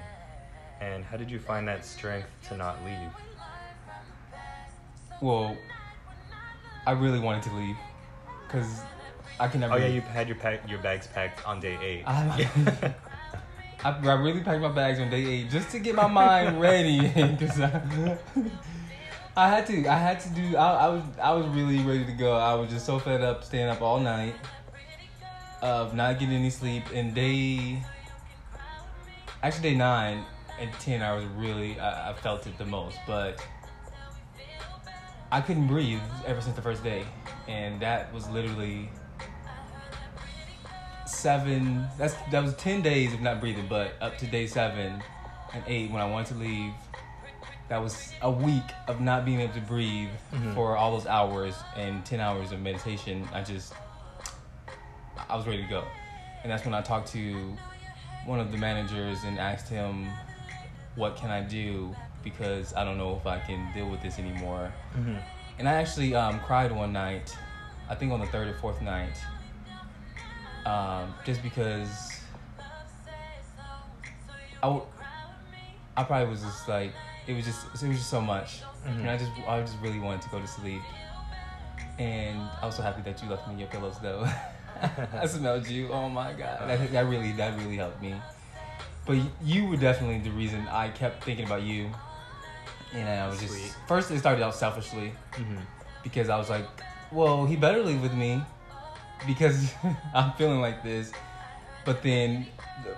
[0.81, 3.09] and how did you find that strength to not leave
[5.21, 5.55] Well,
[6.85, 7.77] I really wanted to leave
[8.47, 8.81] because
[9.39, 9.73] I can never.
[9.75, 12.47] oh yeah you had your pack your bags packed on day eight I,
[13.83, 16.99] I, I really packed my bags on day eight just to get my mind ready
[17.09, 18.17] because I,
[19.35, 19.87] I had to.
[19.87, 20.55] I had to do.
[20.55, 21.03] I, I was.
[21.21, 22.37] I was really ready to go.
[22.37, 24.35] I was just so fed up staying up all night,
[25.63, 26.83] of not getting any sleep.
[26.93, 27.81] And day,
[29.41, 30.23] actually day nine
[30.59, 31.79] and ten, I was really.
[31.79, 33.43] I, I felt it the most, but.
[35.31, 37.03] I couldn't breathe ever since the first day,
[37.47, 38.87] and that was literally
[41.07, 41.87] seven.
[41.97, 45.01] That's that was ten days of not breathing, but up to day seven
[45.53, 46.71] and eight when I wanted to leave.
[47.69, 50.53] That was a week of not being able to breathe Mhm.
[50.53, 53.27] for all those hours and ten hours of meditation.
[53.33, 53.73] I just,
[55.29, 55.83] I was ready to go,
[56.43, 57.55] and that's when I talked to
[58.25, 60.07] one of the managers and asked him,
[60.95, 64.71] "What can I do?" Because I don't know if I can deal with this anymore.
[64.95, 65.21] Mhm.
[65.59, 67.35] And I actually um, cried one night,
[67.89, 69.17] I think on the third or fourth night,
[70.65, 72.19] um, just because
[74.63, 74.85] I, w-
[75.97, 76.93] I probably was just like
[77.27, 79.01] it was just it was just so much, Mhm.
[79.01, 80.81] and I just I just really wanted to go to sleep.
[81.99, 84.25] And I was so happy that you left me your pillows though.
[85.21, 85.89] I smelled you.
[85.91, 88.15] Oh my god, that, that really that really helped me.
[89.05, 91.89] But you were definitely the reason I kept thinking about you.
[92.93, 95.59] And I was just first it started out selfishly Mhm.
[96.03, 96.65] because I was like,
[97.11, 98.41] well, he better leave with me
[99.27, 99.73] because
[100.13, 101.11] I'm feeling like this.
[101.85, 102.45] But then
[102.83, 102.95] the,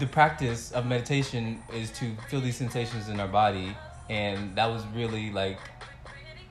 [0.00, 3.76] the practice of meditation is to feel these sensations in our body.
[4.10, 5.58] And that was really like,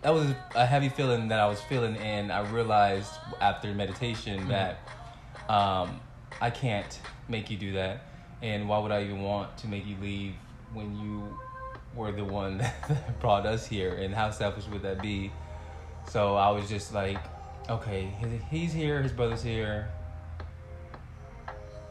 [0.03, 1.95] that was a heavy feeling that I was feeling.
[1.97, 3.11] And I realized
[3.41, 4.79] after meditation that
[5.49, 5.99] um,
[6.41, 8.01] I can't make you do that.
[8.41, 10.33] And why would I even want to make you leave
[10.73, 11.37] when you
[11.95, 12.57] were the one
[12.89, 13.95] that brought us here?
[13.95, 15.31] And how selfish would that be?
[16.09, 17.17] So I was just like,
[17.69, 18.09] okay,
[18.51, 19.87] he's here, his brother's here.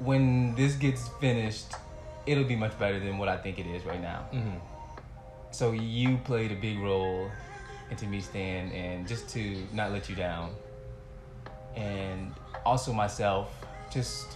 [0.01, 1.72] When this gets finished,
[2.26, 4.26] it'll be much better than what I think it is right now.
[4.32, 4.60] Mhm.
[5.51, 7.30] So you played a big role
[7.93, 10.51] into me staying and just to not let you down.
[11.77, 12.32] And
[12.64, 13.55] also myself,
[13.93, 14.27] just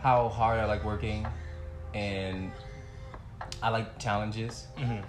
[0.00, 1.26] how hard I like working
[1.92, 2.50] and
[3.62, 4.66] I like challenges.
[4.78, 5.02] Mhm.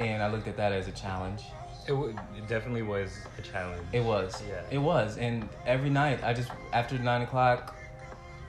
[0.00, 1.42] And I looked at that as a challenge.
[1.86, 3.82] It, w- it definitely was a challenge.
[3.92, 4.42] It was.
[4.48, 4.62] Yeah.
[4.70, 5.16] It was.
[5.16, 7.76] And every night, I just, after nine o'clock,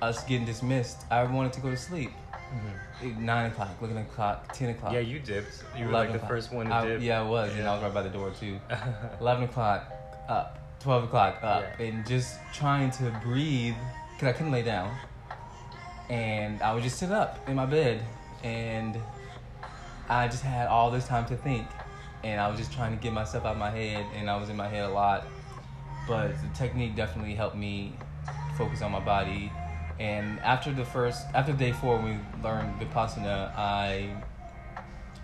[0.02, 2.12] us getting dismissed, I wanted to go to sleep.
[2.56, 3.18] Mhm.
[3.20, 4.94] Nine o'clock, looking at the clock, 10 o'clock.
[4.94, 5.64] Yeah, you dipped.
[5.78, 6.30] You were 11 like the o'clock.
[6.30, 7.02] first one to I- dip.
[7.02, 7.54] Yeah, I was.
[7.56, 8.60] And I was right by the door, too.
[9.20, 9.92] 11 o'clock,
[10.30, 10.60] up.
[10.80, 11.64] 12 o'clock, up.
[11.80, 11.86] Yeah.
[11.86, 13.76] And just trying to breathe,
[14.14, 14.96] because I couldn't lay down.
[16.10, 18.04] And I would just sit up in my bed.
[18.44, 18.98] And
[20.08, 21.68] I just had all this time to think.
[22.24, 24.06] And I was just trying to get myself out of my head.
[24.16, 25.26] And I was in my head a lot.
[26.08, 27.94] But the technique definitely helped me
[28.58, 29.52] focus on my body.
[30.00, 34.10] And after the first, after day four, when we learned Vipassana, I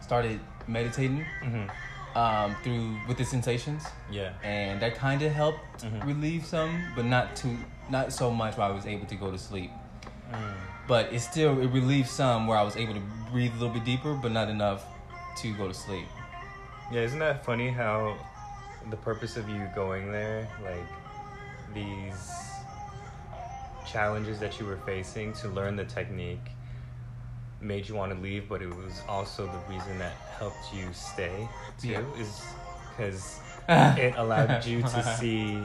[0.01, 1.69] started meditating Mhm.
[2.15, 4.31] um, through with the sensations, Yeah.
[4.43, 6.05] and that kind of helped Mhm.
[6.05, 7.57] relieve some, but not too,
[7.89, 9.71] not so much where I was able to go to sleep.
[10.31, 10.53] Mm.
[10.87, 13.85] But it still it relieved some where I was able to breathe a little bit
[13.85, 14.83] deeper, but not enough
[15.37, 16.07] to go to sleep.
[16.91, 18.17] Yeah, isn't that funny how
[18.89, 20.85] the purpose of you going there, like
[21.73, 22.50] these
[23.91, 26.39] challenges that you were facing to learn the technique,
[27.59, 31.47] made you want to leave, but it was also the reason that helped you stay
[31.79, 32.01] too, Yeah.
[32.21, 32.41] is
[32.97, 33.39] because
[33.69, 35.61] it allowed you to see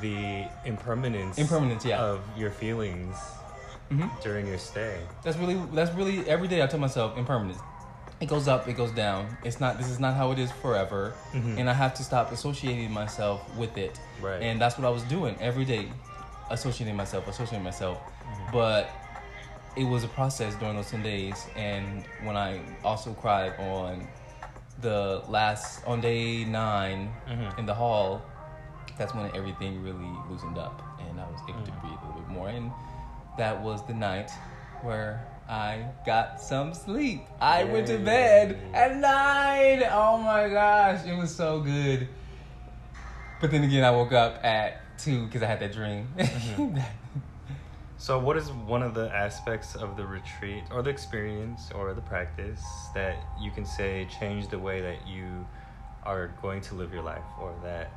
[0.00, 2.00] the impermanence, Impermanence, yeah.
[2.00, 3.16] of your feelings
[3.90, 5.00] hmm during your stay.
[5.22, 7.58] That's really that's really every day I tell myself impermanence,
[8.20, 9.36] it goes up, it goes down.
[9.44, 9.76] It's not.
[9.78, 11.58] This is not how it is forever, Mhm.
[11.58, 13.98] and I have to stop associating myself with it.
[14.22, 14.40] Right.
[14.40, 15.90] And that's what I was doing every day,
[16.52, 17.98] associating myself, associating myself.
[17.98, 18.52] Mm-hmm.
[18.52, 18.90] But
[19.76, 24.06] it was a process during those ten days, and when I also cried on
[24.80, 27.58] the last on day 9 Mhm.
[27.58, 28.20] in the hall,
[28.98, 31.80] that's when everything really loosened up, and I was able to Mm.
[31.80, 32.48] breathe a little bit more.
[32.48, 32.70] And
[33.38, 34.30] that was the night
[34.82, 37.26] where I got some sleep.
[37.40, 39.82] I went to bed at nine.
[39.90, 42.08] Oh my gosh, it was so good.
[43.40, 46.08] But then again, I woke up at two because I had that dream.
[46.16, 46.78] Mm-hmm.
[47.98, 52.00] So, what is one of the aspects of the retreat or the experience or the
[52.00, 52.60] practice
[52.96, 55.46] that you can say changed the way that you
[56.02, 57.92] are going to live your life or that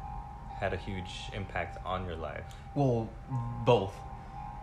[0.59, 2.45] had a huge impact on your life?
[2.75, 3.09] well,
[3.65, 3.95] both.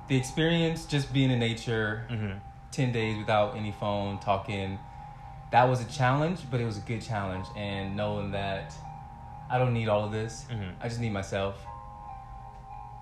[0.08, 2.38] The experience, just being in nature, Mm-hmm.
[2.70, 4.78] 10 days without any phone, talking,
[5.50, 7.46] that was a challenge, but it was a good challenge.
[7.56, 8.72] And knowing that
[9.50, 10.74] I don't need all of this, Mhm.
[10.80, 11.56] I just need myself.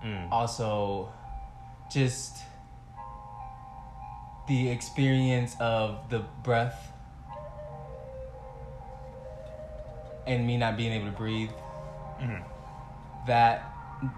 [0.03, 0.31] Mm.
[0.31, 1.11] also
[1.91, 2.37] just
[4.47, 6.91] the experience of the breath
[10.27, 11.51] and me not being able to breathe
[12.19, 12.43] Mhm.
[13.27, 13.63] that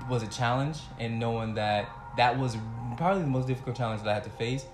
[0.10, 2.58] was a challenge and knowing that that was
[2.98, 4.66] probably the most difficult challenge that I had to face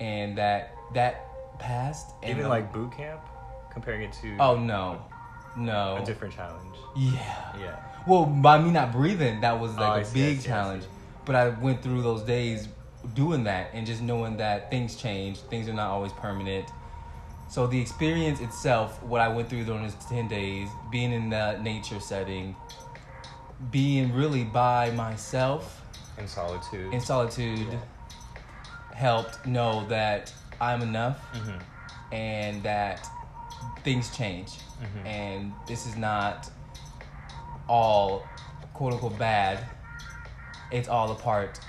[0.00, 1.26] and that that
[1.58, 3.20] passed and Even like boot camp,
[3.70, 5.02] comparing it to oh no
[5.56, 6.76] no a different challenge.
[6.96, 7.76] yeah Yeah.
[8.06, 10.84] Well, by me not breathing, that was Oh, like a see, big challenge.
[11.24, 12.68] But I went through those days
[13.14, 16.66] doing that and just knowing that things change, things are not always permanent.
[17.48, 21.62] So the experience itself, what I went through during those ten days, being in that
[21.62, 22.54] nature setting,
[23.70, 25.82] being really by myself
[26.18, 26.92] In solitude.
[26.94, 27.66] in solitude,
[28.94, 31.56] helped know that I'm enough hmm
[32.12, 33.06] and that
[33.84, 34.48] things change
[34.82, 35.06] Mhm.
[35.06, 36.50] and this is not
[37.70, 38.28] all
[38.74, 39.56] quote unquote bad
[40.72, 41.60] it's all a part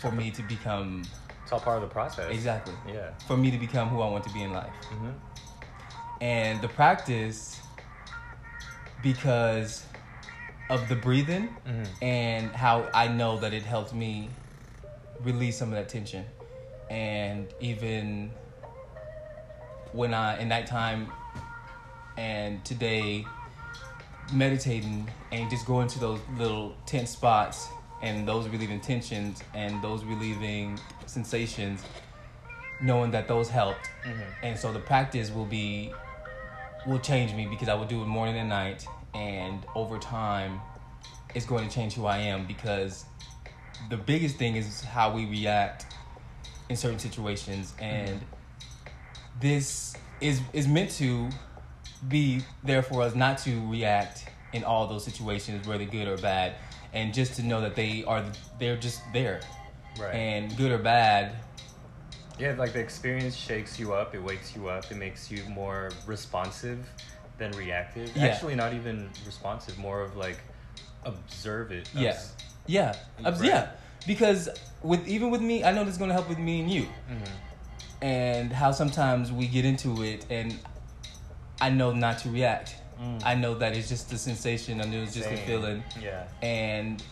[0.00, 1.08] for me to become
[1.42, 2.30] It's all part of the process.
[2.30, 3.10] exactly Yeah.
[3.26, 5.10] for me to become who i want to be in life hmm
[6.20, 7.60] and the practice
[9.02, 9.86] because
[10.68, 14.30] of the breathing hmm and how I know that it helped me
[15.22, 16.24] release some of that tension.
[16.88, 18.32] And even
[19.92, 21.12] when I, in nighttime
[22.16, 23.26] and today,
[24.32, 27.68] meditating and just going to those little tense spots
[28.02, 31.82] and those relieving tensions and those relieving sensations,
[32.80, 33.88] knowing that those helped.
[34.04, 35.92] hmm And so the practice will be
[36.86, 38.86] will change me because I will do it morning and night.
[39.14, 40.60] And over time
[41.34, 43.04] it's going to change who I am because
[43.88, 45.86] the biggest thing is how we react
[46.68, 47.74] in certain situations.
[47.78, 48.20] And
[49.40, 51.28] this is is meant to
[52.08, 56.54] be there for us not to react in all those situations whether good or bad
[56.92, 58.24] and just to know that they are
[58.58, 59.40] they're just there
[60.00, 60.14] Right.
[60.14, 61.32] and good or bad
[62.38, 65.90] Yeah, like the experience shakes you up, it wakes you up, it makes you more
[66.06, 66.78] responsive
[67.36, 68.10] than reactive.
[68.16, 68.26] Yeah.
[68.28, 70.38] Actually, not even responsive, more of like
[71.04, 71.90] observe it.
[71.94, 72.18] Yeah,
[72.66, 72.94] yeah,
[73.24, 73.42] Uh, Right.
[73.44, 73.70] yeah.
[74.06, 74.48] Because
[74.82, 77.24] with even with me, I know this is gonna help with me and you, hmm
[78.02, 80.58] and how sometimes we get into it, and
[81.60, 82.76] I know not to react.
[83.00, 83.22] Mm.
[83.24, 84.80] I know that it's just a sensation.
[84.80, 86.24] I know it's just a feeling, Yeah.
[86.42, 87.02] and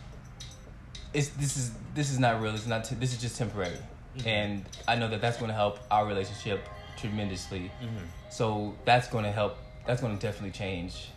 [1.15, 2.55] it's this is this is not real.
[2.55, 2.85] It's not.
[2.85, 3.79] T- this is just temporary,
[4.19, 4.27] Mhm.
[4.27, 6.67] and I know that that's gonna help our relationship
[6.97, 7.71] tremendously.
[7.81, 9.57] hmm So that's going to help.
[9.87, 11.09] That's going to definitely change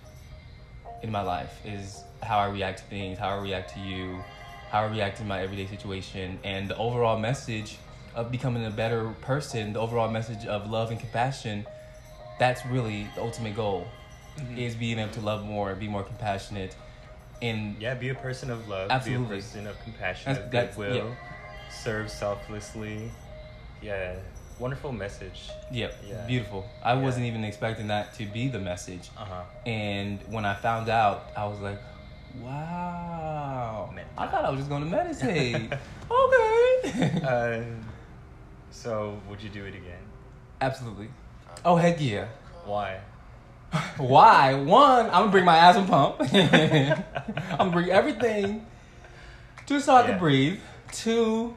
[1.03, 4.23] in my life is how I react to things, how I react to you,
[4.69, 7.77] how I react in my everyday situation, and the overall message
[8.15, 9.73] of becoming a better person.
[9.73, 11.65] The overall message of love and compassion.
[12.41, 13.87] That's really the ultimate goal.
[14.39, 14.57] Mhm.
[14.57, 16.75] Is being able to love more, be more compassionate,
[17.39, 18.89] and Yeah, be a person of love.
[18.89, 19.27] Absolutely.
[19.27, 20.95] Be a person of compassion, That's- of goodwill.
[21.09, 21.69] yeah.
[21.69, 23.11] Serve selflessly.
[23.79, 24.15] Yeah,
[24.57, 25.51] wonderful message.
[25.69, 26.25] yep, Yeah.
[26.25, 26.65] beautiful.
[26.83, 27.01] I Yeah.
[27.01, 29.11] wasn't even expecting that to be the message.
[29.15, 29.43] Uh huh.
[29.67, 31.77] And when I found out, I was like,
[32.39, 33.91] wow.
[33.93, 35.71] Med- I thought I was just going to meditate.
[36.11, 37.21] okay.
[37.23, 37.61] uh,
[38.71, 40.03] so, would you do it again?
[40.59, 41.09] Absolutely.
[41.65, 42.27] Oh, heck yeah.
[42.65, 42.99] Why?
[43.97, 44.53] Why?
[44.55, 46.17] One, I'm to bring my ass and pump.
[47.59, 48.65] I'm to bring everything
[49.65, 50.07] just so I Yeah.
[50.07, 50.59] can breathe.
[50.91, 51.55] Two,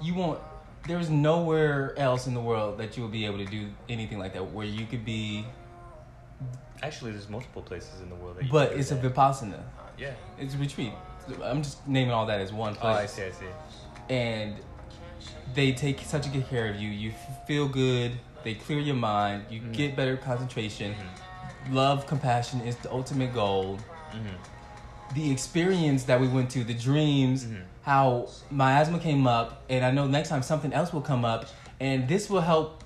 [0.00, 0.38] you won't,
[0.88, 4.32] there's nowhere else in the world that you will be able to do anything like
[4.34, 5.44] that where you could be,
[6.82, 9.14] Actually, there's multiple places in the world that you but can do it's a that.
[9.14, 9.60] vipassana.
[9.98, 10.10] Yeah.
[10.38, 10.92] It's a retreat.
[11.42, 12.96] I'm just naming all that as one Oh, place.
[12.96, 13.46] I see, I see.
[14.10, 14.54] and
[15.54, 16.88] they take such a good care of you.
[16.90, 18.12] You f- feel good
[18.44, 19.46] They clear your mind.
[19.50, 19.72] You Mhm.
[19.72, 20.94] get better concentration.
[20.94, 21.74] Mhm.
[21.74, 23.78] Love, compassion is the ultimate goal.
[24.12, 25.14] Mhm.
[25.14, 27.62] The experience that we went to, the dreams, Mhm.
[27.82, 31.46] how my asthma came up, and I know next time something else will come up,
[31.80, 32.84] and this will help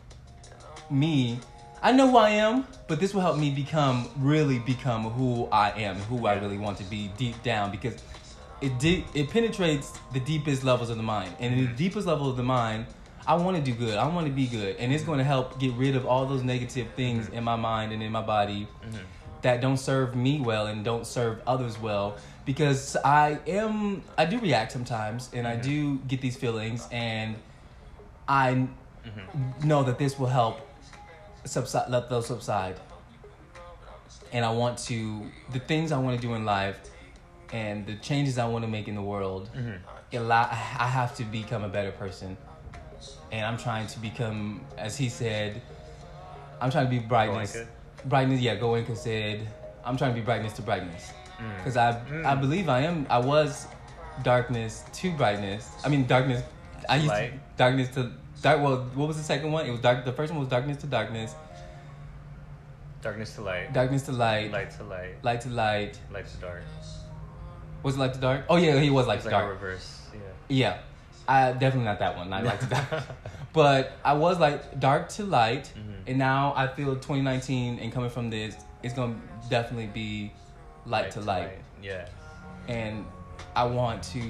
[0.90, 1.39] me.
[1.82, 5.70] I know who I am, but this will help me become really become who I
[5.70, 7.94] am, who I really want to be deep down, because
[8.60, 11.76] it de- it penetrates the deepest levels of the mind, and in the Mhm.
[11.76, 12.86] deepest level of the mind,
[13.28, 13.98] I want to do good.
[13.98, 16.42] I want to be good, and it's going to help get rid of all those
[16.42, 17.34] negative things Mhm.
[17.34, 18.98] in my mind and in my body Mhm.
[19.42, 24.38] that don't serve me well and don't serve others well because I am I do
[24.40, 25.62] react sometimes and I Mhm.
[25.62, 27.36] do get these feelings and
[28.26, 28.66] I
[29.06, 29.64] Mhm.
[29.64, 30.56] know that this will help
[31.44, 32.80] subside let those subside
[34.32, 36.78] and I want to the things I want to do in life
[37.52, 39.78] and the changes I want to make in the world Mhm.
[40.30, 42.36] I have to become a better person.
[43.30, 45.60] And I'm trying to become, as he said,
[46.60, 47.56] I'm trying to be brightness.
[47.56, 47.66] Goenka?
[48.09, 49.46] Brightness, yeah, Goenka said,
[49.84, 51.12] I'm trying to be brightness to brightness.
[51.38, 51.56] Mm.
[51.59, 52.24] Because I, Mm.
[52.24, 53.66] I believe I am, I was
[54.22, 55.70] darkness to brightness.
[55.84, 56.42] I mean, darkness,
[56.88, 57.32] I used Light.
[57.32, 58.10] to, darkness to,
[58.42, 59.66] dark, well, what was the second one?
[59.66, 61.34] It was dark, the first one was darkness to darkness,
[63.00, 63.72] Darkness to light.
[63.72, 65.22] darkness to light, Light to light.
[65.22, 65.98] light to light.
[66.10, 66.62] Light to dark.
[67.84, 68.44] Was it light to dark?
[68.48, 69.52] Oh, yeah, he was light It's to like dark.
[69.52, 70.00] reverse.
[70.12, 70.20] Yeah.
[70.48, 70.78] Yeah,
[71.28, 72.32] I definitely not that one.
[72.32, 73.05] I like dark,
[73.52, 76.09] but I was like dark to light, Mhm.
[76.09, 79.16] and now I feel 2019 and coming from this, it's gonna
[79.50, 80.32] definitely be
[80.86, 81.59] light, to light.
[81.82, 82.06] Yeah.
[82.68, 83.06] and
[83.56, 84.22] I want to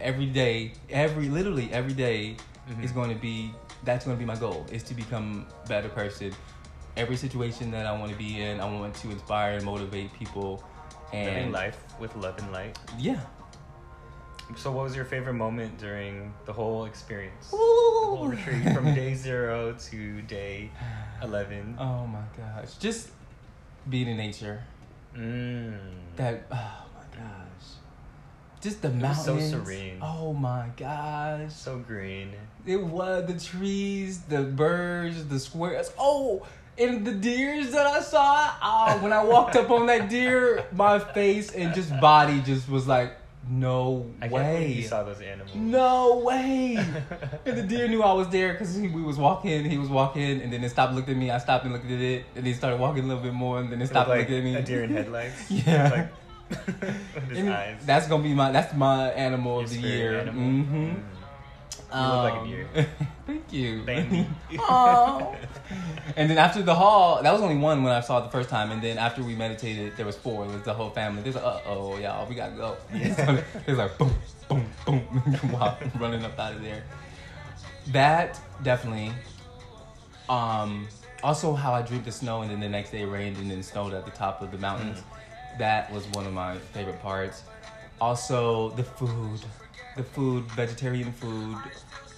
[0.00, 2.36] every day, every literally every day
[2.70, 2.84] Mhm.
[2.84, 3.52] is going to be
[3.84, 6.32] that's going to be my goal is to become a better person.
[6.96, 10.62] Every situation that I want to be in, I want to inspire and motivate people.
[11.12, 12.76] Living life with love and light.
[12.98, 13.20] yeah,
[14.56, 17.50] So, what was your favorite moment during the whole experience?
[17.50, 20.70] The whole retreat from day zero to day
[21.22, 21.76] 11.
[21.78, 23.10] Oh my gosh, just
[23.88, 24.62] being in nature.
[25.16, 25.78] Mm.
[26.16, 27.66] That oh my gosh,
[28.60, 29.50] just the so mountains.
[29.50, 29.98] serene.
[30.02, 31.52] Oh my gosh.
[31.52, 32.32] So green.
[32.66, 35.92] It was the trees, the birds, the squares.
[35.98, 36.46] Oh,
[36.76, 38.50] and the deers that I saw.
[38.62, 42.86] Oh, when I walked up on that deer, my face and just body just was
[42.86, 43.16] like,
[43.48, 44.72] no I way.
[44.72, 45.54] you saw those animals.
[45.54, 46.76] No way.
[47.46, 49.64] and the deer knew I was there because we was walking.
[49.64, 51.30] He was walking, and then it stopped, looked at me.
[51.30, 53.70] I stopped and looked at it, and then started walking a little bit more, and
[53.70, 54.54] then it It stopped, looked like looked at me.
[54.56, 55.50] a deer in headlights.
[55.50, 55.90] Yeah.
[55.90, 56.08] Like,
[57.30, 57.76] his eyes.
[57.86, 58.50] That's gonna be my.
[58.52, 60.12] That's my animal Your of the year.
[60.26, 60.84] Mm-hmm.
[60.84, 61.02] Mm.
[61.94, 62.66] You look like a Um, deer.
[63.26, 63.82] Thank you.
[63.84, 64.26] Bambi.
[64.58, 65.34] Aw.
[66.16, 68.48] and then after the hall, that was only one when I saw it the first
[68.50, 68.70] time.
[68.72, 70.44] And then after we meditated, there was four.
[70.44, 71.22] It was the whole family.
[71.22, 72.76] There's like, uh oh, y'all, we gotta go.
[72.92, 74.12] There's like boom,
[74.48, 76.82] boom, boom, wow, running up out of there.
[77.92, 79.12] That definitely.
[80.28, 80.88] Um.
[81.22, 83.62] Also, how I dreamed the snow, and then the next day it rained, and then
[83.62, 85.02] snowed at the top of the mountains.
[85.58, 87.44] That was one of my favorite parts.
[87.98, 89.40] Also, the food,
[89.96, 91.56] the food, vegetarian food.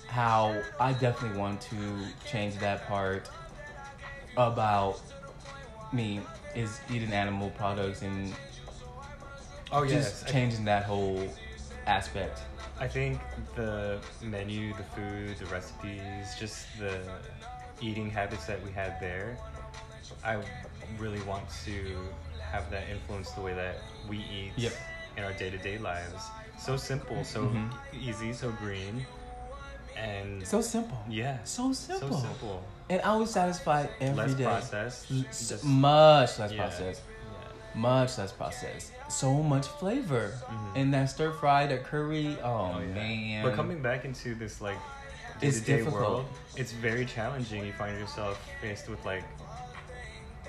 [0.08, 1.76] How I definitely want to
[2.26, 3.28] change that part
[4.36, 5.00] about
[5.92, 6.20] me
[6.54, 8.32] is eating animal products and
[9.72, 11.28] Oh just yes, I- changing that whole
[11.86, 12.40] aspect.
[12.78, 13.20] I think
[13.54, 17.00] the menu, the food, the recipes, just the
[17.80, 19.36] eating habits that we had there,
[20.24, 20.38] I
[20.98, 21.96] really want to
[22.40, 23.76] have that influence the way that
[24.08, 24.72] we eat Yep.
[25.16, 26.30] in our day to day lives.
[26.58, 27.70] So simple, so Mhm.
[27.92, 29.06] easy, so green,
[29.96, 30.98] and So simple.
[31.08, 32.10] yeah, So simple.
[32.20, 32.62] so simple.
[32.88, 34.44] And I was satisfied every day.
[34.46, 37.02] Less processed, L- s- just- much less yeah, processed.
[37.06, 37.80] yeah.
[37.80, 38.92] Much less processed.
[39.08, 40.32] So much flavor.
[40.48, 40.76] Mhm.
[40.76, 42.36] And that stir fry, that curry.
[42.42, 42.86] Oh, Oh, yeah.
[42.94, 43.44] man.
[43.44, 44.78] But coming back into this like
[45.40, 46.24] day-to-day world,
[46.56, 47.64] it's very challenging.
[47.66, 49.22] You find yourself faced with like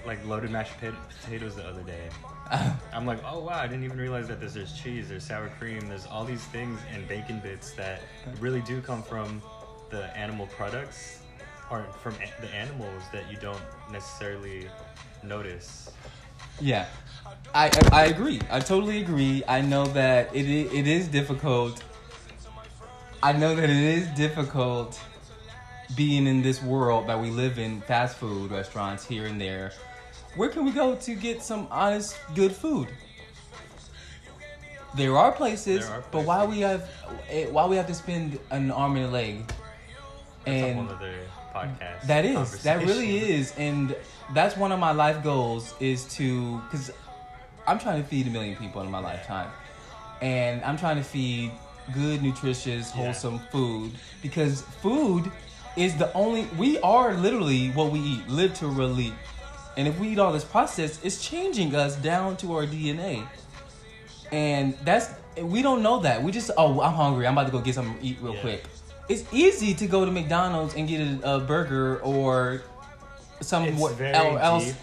[0.05, 2.09] like loaded mashed potatoes the other day.
[2.93, 5.87] I'm like, oh wow, I didn't even realize that there's, there's cheese, there's sour cream,
[5.89, 8.01] there's all these things and bacon bits that
[8.39, 9.41] really do come from
[9.89, 11.19] the animal products
[11.69, 13.61] or from a- the animals that you don't
[13.91, 14.69] necessarily
[15.23, 15.91] notice.
[16.61, 16.85] Yeah,
[17.53, 18.39] I, I I agree.
[18.49, 19.43] I totally agree.
[19.47, 21.83] I know that it i- it is difficult.
[23.21, 24.99] I know that it is difficult
[25.95, 27.81] being in this world that we live in.
[27.81, 29.71] Fast food restaurants here and there.
[30.37, 32.87] Where can we go to get some honest, good food?
[34.95, 36.89] There are places, There are but why we have
[37.29, 39.47] eh, why we have to spend an arm and a leg?
[40.45, 40.89] That's And
[41.53, 42.07] podcast.
[42.07, 42.63] that is.
[42.63, 43.53] That really is.
[43.57, 43.95] And
[44.33, 46.91] that's one of my life goals is to, because
[47.67, 49.49] I'm trying to feed a million people in my lifetime.
[50.21, 51.51] And I'm trying to feed
[51.93, 53.03] good, nutritious, Yeah.
[53.03, 53.91] wholesome food.
[54.21, 55.31] Because food
[55.75, 59.13] is the only we are literally what we eat, literally.
[59.77, 63.25] And if we eat all this processed, it's changing us down to our DNA.
[64.31, 65.09] And that's
[65.41, 66.21] we don't know that.
[66.23, 67.27] We just oh I'm hungry.
[67.27, 68.41] I'm about to go get something to eat real Yeah.
[68.41, 68.63] quick.
[69.07, 72.63] It's easy to go to McDonald's and get a, a burger or
[73.41, 74.73] some It's what very el- else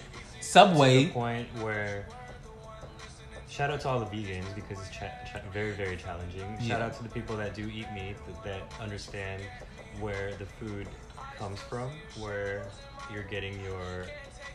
[0.41, 1.05] Subway.
[1.07, 2.07] the point where
[3.51, 6.93] shout out to all the vegans because it's cha- cha- very very challenging shout out
[6.97, 9.43] to the people that do eat meat that, that understand
[10.01, 10.89] where the food
[11.39, 11.89] comes from
[12.19, 12.65] where
[13.13, 14.07] you're getting your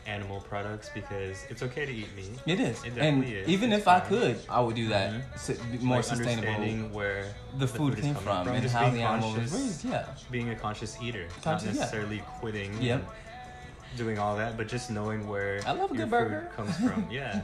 [0.05, 3.47] animal products because it's okay to eat meat It is, It and definitely is.
[3.47, 5.11] even It's if I could, I would do that.
[5.11, 5.21] Mhm.
[5.35, 5.49] S-
[5.81, 6.47] more Like, sustainable.
[6.49, 9.38] understanding where The food is came coming from, and just how being the animal was
[9.51, 9.85] conscious- raised.
[9.85, 11.80] Yeah, being a conscious eater Conscious, not yeah.
[11.81, 12.99] necessarily quitting Yep.
[12.99, 16.49] and doing all that but just knowing where I love a good burger.
[16.55, 17.41] food comes from yeah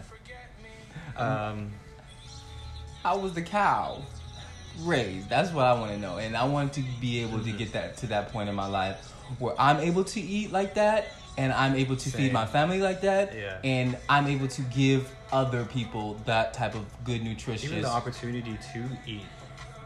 [1.17, 1.71] um
[3.03, 4.01] how was the cow
[4.79, 5.29] raised?
[5.29, 7.57] That's what I want to know, and I want to be able to Mhm.
[7.57, 8.97] get that to that point in my life
[9.39, 11.07] where I'm able to eat like that,
[11.37, 13.59] and I'm able to feed my family like that, Yeah.
[13.63, 17.69] and I'm able to give other people that type of good nutrition.
[17.71, 19.25] even the opportunity to eat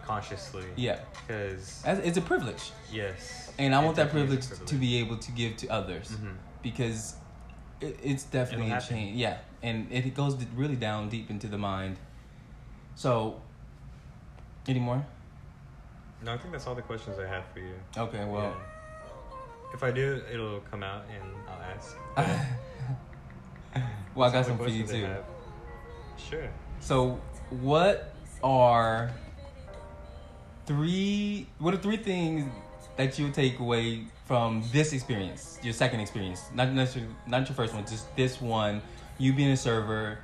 [0.05, 4.97] consciously yeah, because it's a privilege, yes and I want that definitely privilege, to be
[4.97, 6.09] able to give to others.
[6.09, 6.35] Mhm.
[6.63, 7.15] because
[7.81, 9.15] it, it's definitely a change.
[9.15, 11.97] Yeah, and it goes really down deep into the mind.
[12.95, 13.41] So,
[14.67, 15.05] any more?
[16.21, 18.68] no i think that's all the questions i have for you Okay, well, Yeah.
[19.73, 21.97] If i do it'll come out and i'll ask
[24.15, 25.07] well, I got some for you too.
[26.17, 27.19] sure So,
[27.49, 28.13] what
[28.43, 29.11] are
[30.65, 31.47] three?
[31.59, 32.49] What are three things
[32.97, 37.73] that you take away from this experience, your second experience, not necessarily not your first
[37.73, 38.81] one, just this one?
[39.17, 40.19] You being a server,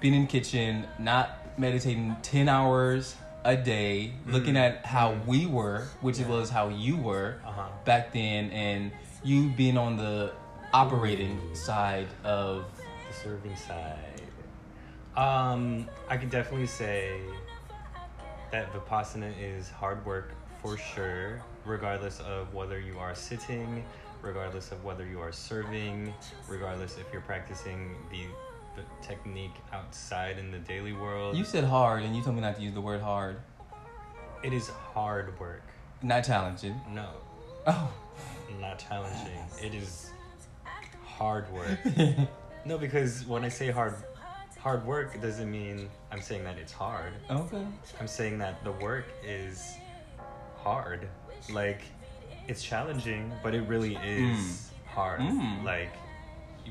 [0.00, 3.16] being in the kitchen, not meditating ten hours
[3.46, 4.66] a day, looking Mhm.
[4.66, 5.26] at how Mhm.
[5.26, 6.26] we were, which Yeah.
[6.28, 8.90] was how you were uh-huh back then, and
[9.22, 10.32] you being on the
[10.74, 12.64] operating side of
[13.08, 14.20] the serving side
[15.16, 17.20] um i can definitely say
[18.50, 23.84] that vipassana is hard work for sure regardless of whether you are sitting
[24.22, 26.12] regardless of whether you are serving
[26.48, 28.24] regardless if you're practicing the,
[28.76, 32.56] the technique outside in the daily world You said hard, and you told me not
[32.56, 33.36] to use the word hard.
[34.42, 35.62] it is hard work
[36.02, 36.80] Not challenging.
[36.92, 37.08] no
[37.66, 37.92] Oh.
[38.60, 40.10] not challenging it is
[41.04, 41.78] hard work
[42.64, 43.94] no because when i say hard
[44.58, 47.64] hard work it doesn't mean i'm saying that it's hard okay.
[48.00, 49.74] I'm saying that the work is
[50.56, 51.08] hard.
[51.52, 51.82] Like,
[52.48, 55.20] it's challenging, but it really is hard.
[55.20, 55.62] Mm.
[55.62, 55.90] Like,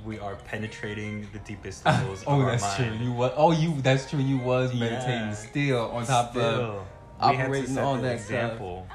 [0.03, 2.91] we are penetrating the deepest levels oh, of our that's true.
[2.99, 3.31] You was.
[3.35, 3.79] Oh, you.
[3.81, 4.19] That's true.
[4.19, 4.89] You was Yeah.
[4.89, 6.41] meditating still on top of.
[6.41, 6.85] Still,
[7.19, 8.29] to operating the that stuff.
[8.29, 8.87] example.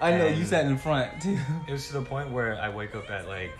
[0.00, 1.38] I know you sat in front too.
[1.68, 3.52] It was to the point where I wake up at like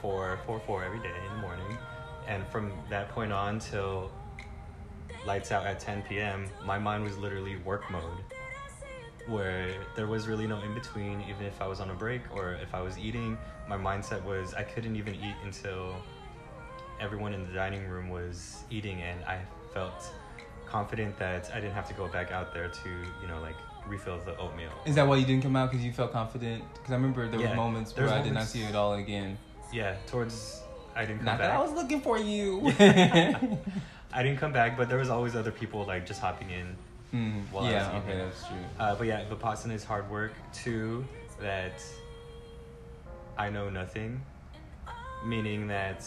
[0.00, 1.78] four, four, four every day in the morning,
[2.26, 4.10] and from that point on till
[5.26, 8.18] lights out at 10 p.m., my mind was literally work mode,
[9.26, 11.22] where there was really no in between.
[11.28, 13.38] Even if I was on a break or if I was eating,
[13.68, 15.96] my mindset was I couldn't even eat until
[17.00, 19.40] everyone in the dining room was eating, and I
[19.72, 20.10] felt
[20.66, 22.88] confident that I didn't have to go back out there to,
[23.22, 24.70] you know, like refill the oatmeal.
[24.86, 25.70] Is that why you didn't come out?
[25.70, 26.64] Because you felt confident?
[26.74, 28.94] Because I remember there Yeah, were moments where I did not see you at all
[28.94, 29.38] again.
[29.72, 30.62] Yeah, towards
[30.96, 31.50] I didn't come Not back.
[31.52, 32.72] I was looking for you.
[32.78, 36.76] I didn't come back, but there was always other people like just hopping in.
[37.12, 37.78] Mm, While I yeah.
[37.94, 38.24] was Okay, eating.
[38.24, 38.56] that's true.
[38.78, 40.32] Uh, but yeah, Vipassana is hard work.
[40.52, 41.04] Two,
[41.40, 41.82] that
[43.36, 44.22] I know nothing,
[45.24, 46.04] meaning that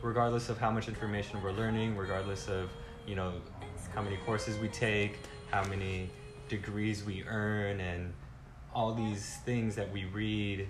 [0.00, 2.70] regardless of how much information we're learning, regardless of
[3.06, 3.32] you know
[3.94, 5.18] how many courses we take,
[5.50, 6.08] how many
[6.48, 8.12] degrees we earn, and
[8.74, 10.66] all these things that we read,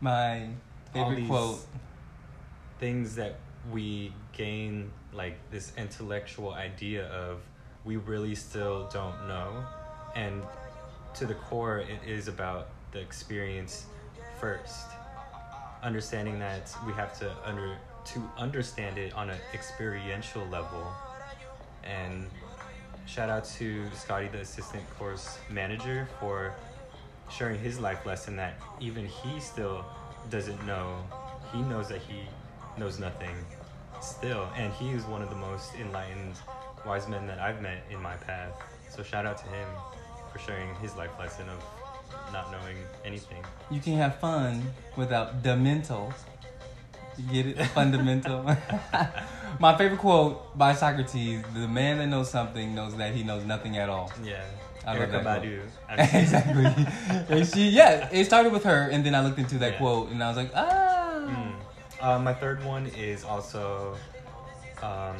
[0.00, 0.48] My all
[0.92, 1.60] favorite these quote.
[2.78, 3.38] things that
[3.72, 7.40] we gain like this intellectual idea of
[7.84, 9.64] we really still don't know
[10.14, 10.42] and
[11.14, 13.86] to the core it is about the experience
[14.40, 14.86] first
[15.82, 20.92] understanding that we have to under to understand it on an experiential level.
[21.84, 22.26] And
[23.06, 26.54] shout out to Scotty the assistant course manager for
[27.30, 29.84] sharing his life lesson that even he still
[30.30, 31.02] doesn't know.
[31.52, 32.22] He knows that he
[32.78, 33.34] knows nothing
[34.00, 34.48] still.
[34.56, 36.34] And he is one of the most enlightened
[36.86, 38.52] wise men that I've met in my path.
[38.88, 39.68] So shout out to him
[40.32, 41.62] for sharing his life lesson of
[42.32, 44.62] not knowing anything You can have fun
[44.96, 46.12] without the mental.
[47.18, 47.66] You get it?
[47.68, 48.44] Fundamental.
[49.60, 53.76] My favorite quote by Socrates the man that knows something knows that he knows nothing
[53.78, 54.12] at all.
[54.22, 54.44] yeah
[54.86, 55.60] I Erykah that Badu.
[56.22, 57.36] exactly.
[57.36, 59.78] And she, yeah, it started with her, and then I looked into that Yeah.
[59.78, 61.26] quote, and I was like, ah.
[61.28, 61.54] Mm.
[62.00, 63.96] Uh, my third one is also.
[64.82, 65.16] Um,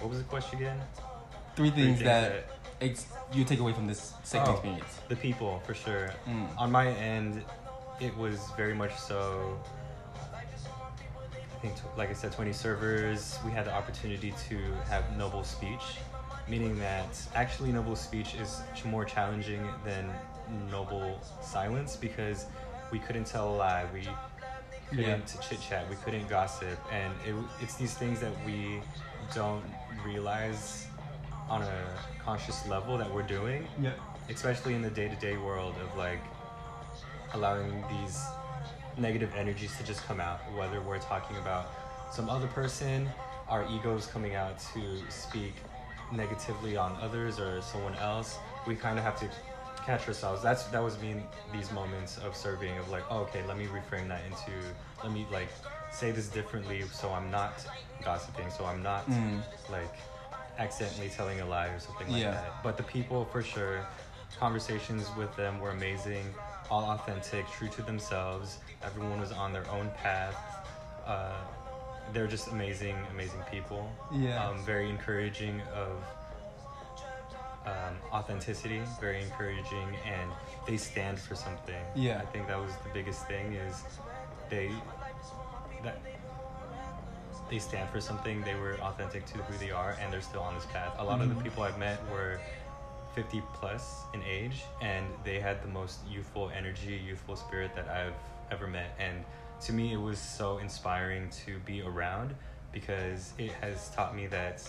[0.00, 0.80] what was the question again?
[1.56, 4.52] Three Three things that ex- you take away from this second Oh.
[4.54, 5.00] experience.
[5.08, 6.12] The people, for sure.
[6.28, 6.48] Mm.
[6.58, 7.44] On my end,
[8.00, 9.58] it was very much so.
[10.34, 13.38] I think, like I said, 20 servers.
[13.44, 15.98] We had the opportunity to have noble speech,
[16.48, 20.10] meaning that actually noble speech is more challenging than
[20.70, 22.46] noble silence because
[22.90, 23.86] we couldn't tell a lie.
[23.94, 24.08] We
[24.90, 25.88] couldn't chit chat.
[25.88, 28.80] We couldn't gossip, and it, it's these things that we
[29.34, 29.64] don't
[30.04, 30.86] realize
[31.48, 31.84] on a
[32.24, 33.92] conscious level that we're doing Yeah.
[34.28, 36.20] especially in the day-to-day world of like
[37.34, 38.22] allowing these
[38.96, 41.70] negative energies to just come out whether we're talking about
[42.12, 43.08] some other person
[43.48, 44.80] our egos coming out to
[45.10, 45.54] speak
[46.12, 48.36] negatively on others or someone else
[48.66, 49.26] we kind of have to
[49.86, 53.42] catch ourselves that's that was me in these moments of serving of like oh, okay
[53.48, 54.52] let me reframe that into
[55.02, 55.48] let me like
[55.90, 57.52] say this differently so i'm not
[58.04, 59.40] gossiping so i'm not Mm.
[59.70, 59.94] like
[60.66, 62.32] accidentally telling a lie or something like Yeah.
[62.32, 62.62] that.
[62.62, 63.84] But the people, for sure,
[64.38, 66.24] conversations with them were amazing,
[66.70, 68.58] all authentic, true to themselves.
[68.82, 70.36] Everyone was on their own path.
[71.04, 71.32] Uh,
[72.12, 73.90] they're just amazing, amazing people.
[74.12, 74.44] Yeah.
[74.46, 75.92] Um, very encouraging of
[77.66, 80.30] um, authenticity, very encouraging, and
[80.66, 81.82] they stand for something.
[81.94, 82.20] Yeah.
[82.20, 83.82] I think that was the biggest thing is
[84.48, 84.70] they
[85.82, 85.98] that
[87.52, 88.40] they stand for something.
[88.44, 90.94] They were authentic to who they are, and they're still on this path.
[90.98, 91.36] A lot of Mhm.
[91.36, 92.40] the people I've met were
[93.14, 98.14] 50 plus in age, and they had the most youthful energy, youthful spirit that I've
[98.50, 98.94] ever met.
[98.98, 99.22] And
[99.60, 102.34] to me, it was so inspiring to be around
[102.72, 104.62] because it has taught me that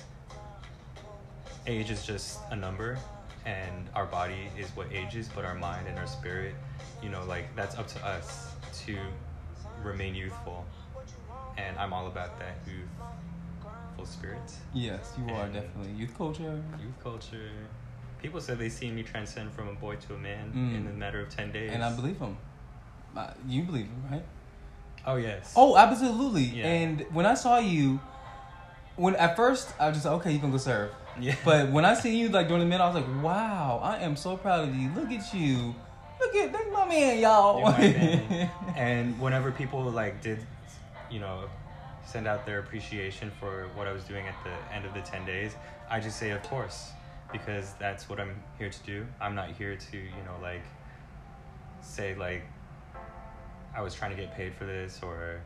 [1.65, 2.99] age is just a number
[3.45, 6.53] and our body is what ages but our mind and our spirit
[7.01, 8.97] you know like that's up to us to
[9.81, 10.65] remain youthful
[11.57, 14.41] and i'm all about that youthful spirit
[14.73, 16.61] Yes, you are definitely youth culture.
[16.81, 17.49] youth culture
[18.21, 20.75] people said they seen me transcend from a boy to a man Mm.
[20.77, 22.37] in a matter of 10 days And I believe him.
[23.15, 24.23] Uh, You believe them, right?
[25.05, 26.43] oh yes Oh, absolutely.
[26.43, 26.65] Yeah.
[26.67, 27.99] And when I saw you,
[28.95, 30.91] when at first I was just like, okay, you can go serve.
[31.19, 33.97] yeah But when I seen you like during the minute, I was like, wow, I
[33.99, 34.89] am so proud of you.
[34.95, 35.75] Look at you.
[36.21, 37.61] Look at that's my man, y'all.
[37.61, 38.49] My man.
[38.77, 40.39] and whenever people like did
[41.13, 41.37] you know
[42.05, 45.25] send out their appreciation for what i was doing at the end of the 10
[45.25, 45.51] days
[45.89, 46.89] i just say of course
[47.31, 50.63] because that's what i'm here to do i'm not here to you know like
[51.81, 52.43] say like
[53.75, 55.39] i was trying to get paid for this or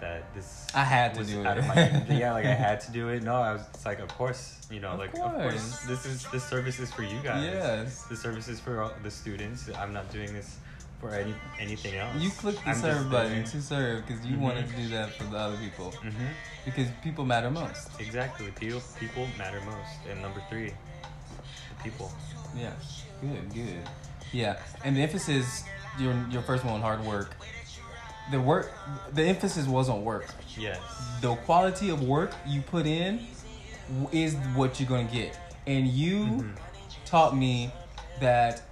[0.00, 1.44] that this I had to do it.
[1.44, 4.58] my yeah like i had to do it no i was it's like of course
[4.70, 5.78] you know Of like of course course.
[5.86, 8.02] this is this service is for you guys Yes.
[8.04, 10.56] the service is for all the students i'm not doing this
[11.02, 14.40] for any anything else You clicked the I'm serve button to serve because you Mhm.
[14.40, 15.90] wanted to do that for the other people.
[15.90, 16.10] hmm
[16.64, 17.88] Because people matter most.
[17.98, 18.46] Exactly.
[18.52, 19.98] People, people matter most.
[20.08, 22.12] And number three, the people.
[22.56, 22.70] Yeah.
[23.20, 23.82] Good, good.
[24.32, 24.58] Yeah.
[24.84, 25.64] And the emphasis,
[25.98, 27.34] your your first one, hard work.
[28.30, 28.70] The work,
[29.12, 30.26] the emphasis was on work.
[30.56, 30.78] Yes.
[31.20, 33.26] the quality of work you put in
[34.12, 35.36] is what you're gonna get.
[35.66, 36.56] And you Mhm.
[37.04, 37.72] taught me
[38.20, 38.62] that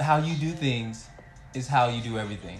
[0.00, 1.08] how you do things
[1.54, 2.58] is how you do everything.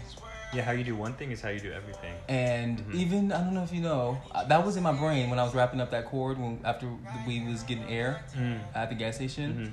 [0.54, 2.14] Yeah, how you do one thing is how you do everything.
[2.28, 2.94] And Mhm.
[2.94, 5.44] even I don't know if you know, uh, that was in my brain when I
[5.44, 6.86] was wrapping up that cord when after
[7.26, 8.60] we was getting air Mm.
[8.74, 9.72] at the gas station.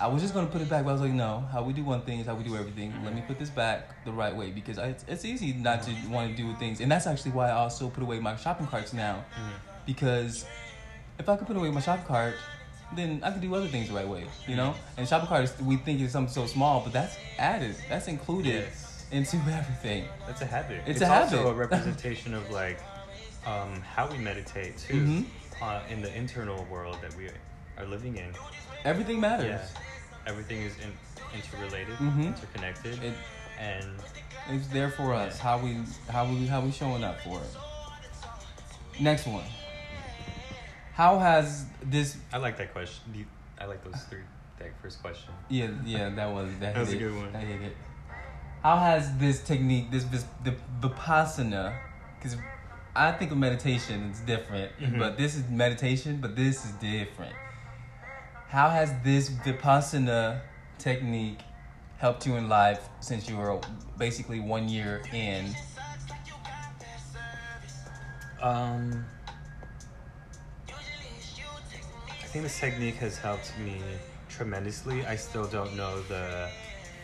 [0.00, 1.40] I was just gonna put it back, but I was like, no.
[1.52, 2.92] How we do one thing is how we do everything.
[3.04, 5.90] Let me put this back the right way because I, it's, it's easy not to
[6.08, 8.92] want to do things, and that's actually why I also put away my shopping carts
[8.92, 9.24] now.
[9.36, 9.86] Mhm.
[9.86, 10.44] Because
[11.18, 12.34] if I could put away my shopping cart,
[12.96, 14.24] then I can do other things the right way.
[14.46, 17.74] You know, and shopping cart is we think is something so small, but that's added.
[17.88, 19.06] That's included Yes.
[19.10, 20.04] into everything.
[20.26, 20.80] That's a habit.
[20.86, 21.50] It's It's, a also habit.
[21.50, 22.78] a representation of like
[23.46, 25.24] um, how we meditate too Mhm.
[25.60, 27.28] uh, in the internal world that we
[27.78, 28.32] are living in.
[28.84, 29.60] Everything matters.
[29.74, 30.30] Yeah.
[30.30, 30.92] Everything is in,
[31.34, 32.26] interrelated, Mhm.
[32.28, 33.14] interconnected, It,
[33.58, 33.84] and
[34.50, 35.36] it's there for us.
[35.36, 35.42] Yeah.
[35.42, 35.78] How we
[36.10, 37.56] how we how we showing up for it.
[39.00, 39.44] Next one.
[40.94, 42.16] How has this?
[42.32, 43.02] I like that question.
[43.14, 43.26] You-
[43.58, 44.20] I like those three.
[44.58, 45.32] That first question.
[45.48, 47.08] Yeah, yeah, that was that, That was hit a it.
[47.08, 47.32] good one.
[47.32, 47.76] That hit it.
[48.62, 51.74] How has this technique, this, this the vipassana,
[52.18, 52.36] because
[52.94, 54.98] I think of meditation, it's different, Mhm.
[54.98, 57.34] but this is meditation, but this is different.
[58.48, 60.40] How has this vipassana
[60.78, 61.40] technique
[61.98, 63.58] helped you in life since you were
[63.98, 65.54] basically one year in?
[68.40, 69.04] Um,
[72.32, 73.76] think this technique has helped me
[74.30, 75.04] tremendously.
[75.04, 76.48] I still don't know the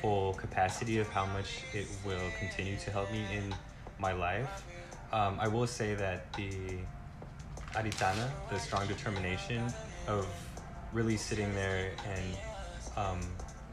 [0.01, 3.55] full capacity of how much it will continue to help me in
[3.99, 4.65] my life.
[5.13, 6.79] Um, I will say that the
[7.75, 9.71] adhitthana, the strong determination
[10.07, 10.27] of
[10.95, 12.37] really sitting there and
[12.97, 13.21] um,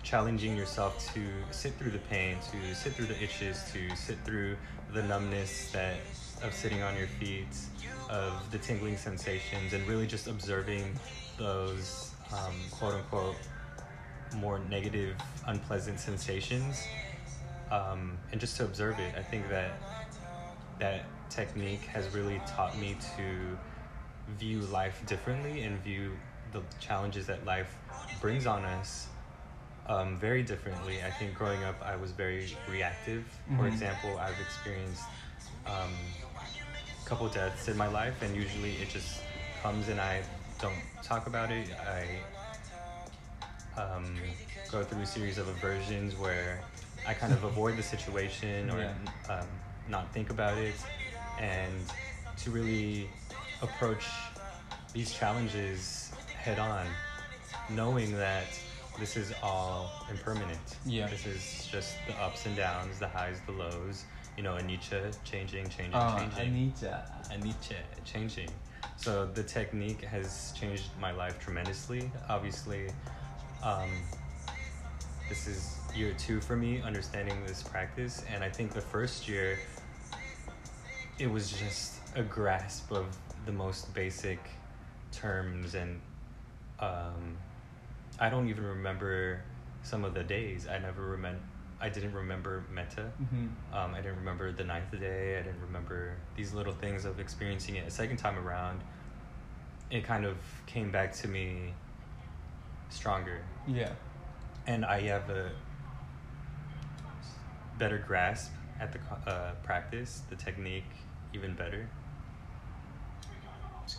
[0.03, 1.21] challenging yourself to
[1.51, 4.57] sit through the pain, to sit through the itches, to sit through
[4.93, 5.95] the numbness that
[6.43, 7.47] of sitting on your feet,
[8.09, 10.99] of the tingling sensations, and really just observing
[11.37, 13.35] those um, quote unquote
[14.33, 15.15] more negative,
[15.47, 16.87] unpleasant sensations,
[17.71, 19.15] um, and just to observe it.
[19.17, 19.73] I think that
[20.79, 23.57] that technique has really taught me to
[24.27, 26.11] view life differently and view
[26.51, 27.77] the challenges that life
[28.19, 29.07] brings on us
[29.87, 31.01] um, very differently.
[31.03, 33.23] I think growing up, I was very reactive.
[33.57, 33.67] For Mhm.
[33.67, 35.07] example, I've experienced
[35.67, 35.95] um,
[37.05, 39.21] a couple deaths in my life, and usually it just
[39.61, 40.21] comes and I
[40.65, 41.67] don't talk about it.
[41.77, 42.07] I
[43.79, 44.05] um,
[44.71, 46.61] go through a series of aversions where
[47.07, 48.93] I kind of avoid the situation or Yeah.
[49.33, 49.47] um,
[49.87, 50.73] not think about it,
[51.39, 51.73] and
[52.37, 53.07] to really
[53.61, 54.05] approach
[54.93, 56.85] these challenges head on,
[57.69, 58.45] knowing that
[58.99, 60.77] this is all impermanent.
[60.85, 61.07] Yeah.
[61.07, 64.05] This is just the ups and downs, the highs, the lows.
[64.37, 66.47] You know, Anicca changing, changing, Uh, changing.
[66.47, 67.03] Anita.
[67.31, 68.49] Anicca changing.
[68.97, 72.09] So the technique has changed my life tremendously.
[72.27, 72.89] Obviously,
[73.63, 73.89] um,
[75.29, 79.59] this is year two for me understanding this practice, and I think the first year
[81.17, 83.05] it was just a grasp of
[83.45, 84.39] the most basic
[85.11, 86.01] terms, and
[86.79, 87.37] um,
[88.19, 89.41] I don't even remember
[89.83, 90.67] some of the days.
[90.67, 91.39] I never remember.
[91.85, 93.11] I didn't remember metta.
[93.29, 95.37] hmm Um, I didn't remember the ninth day.
[95.37, 98.81] I didn't remember these little things of experiencing it a second time around.
[99.91, 101.73] It kind of came back to me
[102.89, 103.91] stronger, Yeah.
[104.65, 105.51] and I have a
[107.77, 108.99] better grasp at the
[109.31, 110.89] uh, practice, the technique,
[111.35, 111.87] even better,
[113.83, 113.95] It's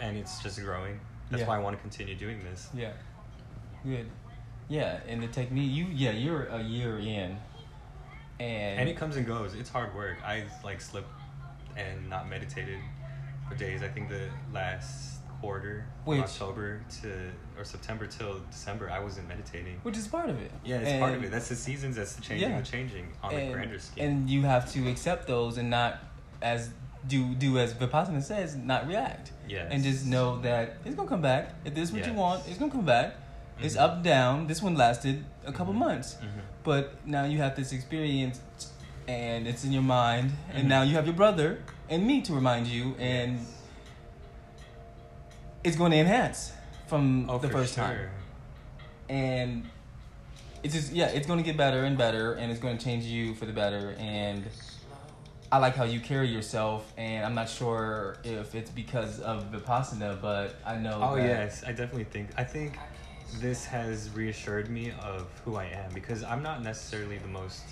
[0.00, 0.98] and it's just growing.
[1.30, 1.48] That's Yeah.
[1.48, 2.68] why I want to continue doing this.
[2.74, 2.92] Yeah.
[3.84, 4.10] Good.
[4.68, 7.36] Yeah, and the technique you yeah, you're a year in.
[8.40, 9.54] And, And it comes and goes.
[9.54, 10.18] It's hard work.
[10.24, 11.08] I like slipped
[11.76, 12.78] and not meditated
[13.48, 13.82] for days.
[13.82, 19.80] I think the last quarter, Which- October to or September till December, I wasn't meditating.
[19.82, 20.52] which is part of it.
[20.64, 21.30] Yeah, it's part of it.
[21.30, 21.96] That's the seasons.
[21.96, 22.50] That's the changing.
[22.50, 22.60] Yeah.
[22.60, 24.04] The changing on and, a grander scale.
[24.04, 25.98] And you have to accept those and not
[26.42, 26.70] as
[27.06, 29.32] do do as Vipassana says, not react.
[29.48, 29.68] Yeah.
[29.70, 31.54] And just know that it's gonna come back.
[31.64, 33.14] If this is what you want, it's gonna come back.
[33.60, 33.80] It's Mhm.
[33.80, 34.46] up down.
[34.46, 35.78] This one lasted a couple Mhm.
[35.78, 36.16] months.
[36.22, 36.40] Mhm.
[36.64, 38.40] But now you have this experience
[39.08, 40.68] and it's in your mind and Mhm.
[40.68, 43.46] now you have your brother and me to remind you and Yes.
[45.64, 46.52] it's going to enhance
[46.86, 47.84] from oh, the first sure.
[47.84, 48.08] time.
[49.08, 49.68] And
[50.62, 53.04] it's just yeah, it's going to get better and better and it's going to change
[53.04, 54.44] you for the better and
[55.50, 60.20] I like how you carry yourself and I'm not sure if it's because of Vipassana,
[60.20, 62.30] but I know Oh yes, I definitely think.
[62.36, 62.78] I think
[63.34, 67.62] this has reassured me of who I am because I'm not necessarily the most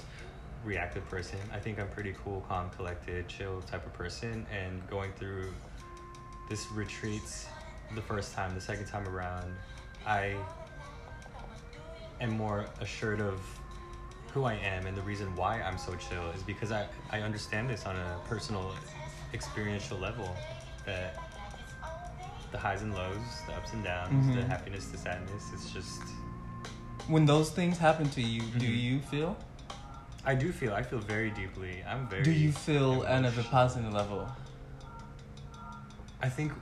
[0.64, 1.38] reactive person.
[1.52, 4.46] I think I'm pretty cool, calm, collected, chill type of person.
[4.52, 5.52] And going through
[6.48, 7.22] this retreat
[7.94, 9.54] the first time, the second time around,
[10.06, 10.36] I
[12.20, 13.40] am more assured of
[14.32, 17.70] who I am and the reason why I'm so chill is because I, I understand
[17.70, 18.74] this on a personal
[19.32, 20.36] experiential level
[20.84, 21.16] that
[22.52, 23.16] the highs and lows,
[23.46, 24.48] the ups and downs, the Mhm.
[24.48, 26.02] happiness, the sadness, it's just
[27.08, 28.82] When those things happen to you, do Mhm.
[28.82, 29.36] you feel?
[30.24, 31.84] I do feel I feel very deeply.
[31.84, 33.30] I'm very Do you feel on a.
[33.30, 34.28] Vipassana level?
[36.20, 36.52] I think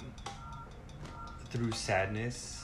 [1.50, 2.62] through sadness,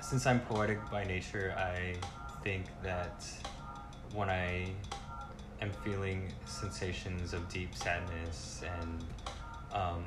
[0.00, 1.94] since I'm poetic by nature, I
[2.42, 3.24] think that
[4.14, 4.72] when I
[5.60, 9.04] am feeling sensations of deep sadness and
[9.72, 10.04] um,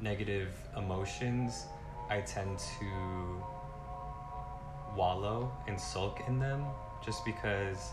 [0.00, 1.66] negative emotions,
[2.10, 3.42] I tend to
[4.96, 6.64] wallow and sulk in them
[7.04, 7.90] just because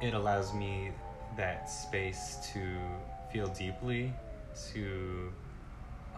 [0.00, 0.90] it allows me
[1.36, 2.60] that space to
[3.32, 4.12] feel deeply,
[4.72, 5.32] to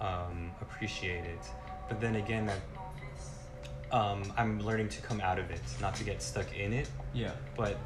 [0.00, 1.46] um, appreciate it.
[1.88, 2.58] But then again, that
[3.92, 6.88] um, I'm learning to come out of it, not to get stuck in it.
[7.12, 7.32] Yeah.
[7.56, 7.78] But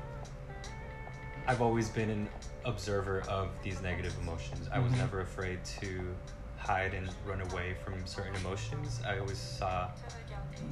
[1.48, 2.28] I've always been an
[2.64, 4.68] observer of these negative emotions.
[4.72, 4.98] I was Mhm.
[4.98, 6.14] never afraid to
[6.66, 9.00] hide and run away from certain emotions.
[9.06, 9.88] I always saw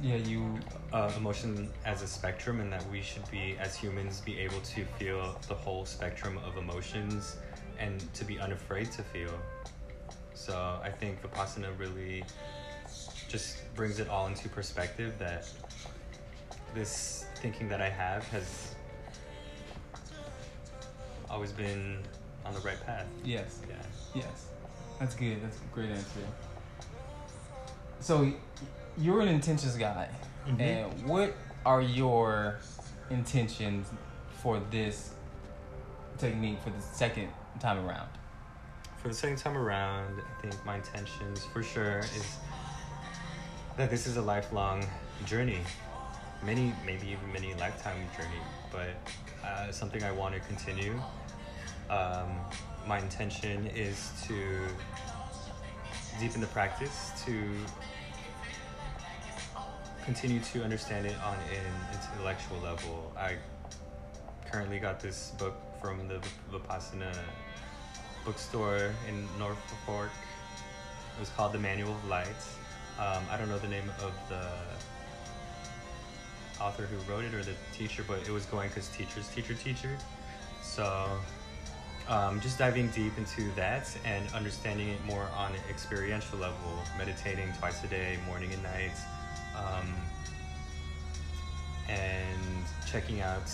[0.01, 0.59] Yeah, you
[0.91, 4.83] uh, emotion as a spectrum and that we should be as humans be able to
[4.99, 7.37] feel the whole spectrum of emotions
[7.79, 9.37] and to be unafraid to feel
[10.33, 12.23] so i think vipassana really
[13.27, 15.47] just brings it all into perspective that
[16.73, 18.75] this thinking that I have has
[21.29, 21.99] always been
[22.45, 23.07] on the right path.
[23.23, 23.59] Yes.
[23.67, 23.75] Yeah.
[24.13, 24.47] Yes.
[24.99, 25.43] That's good.
[25.43, 26.19] That's a great answer.
[27.99, 28.31] So
[28.97, 30.09] you're an intentions guy.
[30.47, 30.59] Mhm.
[30.61, 31.33] And what
[31.65, 32.59] are your
[33.09, 33.87] intentions
[34.41, 35.13] for this
[36.17, 38.09] technique for the second time around?
[39.01, 42.37] For the second time around, I think my intentions for sure is
[43.77, 44.85] that this is a lifelong
[45.25, 45.61] journey.
[46.43, 48.41] Many, maybe even many lifetime journey,
[48.71, 48.95] but
[49.45, 51.01] uh, something I want to continue.
[51.89, 52.29] Um,
[52.87, 54.35] my intention is to
[56.19, 57.43] deepen the practice, to
[60.05, 63.11] continue to understand it on an intellectual level.
[63.17, 63.35] I
[64.51, 66.19] currently got this book from the
[66.51, 67.13] Vipassana
[68.23, 70.11] bookstore in North Fork.
[71.15, 72.27] It was called The Manual of Light.
[72.99, 74.47] Um, I don't know the name of the
[76.61, 79.97] author who wrote it or the teacher, but it was Goenka's teacher's teacher teacher.
[80.61, 81.09] So
[82.07, 86.57] um, just diving deep into that and understanding it more on an experiential level,
[86.97, 88.91] meditating twice a day, morning and night,
[89.57, 89.93] um,
[91.89, 93.51] and checking out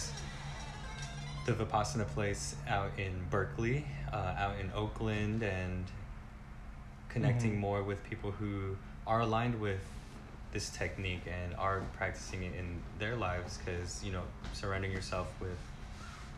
[1.45, 5.86] the Vipassana place out in Berkeley, uh, out in Oakland, and
[7.10, 7.60] connecting Mhm.
[7.60, 9.82] more with people who are aligned with
[10.53, 14.23] this technique and are practicing it in their lives because, you know,
[14.53, 15.57] surrounding yourself with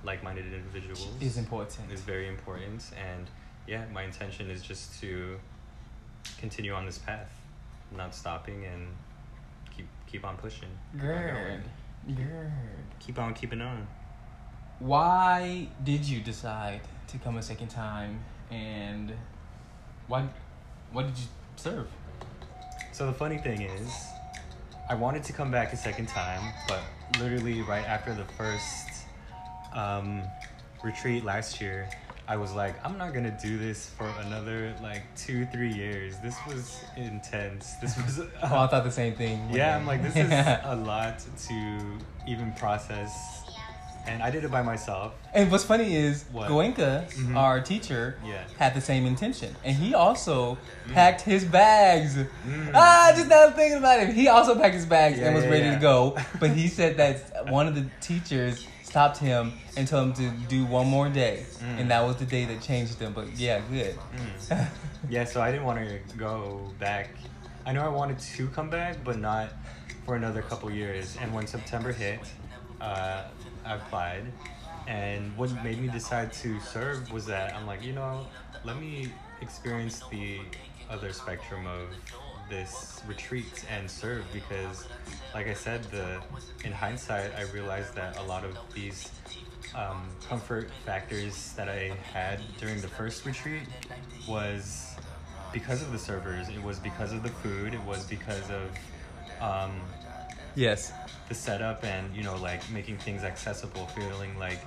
[0.04, 1.92] like minded individuals Is important.
[1.92, 2.84] is very important.
[2.98, 3.28] And
[3.68, 5.40] yeah, my intention is just to
[6.40, 7.32] continue on this path,
[7.96, 8.88] not stopping and
[9.76, 10.70] keep keep on pushing.
[10.94, 11.62] keep on.
[12.08, 12.16] Good.
[12.18, 12.52] Good.
[13.00, 13.88] Keep on keeping on.
[14.80, 18.20] Why did you decide to come a second time
[18.52, 19.14] and
[20.08, 20.28] why
[20.92, 21.26] why did you
[21.56, 21.88] serve?
[22.92, 23.92] So the funny thing is,
[24.90, 26.82] I wanted to come back a second time, but
[27.20, 28.90] literally right after the first
[29.76, 30.24] um,
[30.84, 31.90] retreat last year,
[32.28, 36.16] I was like, I'm not gonna do this for another like two, three years.
[36.20, 37.74] This was intense.
[37.82, 38.20] This was.
[38.44, 39.50] Oh, I thought the same thing.
[39.52, 41.20] yeah, I'm like, this is a lot
[41.50, 41.82] to
[42.28, 43.12] even process,
[44.08, 45.14] and I did it by myself.
[45.34, 46.50] And what's funny is What?
[46.50, 47.36] Goenka, Mhm.
[47.36, 48.44] our teacher, Yeah.
[48.58, 50.58] had the same intention, and he also
[50.94, 52.16] packed his bags.
[52.16, 52.72] Mm.
[52.74, 55.50] Ah, just now thinking about it, he also packed his bags Yeah, and was yeah,
[55.52, 55.76] ready yeah.
[55.76, 56.18] to go.
[56.40, 60.64] But he said that one of the teachers stopped him and told him to do
[60.66, 61.80] one more day, Mm.
[61.80, 63.12] and that was the day that changed him.
[63.12, 63.98] But yeah, good.
[64.50, 64.68] Mm.
[65.10, 67.10] Yeah, so I didn't want to go back.
[67.66, 69.50] I know I wanted to come back, but not
[70.06, 71.18] for another couple years.
[71.20, 72.20] And when September hit,
[72.80, 73.24] uh,
[73.66, 74.26] I applied.
[74.88, 78.28] And what made me decide to serve was that I'm like, you know,
[78.64, 79.10] let me
[79.42, 80.40] experience the
[80.90, 81.88] other spectrum of
[82.54, 84.88] this retreat and serve because,
[85.34, 86.22] like I said, the
[86.64, 89.12] in hindsight, I realized that a lot of these
[89.74, 93.64] um, comfort factors that I had during the first retreat
[94.28, 94.96] was
[95.52, 96.48] because of the servers.
[96.50, 97.74] It was because of the food.
[97.74, 98.70] It was because of
[99.42, 99.82] um,
[100.56, 100.94] yes.
[101.30, 104.60] the setup and you know like making things accessible, feeling like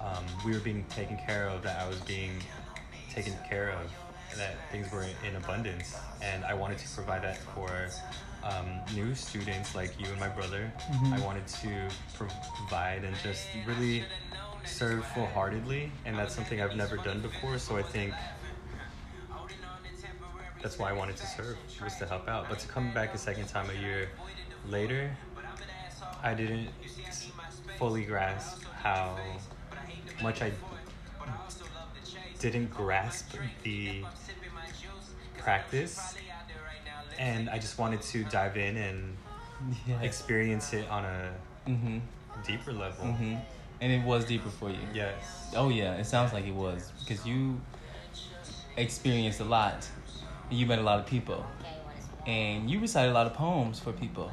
[0.00, 2.32] um, we were being taken care of, that I was being
[3.12, 3.90] taken care of,
[4.36, 7.88] that things were in abundance, and I wanted to provide that for
[8.42, 10.72] um, new students like you and my brother.
[10.90, 11.12] Mhm.
[11.12, 14.04] I wanted to provide and just really
[14.64, 17.58] serve full heartedly, and that's something I've never done before.
[17.58, 18.14] So I think
[20.60, 22.48] that's why I wanted to serve was to help out.
[22.48, 24.08] But to come back a second time a year
[24.68, 25.10] later,
[26.22, 26.68] I didn't
[27.78, 29.16] fully grasp how
[30.22, 30.52] much I
[32.42, 34.04] didn't grasp the
[35.38, 36.16] practice,
[37.18, 39.16] and I just wanted to dive in and
[40.02, 41.32] experience it on a
[41.68, 42.00] Mhm.
[42.44, 43.06] deeper level.
[43.06, 43.40] Mhm.
[43.80, 44.78] And it was deeper for you.
[44.92, 45.52] Yes.
[45.56, 47.60] Oh yeah, it sounds like it was because you
[48.76, 49.88] experienced a lot.
[50.50, 51.46] And you met a lot of people,
[52.26, 54.30] and you recited a lot of poems for people,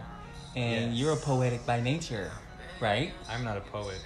[0.55, 0.95] and Yes.
[0.99, 2.31] you're a poetic by nature,
[2.79, 3.13] right?
[3.29, 4.01] I'm not a poet.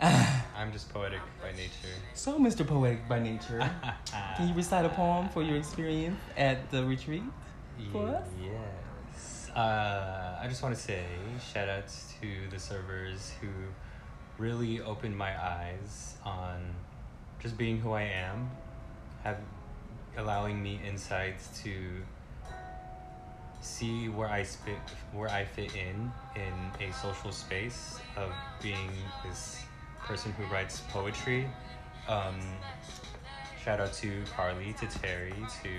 [0.02, 1.94] I'm just poetic by nature.
[2.14, 2.64] so, Mr.
[2.64, 3.58] Poetic by nature,
[4.36, 7.24] can you recite a poem for your experience at the retreat
[7.90, 8.26] for us?
[8.40, 9.50] Yes.
[9.56, 11.04] Uh, I just want to say
[11.52, 13.48] shout outs to the servers who
[14.38, 16.62] really opened my eyes on
[17.40, 18.50] just being who I am,
[19.24, 19.38] have
[20.16, 21.72] allowing me insights to
[23.60, 24.78] see where I fit
[25.12, 28.30] where I fit in in a social space of
[28.62, 28.90] being
[29.24, 29.62] this
[30.08, 31.46] person who writes poetry.
[32.08, 32.40] Um,
[33.62, 35.70] shout out to Carly, to Terry, to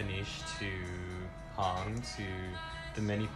[0.00, 0.70] Anish, to
[1.56, 2.24] Hong, to
[2.94, 3.28] the many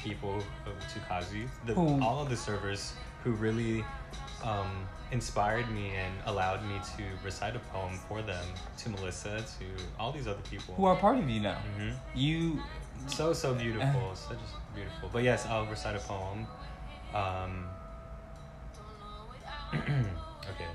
[0.00, 2.92] people of to Kazi, the, all of the servers
[3.24, 3.84] who really
[4.44, 8.44] um, inspired me and allowed me to recite a poem for them,
[8.78, 9.64] to Melissa, to
[9.98, 10.74] all these other people.
[10.76, 11.58] Who are part of you now?
[11.76, 12.60] hmm You
[13.08, 14.38] So so beautiful, such
[14.74, 15.10] beautiful.
[15.12, 16.46] But yes, I'll recite a poem.
[17.12, 17.64] Um,
[19.74, 20.68] okay.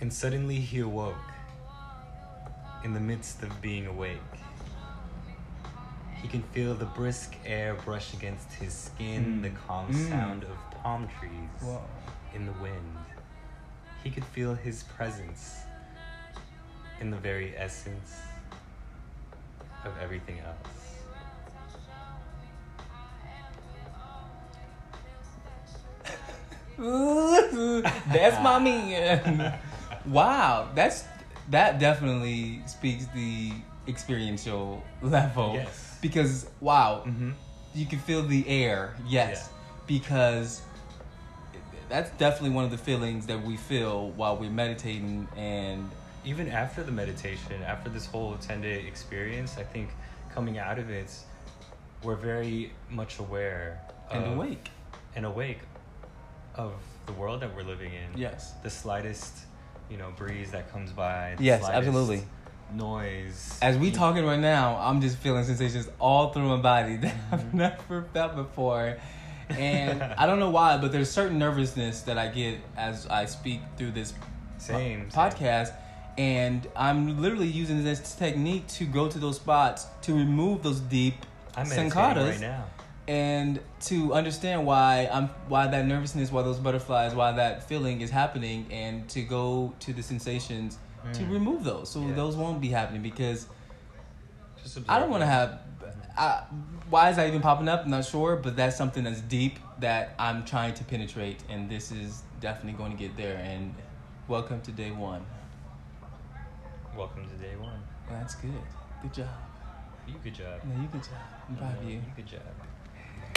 [0.00, 1.14] And suddenly he awoke,
[2.84, 4.18] in the midst of being awake.
[6.20, 9.42] He can feel the brisk air brush against his skin, Mm.
[9.42, 10.08] the calm Mm.
[10.10, 11.82] sound of palm trees Whoa.
[12.34, 12.98] in the wind.
[14.02, 15.62] He could feel his presence
[17.00, 18.16] in the very essence
[19.84, 20.83] of everything else.
[28.12, 29.58] that's my man.
[30.06, 31.04] wow, that's
[31.50, 33.52] that definitely speaks the
[33.88, 35.52] experiential level.
[35.54, 35.98] Yes.
[36.00, 37.30] Because wow, Mm-hmm.
[37.74, 38.94] you can feel the air.
[39.06, 39.50] Yes.
[39.86, 40.62] Because
[41.88, 45.90] that's definitely one of the feelings that we feel while we're meditating and
[46.24, 49.90] Even after the meditation, after this whole 10 day experience, I think
[50.34, 51.10] coming out of it,
[52.02, 53.80] we're very much aware
[54.10, 54.70] and awake.
[55.14, 55.58] and awake
[56.56, 56.72] of
[57.06, 58.18] the world that we're living in.
[58.18, 58.52] Yes.
[58.62, 59.34] The slightest,
[59.90, 61.34] you know, breeze that comes by.
[61.36, 62.22] the Yes, absolutely.
[62.72, 63.58] Noise.
[63.60, 67.40] As we talking right now, I'm just feeling sensations all through my body that I've
[67.40, 67.58] mm-hmm.
[67.58, 68.96] never felt before.
[69.50, 73.60] And I don't know why, but there's certain nervousness that I get as I speak
[73.76, 74.26] through this po-
[74.56, 75.10] Same, same.
[75.10, 75.74] podcast.
[76.16, 81.26] And I'm literally using this technique to go to those spots to remove those deep
[81.56, 82.64] I'm sankharas right now.
[83.06, 88.10] And to understand why I'm why that nervousness, why those butterflies, why that feeling is
[88.10, 90.78] happening, and to go to the sensations
[91.12, 91.32] to Mm.
[91.32, 92.14] remove those, so Yeah.
[92.14, 93.02] those won't be happening.
[93.02, 93.46] Because
[94.88, 95.60] I don't want to have.
[96.16, 96.44] I,
[96.88, 97.84] why is that even popping up?
[97.84, 101.90] I'm not sure, but that's something that's deep that I'm trying to penetrate, and this
[101.92, 103.36] is definitely going to get there.
[103.36, 103.74] And
[104.28, 105.26] welcome to day one.
[106.96, 107.82] Welcome to day one.
[108.08, 108.52] Well, that's good.
[109.02, 109.26] Good job.
[110.06, 110.60] You good job.
[110.64, 111.12] No, you good job.
[111.48, 112.00] I'm proud of No, you.
[112.16, 112.40] Good job.